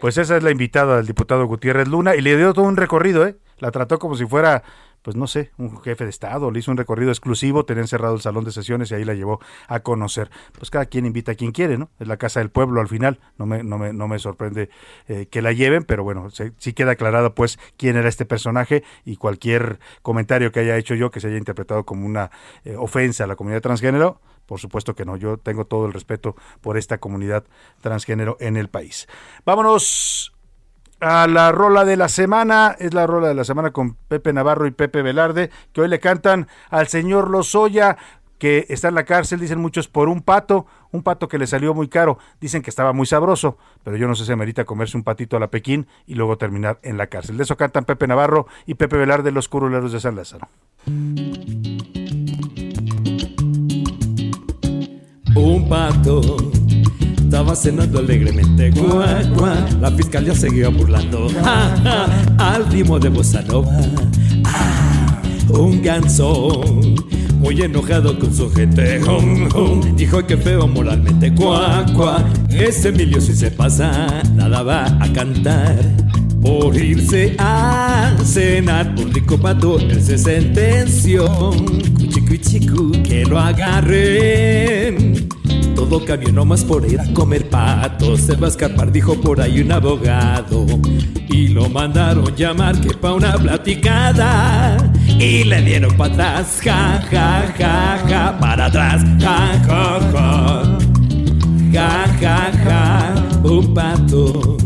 [0.00, 3.26] Pues esa es la invitada del diputado Gutiérrez Luna y le dio todo un recorrido,
[3.26, 3.36] ¿eh?
[3.58, 4.62] La trató como si fuera,
[5.02, 8.20] pues no sé, un jefe de Estado, le hizo un recorrido exclusivo, tenía encerrado el
[8.20, 10.30] salón de sesiones y ahí la llevó a conocer.
[10.58, 11.90] Pues cada quien invita a quien quiere, ¿no?
[11.98, 14.70] Es la casa del pueblo al final, no me, no me, no me sorprende
[15.08, 18.84] eh, que la lleven, pero bueno, se- sí queda aclarado pues quién era este personaje
[19.04, 22.30] y cualquier comentario que haya hecho yo que se haya interpretado como una
[22.64, 26.34] eh, ofensa a la comunidad transgénero, por supuesto que no, yo tengo todo el respeto
[26.60, 27.44] por esta comunidad
[27.80, 29.06] transgénero en el país.
[29.44, 30.32] Vámonos
[31.00, 34.66] a la rola de la semana, es la rola de la semana con Pepe Navarro
[34.66, 37.96] y Pepe Velarde, que hoy le cantan al señor Lozoya,
[38.38, 41.74] que está en la cárcel, dicen muchos, por un pato, un pato que le salió
[41.74, 45.04] muy caro, dicen que estaba muy sabroso, pero yo no sé si amerita comerse un
[45.04, 47.36] patito a la Pekín y luego terminar en la cárcel.
[47.36, 50.48] De eso cantan Pepe Navarro y Pepe Velarde, los curuleros de San Lázaro.
[55.36, 56.59] Un pato
[57.30, 58.70] estaba cenando alegremente.
[58.70, 59.54] Guá.
[59.80, 61.28] La fiscalía seguía burlando.
[62.38, 63.70] Al ritmo de bossa nova.
[64.44, 66.60] Ah, un ganso
[67.38, 69.00] muy enojado con su gente.
[69.04, 71.32] Hum, hum, dijo que feo moralmente.
[71.32, 72.24] Cuá, cuá.
[72.48, 75.76] Ese Emilio si se pasa, nada va a cantar.
[76.40, 81.26] Por irse a cenar un rico pato, él se sentenció.
[81.98, 85.28] Cuchicu, chicu, que lo agarren.
[85.74, 88.16] Todo cambió nomás por ir a comer pato.
[88.16, 90.66] Se va a escapar, dijo por ahí un abogado.
[91.28, 94.76] Y lo mandaron llamar que pa' una platicada.
[95.18, 100.78] Y le dieron para atrás, ja, ja, ja, ja, para atrás, ja, ja, ja.
[101.72, 103.14] Ja, ja, ja,
[103.44, 104.56] un pato.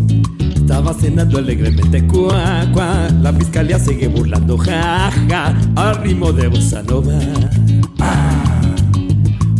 [0.65, 3.07] Estaba cenando alegremente, cuá, cuá.
[3.20, 7.19] La fiscalía sigue burlando, ja, ja, al ritmo de bossa nova.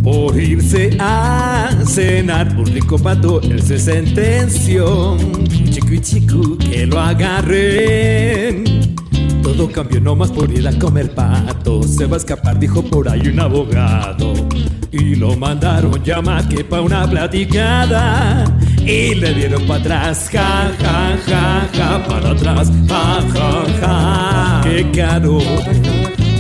[0.03, 5.19] Por irse a cenar un rico pato, él se sentenció.
[5.71, 8.65] Chico chico, que lo agarren.
[9.43, 11.83] Todo cambió nomás por ir a comer pato.
[11.83, 14.33] Se va a escapar, dijo por ahí un abogado.
[14.97, 18.45] Y lo mandaron llamar que pa' una platicada.
[18.81, 24.61] Y le dieron para atrás, ja, ja, ja, ja, para atrás, ja, ja, ja.
[24.63, 25.41] Qué caro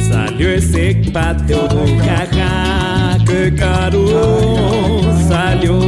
[0.08, 1.68] salió ese pato,
[2.04, 5.80] ja, ja, qué caro salió,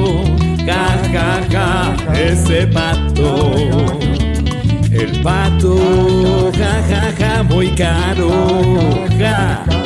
[0.67, 3.63] ja, ja, ja, ese pato.
[4.91, 9.86] El pato, ja, ja, ja, muy caro, ja.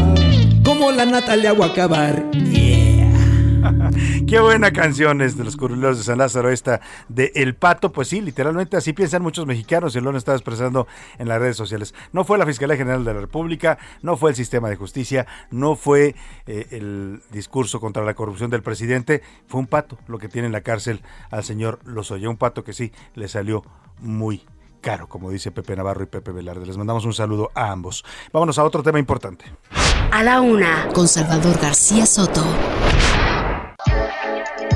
[1.01, 2.31] La Natalia va a acabar.
[4.29, 7.91] Qué buena canción es de los curuleros de San Lázaro esta de El Pato.
[7.91, 10.87] Pues sí, literalmente así piensan muchos mexicanos y lo han estado expresando
[11.19, 11.95] en las redes sociales.
[12.13, 15.75] No fue la Fiscalía General de la República, no fue el sistema de justicia, no
[15.75, 16.15] fue
[16.47, 20.53] eh, el discurso contra la corrupción del presidente, fue un pato lo que tiene en
[20.53, 21.01] la cárcel
[21.31, 22.29] al señor Lozoya.
[22.29, 23.65] Un pato que sí le salió
[24.01, 24.43] muy
[24.81, 26.67] caro, como dice Pepe Navarro y Pepe Velarde.
[26.67, 28.05] Les mandamos un saludo a ambos.
[28.33, 29.45] Vámonos a otro tema importante.
[30.11, 32.45] A la una, con Salvador García Soto.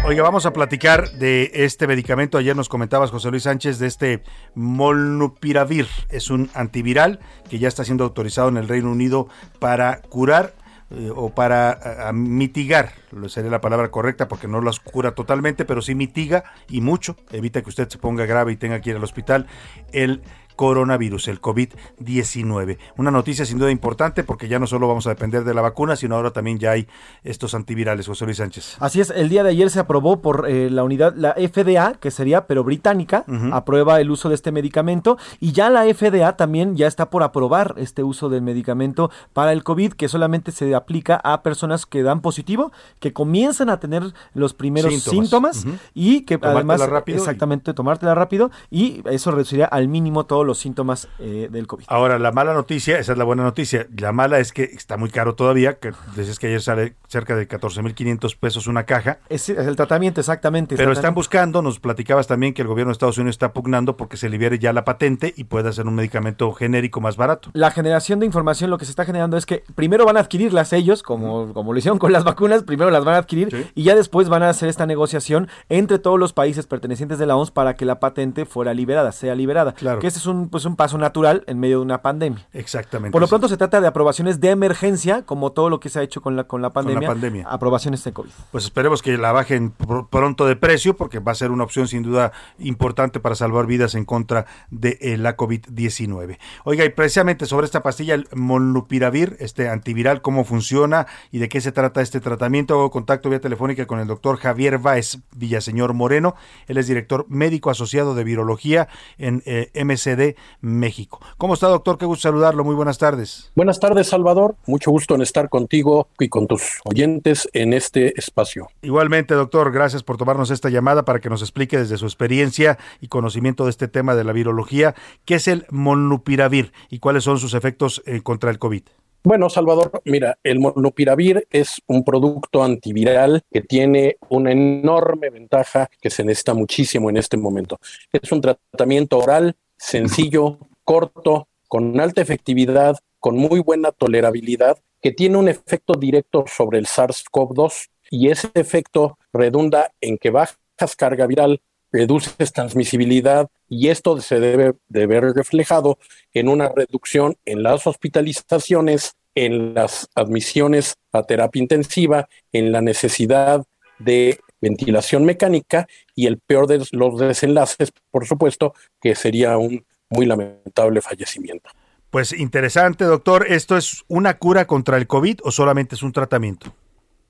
[0.07, 2.37] Oiga, vamos a platicar de este medicamento.
[2.37, 4.23] Ayer nos comentabas, José Luis Sánchez, de este
[4.55, 5.89] Molnupiravir.
[6.11, 9.29] Es un antiviral que ya está siendo autorizado en el Reino Unido
[9.61, 10.57] para curar
[10.97, 12.93] eh, o para a- a mitigar,
[13.29, 17.62] sería la palabra correcta porque no las cura totalmente, pero sí mitiga y mucho, evita
[17.62, 19.47] que usted se ponga grave y tenga que ir al hospital,
[19.93, 20.23] el
[20.57, 22.79] coronavirus, el COVID-19.
[22.97, 25.97] Una noticia sin duda importante porque ya no solo vamos a depender de la vacuna,
[25.97, 26.87] sino ahora también ya hay
[27.23, 28.77] estos antivirales, José Luis Sánchez.
[28.81, 32.11] Así es, el día de ayer se aprobó por eh, la unidad, la FDA, que
[32.11, 36.87] sería, pero británica, aprueba el uso de este medicamento y ya la FDA también ya
[36.87, 41.43] está por aprobar este uso del medicamento para el COVID, que solamente se aplica a
[41.43, 44.03] personas que dan positivo, que comienzan a tener
[44.35, 45.67] los primeros Síntomas.
[45.95, 50.44] y que Tomártela además, rápido y- exactamente, tomártela rápido y eso reduciría al mínimo todos
[50.45, 51.85] todos los síntomas eh, del COVID.
[51.89, 53.87] Ahora, la mala noticia, esa es la buena noticia.
[53.97, 57.49] La mala es que está muy caro todavía, que decías que ayer sale cerca de
[57.49, 59.19] 14.500 pesos una caja.
[59.29, 60.77] Es, es el tratamiento, exactamente.
[60.77, 63.97] Pero Están- están buscando, nos platicabas también que el gobierno de Estados Unidos está pugnando
[63.97, 67.51] porque se libere ya la patente y pueda ser un medicamento genérico más barato.
[67.53, 70.73] La generación de información lo que se está generando es que primero van a adquirirlas
[70.73, 73.95] ellos, como, como lo hicieron con las vacunas, primero las van a adquirir y ya
[73.95, 77.75] después van a hacer esta negociación entre todos los países pertenecientes de la OMS para
[77.77, 79.73] que la patente fuera liberada, sea liberada.
[79.75, 80.01] Claro.
[80.01, 82.47] Que ese es un, pues, un paso natural en medio de una pandemia.
[82.52, 83.12] Exactamente.
[83.12, 86.02] Por lo pronto se trata de aprobaciones de emergencia, como todo lo que se ha
[86.02, 87.09] hecho con la, con la Con la pandemia.
[87.09, 87.47] pandemia.
[87.48, 88.31] Aprobaciones de COVID.
[88.52, 91.89] Pues esperemos que la bajen pr- pronto de precio porque va a ser una opción
[91.89, 96.39] sin duda importante para salvar vidas en contra de eh, la COVID-19.
[96.65, 101.61] Oiga, y precisamente sobre esta pastilla, el molnupiravir, este antiviral, cómo funciona y de qué
[101.61, 102.74] se trata este tratamiento.
[102.74, 106.35] Hago contacto vía telefónica con el doctor Javier Báez Villaseñor Moreno.
[106.66, 108.89] Él es director médico asociado de virología
[109.19, 110.24] en eh, MCD
[110.61, 111.21] México.
[111.39, 111.99] ¿Cómo está, doctor?
[111.99, 112.65] Qué gusto saludarlo.
[112.65, 113.53] Muy buenas tardes.
[113.55, 114.57] Buenas tardes, Salvador.
[114.67, 118.69] Mucho gusto en estar contigo y con tus oyentes en este espacio.
[118.83, 123.09] Igualmente, doctor, gracias por tomarnos esta llamada para que nos explique desde su experiencia y
[123.09, 124.95] conocimiento de este tema de la virología,
[125.25, 128.83] qué es el molnupiravir y cuáles son sus efectos eh, contra el COVID.
[129.27, 136.11] Bueno, Salvador, mira, el molnupiravir es un producto antiviral que tiene una enorme ventaja que
[136.11, 137.79] se necesita muchísimo en este momento.
[138.13, 145.36] Es un tratamiento oral sencillo, corto, con alta efectividad, con muy buena tolerabilidad, que tiene
[145.36, 151.61] un efecto directo sobre el SARS-CoV-2 y ese efecto redunda en que bajas carga viral,
[151.93, 155.98] reduces transmisibilidad y esto se debe de ver reflejado
[156.32, 163.65] en una reducción en las hospitalizaciones, en las admisiones a terapia intensiva, en la necesidad
[163.98, 170.27] de ventilación mecánica y el peor de los desenlaces, por supuesto, que sería un muy
[170.27, 171.70] lamentable fallecimiento.
[172.11, 173.47] Pues interesante, doctor.
[173.49, 176.73] ¿Esto es una cura contra el COVID o solamente es un tratamiento?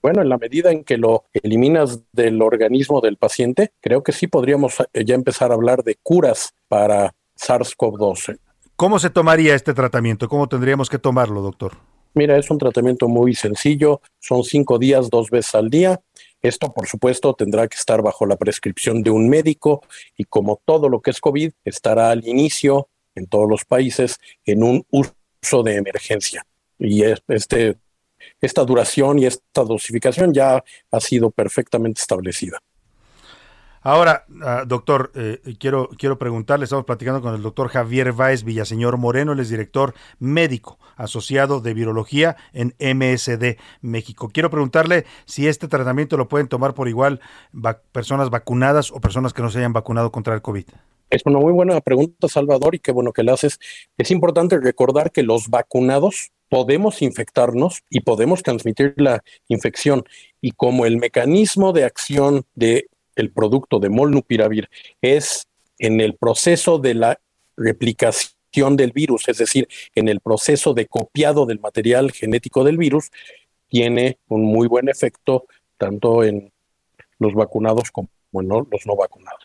[0.03, 4.27] Bueno, en la medida en que lo eliminas del organismo del paciente, creo que sí
[4.27, 8.39] podríamos eh, ya empezar a hablar de curas para SARS-CoV-2.
[8.77, 10.29] ¿Cómo se tomaría este tratamiento?
[10.29, 11.73] ¿Cómo tendríamos que tomarlo, doctor?
[12.13, 16.01] Mira, es un tratamiento muy sencillo, son cinco días, dos veces al día.
[16.45, 19.81] Esto, por supuesto, tendrá que estar bajo la prescripción de un médico
[20.15, 24.63] y como todo lo que es COVID, estará al inicio en todos los países en
[24.63, 26.47] un uso de emergencia.
[26.79, 27.79] Y es- este,
[28.43, 32.59] esta duración y esta dosificación ya ha sido perfectamente establecida.
[33.87, 38.97] Ahora, ah, doctor, eh, quiero, quiero preguntarle, estamos platicando con el doctor Javier Báez Villaseñor
[38.97, 44.31] Moreno, él es director médico asociado de virología en MSD México.
[44.33, 47.21] Quiero preguntarle si este tratamiento lo pueden tomar por igual
[47.93, 50.65] personas vacunadas o personas que no se hayan vacunado contra el COVID.
[51.11, 53.61] Es una muy buena pregunta, Salvador, y qué bueno que la haces.
[53.99, 60.05] Es importante recordar que los vacunados podemos infectarnos y podemos transmitir la infección.
[60.41, 62.87] Y como el mecanismo de acción de
[63.17, 64.69] el producto de molnupiravir
[65.01, 65.47] es
[65.79, 67.21] en el proceso de la
[67.57, 73.11] replicación del virus, es decir, en el proceso de copiado del material genético del virus,
[73.69, 75.47] tiene un muy buen efecto
[75.77, 76.53] tanto en
[77.19, 79.45] los vacunados como en los no vacunados.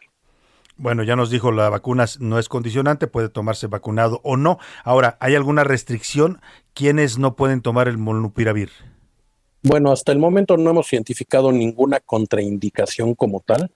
[0.77, 4.59] Bueno, ya nos dijo la vacuna no es condicionante, puede tomarse vacunado o no.
[4.85, 6.39] Ahora, ¿hay alguna restricción?
[6.73, 8.69] ¿Quiénes no pueden tomar el molnupiravir?
[9.61, 13.71] Bueno, hasta el momento no hemos identificado ninguna contraindicación como tal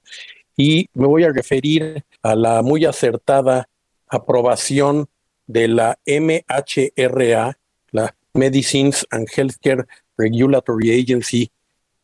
[0.55, 3.67] y me voy a referir a la muy acertada
[4.07, 5.07] aprobación
[5.45, 7.57] de la MHRA,
[7.91, 9.85] la Medicines and Healthcare
[10.17, 11.51] Regulatory Agency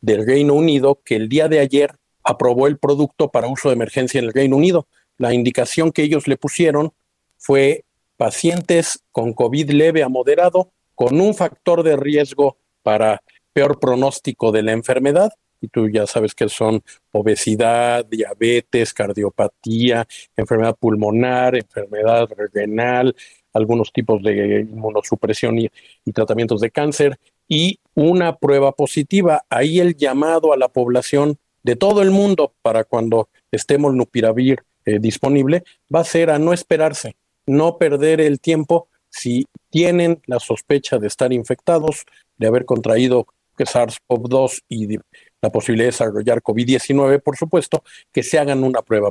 [0.02, 4.18] del Reino Unido, que el día de ayer aprobó el producto para uso de emergencia
[4.18, 4.88] en el Reino Unido.
[5.16, 6.92] La indicación que ellos le pusieron
[7.38, 7.84] fue
[8.18, 13.22] pacientes con COVID leve a moderado, con un factor de riesgo para
[13.52, 15.32] peor pronóstico de la enfermedad.
[15.62, 16.82] Y tú ya sabes que son
[17.12, 20.06] obesidad, diabetes, cardiopatía,
[20.36, 23.14] enfermedad pulmonar, enfermedad renal,
[23.52, 25.70] algunos tipos de inmunosupresión y,
[26.12, 27.18] tratamientos de cáncer
[27.48, 29.44] y una prueba positiva.
[29.50, 34.98] Ahí el llamado a la población de todo el mundo para cuando esté molnupiravir eh,
[34.98, 35.64] disponible
[35.94, 37.16] va a ser a no esperarse,
[37.46, 42.04] no perder el tiempo si tienen la sospecha de estar infectados,
[42.38, 43.26] de haber contraído
[43.64, 44.96] SARS-CoV-2 y
[45.42, 47.82] la posibilidad de desarrollar COVID-19, por supuesto,
[48.12, 49.10] que se hagan una prueba.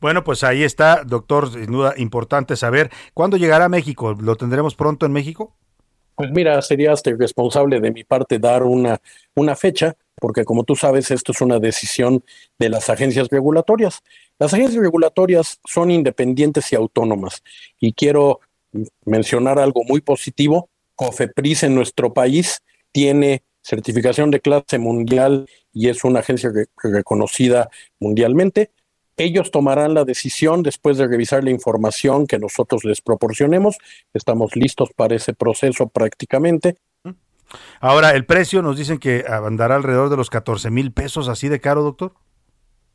[0.00, 2.90] Bueno, pues ahí está, doctor, sin duda importante saber.
[3.14, 4.14] ¿Cuándo llegará a México?
[4.20, 5.54] ¿Lo tendremos pronto en México?
[6.16, 9.00] Pues mira, sería hasta irresponsable de mi parte dar una,
[9.34, 12.24] una fecha, porque como tú sabes, esto es una decisión
[12.58, 14.02] de las agencias regulatorias.
[14.38, 17.42] Las agencias regulatorias son independientes y autónomas.
[17.78, 18.40] Y quiero
[19.04, 20.68] mencionar algo muy positivo.
[20.96, 22.60] COFEPRIS en nuestro país
[22.92, 27.70] tiene certificación de clase mundial y es una agencia re- reconocida
[28.00, 28.70] mundialmente.
[29.16, 33.76] Ellos tomarán la decisión después de revisar la información que nosotros les proporcionemos.
[34.14, 36.76] Estamos listos para ese proceso prácticamente.
[37.80, 41.60] Ahora, el precio nos dicen que andará alrededor de los 14 mil pesos, así de
[41.60, 42.14] caro, doctor.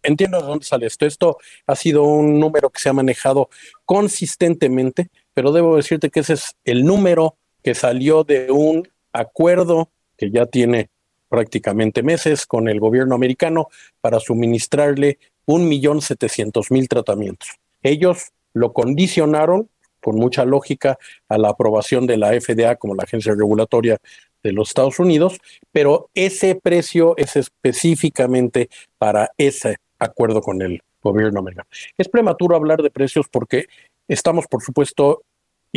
[0.02, 1.06] Entiendo de dónde sale esto.
[1.06, 1.38] Esto
[1.68, 3.50] ha sido un número que se ha manejado
[3.86, 10.32] consistentemente, pero debo decirte que ese es el número que salió de un acuerdo que
[10.32, 10.90] ya tiene
[11.30, 13.68] prácticamente meses con el gobierno americano
[14.02, 17.50] para suministrarle un millón setecientos mil tratamientos.
[17.84, 19.70] Ellos lo condicionaron
[20.02, 23.98] con mucha lógica a la aprobación de la FDA como la agencia regulatoria
[24.44, 25.38] de los Estados Unidos,
[25.72, 31.68] pero ese precio es específicamente para ese acuerdo con el gobierno americano.
[31.98, 33.66] Es prematuro hablar de precios porque
[34.08, 35.24] estamos, por supuesto,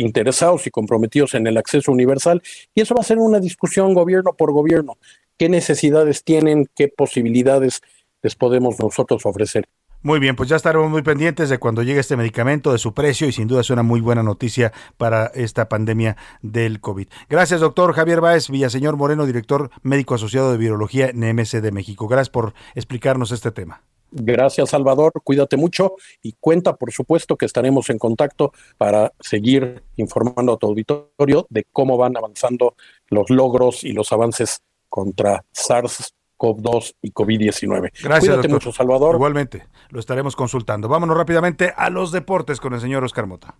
[0.01, 2.41] interesados y comprometidos en el acceso universal
[2.73, 4.97] y eso va a ser una discusión gobierno por gobierno.
[5.37, 6.67] ¿Qué necesidades tienen?
[6.75, 7.81] ¿Qué posibilidades
[8.21, 9.67] les podemos nosotros ofrecer?
[10.03, 13.27] Muy bien, pues ya estaremos muy pendientes de cuando llegue este medicamento, de su precio
[13.27, 17.07] y sin duda es una muy buena noticia para esta pandemia del COVID.
[17.29, 22.07] Gracias, doctor Javier Báez Villaseñor Moreno, director médico asociado de virología en MC de México.
[22.07, 23.83] Gracias por explicarnos este tema.
[24.11, 25.13] Gracias, Salvador.
[25.23, 30.67] Cuídate mucho y cuenta, por supuesto, que estaremos en contacto para seguir informando a tu
[30.67, 32.75] auditorio de cómo van avanzando
[33.07, 37.91] los logros y los avances contra SARS-CoV-2 y COVID-19.
[38.03, 38.51] Gracias, Cuídate doctor.
[38.51, 39.15] mucho, Salvador.
[39.15, 40.89] Igualmente, lo estaremos consultando.
[40.89, 43.55] Vámonos rápidamente a los deportes con el señor Oscar Mota.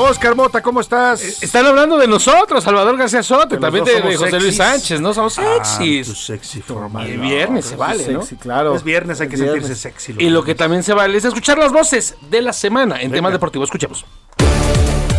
[0.00, 1.22] Oscar Mota, ¿cómo estás?
[1.22, 4.56] Eh, Están hablando de nosotros, Salvador García Soto, también de, José Luis.
[4.56, 5.12] Sánchez, ¿no?
[5.14, 6.06] Somos Ah, sexys.
[6.08, 7.06] tu sexy forma.
[7.06, 8.20] Y el viernes se vale, ¿no?
[8.22, 8.74] Sexy, claro.
[8.74, 10.14] Es viernes, hay que sentirse sexy.
[10.18, 13.32] Y lo que también se vale es escuchar las voces de la semana en temas
[13.32, 13.66] deportivos.
[13.68, 14.04] Escuchemos.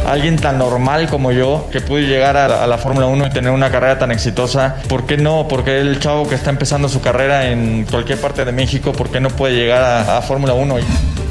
[0.05, 3.29] Alguien tan normal como yo, que pude llegar a la, a la Fórmula 1 y
[3.29, 5.47] tener una carrera tan exitosa, ¿por qué no?
[5.47, 9.19] Porque el chavo que está empezando su carrera en cualquier parte de México, ¿por qué
[9.21, 10.75] no puede llegar a, a Fórmula 1?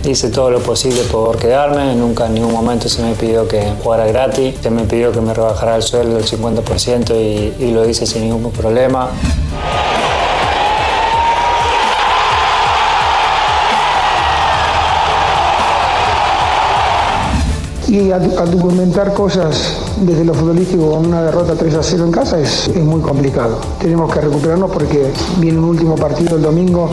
[0.02, 4.06] Hice todo lo posible por quedarme, nunca en ningún momento se me pidió que jugara
[4.06, 8.06] gratis, se me pidió que me rebajara el sueldo del 50% y, y lo hice
[8.06, 9.10] sin ningún problema.
[17.86, 22.12] Y al, al documentar cosas desde lo futbolístico con una derrota 3 a 0 en
[22.12, 23.59] casa es, es muy complicado.
[23.78, 26.89] Tenemos que recuperarnos porque viene un último partido el domingo.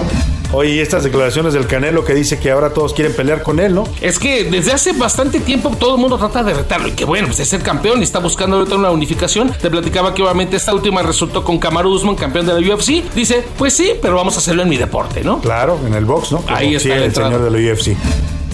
[0.53, 3.75] Oye, y estas declaraciones del Canelo que dice que ahora todos quieren pelear con él,
[3.75, 3.83] ¿no?
[3.99, 6.87] Es que desde hace bastante tiempo todo el mundo trata de retarlo.
[6.87, 9.51] Y que bueno, pues es ser campeón y está buscando ahorita una unificación.
[9.61, 13.03] Te platicaba que obviamente esta última resultó con Kamaru Usman, campeón de la UFC.
[13.13, 15.41] Dice, pues sí, pero vamos a hacerlo en mi deporte, ¿no?
[15.41, 16.37] Claro, en el box, ¿no?
[16.41, 17.29] Como Ahí está sí, el entrada.
[17.31, 17.97] señor de la UFC.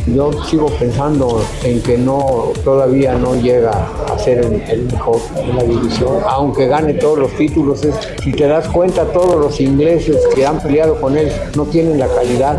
[0.06, 3.72] Yo sigo pensando en que no todavía no llega
[4.12, 7.86] a ser el, el mejor en la división, aunque gane todos los títulos.
[7.86, 12.00] es- si te das cuenta, todos los ingleses que han peleado con él no tienen
[12.00, 12.58] la calidad.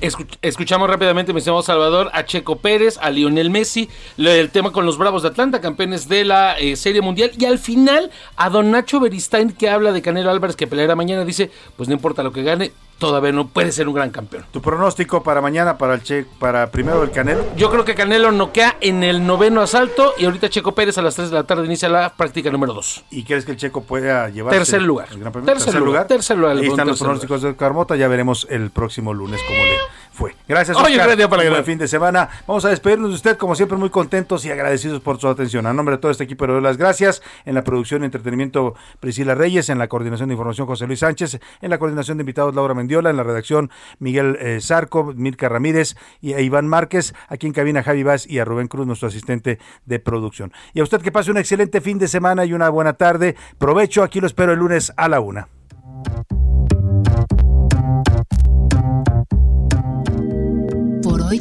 [0.00, 4.86] Escuch- escuchamos rápidamente, mi estimado Salvador, a Checo Pérez, a Lionel Messi, del tema con
[4.86, 8.70] los Bravos de Atlanta, campeones de la eh, Serie Mundial, y al final a Don
[8.72, 12.32] Nacho Beristain, que habla de Canelo Álvarez, que peleará mañana, dice, pues no importa lo
[12.32, 14.44] que gane, todavía no puede ser un gran campeón.
[14.50, 17.44] Tu pronóstico para mañana, para el Che, para primero el Canelo.
[17.56, 21.14] Yo creo que Canelo noquea en el noveno asalto, y ahorita Checo Pérez a las
[21.14, 23.04] 3 de la tarde inicia la práctica número 2.
[23.10, 25.08] ¿Y crees que el Checo pueda llevar Tercer lugar.
[25.08, 27.96] Tercer lugar, tercer lugar, Ahí están los pronósticos de Carmota.
[27.96, 29.72] Ya veremos el próximo lunes cómo le
[30.18, 30.34] fue.
[30.48, 31.16] Gracias, Oscar.
[31.16, 32.28] día para buen fin de semana.
[32.44, 35.64] Vamos a despedirnos de usted, como siempre, muy contentos y agradecidos por su atención.
[35.66, 37.22] A nombre de todo este equipo, le doy las gracias.
[37.44, 39.68] En la producción y entretenimiento, Priscila Reyes.
[39.68, 41.38] En la coordinación de información, José Luis Sánchez.
[41.62, 43.10] En la coordinación de invitados, Laura Mendiola.
[43.10, 43.70] En la redacción,
[44.00, 47.14] Miguel eh, Zarco, Mirka Ramírez y e Iván Márquez.
[47.28, 50.52] Aquí en cabina, Javi Vaz y a Rubén Cruz, nuestro asistente de producción.
[50.74, 53.36] Y a usted que pase un excelente fin de semana y una buena tarde.
[53.58, 54.02] Provecho.
[54.02, 55.48] Aquí lo espero el lunes a la una.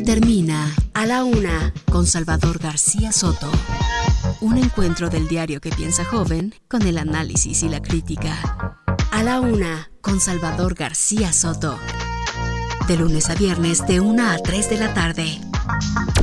[0.07, 3.51] Termina A la Una con Salvador García Soto.
[4.39, 8.79] Un encuentro del diario que piensa joven con el análisis y la crítica.
[9.11, 11.77] A la Una con Salvador García Soto.
[12.87, 15.41] De lunes a viernes de 1 a 3 de la tarde.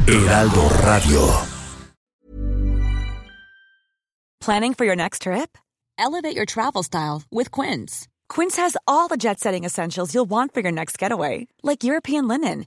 [0.06, 1.28] Heraldo Radio.
[4.40, 5.59] Planning for your next trip?
[5.98, 8.09] Elevate your travel style with Quince.
[8.31, 12.27] Quince has all the jet setting essentials you'll want for your next getaway, like European
[12.27, 12.66] linen,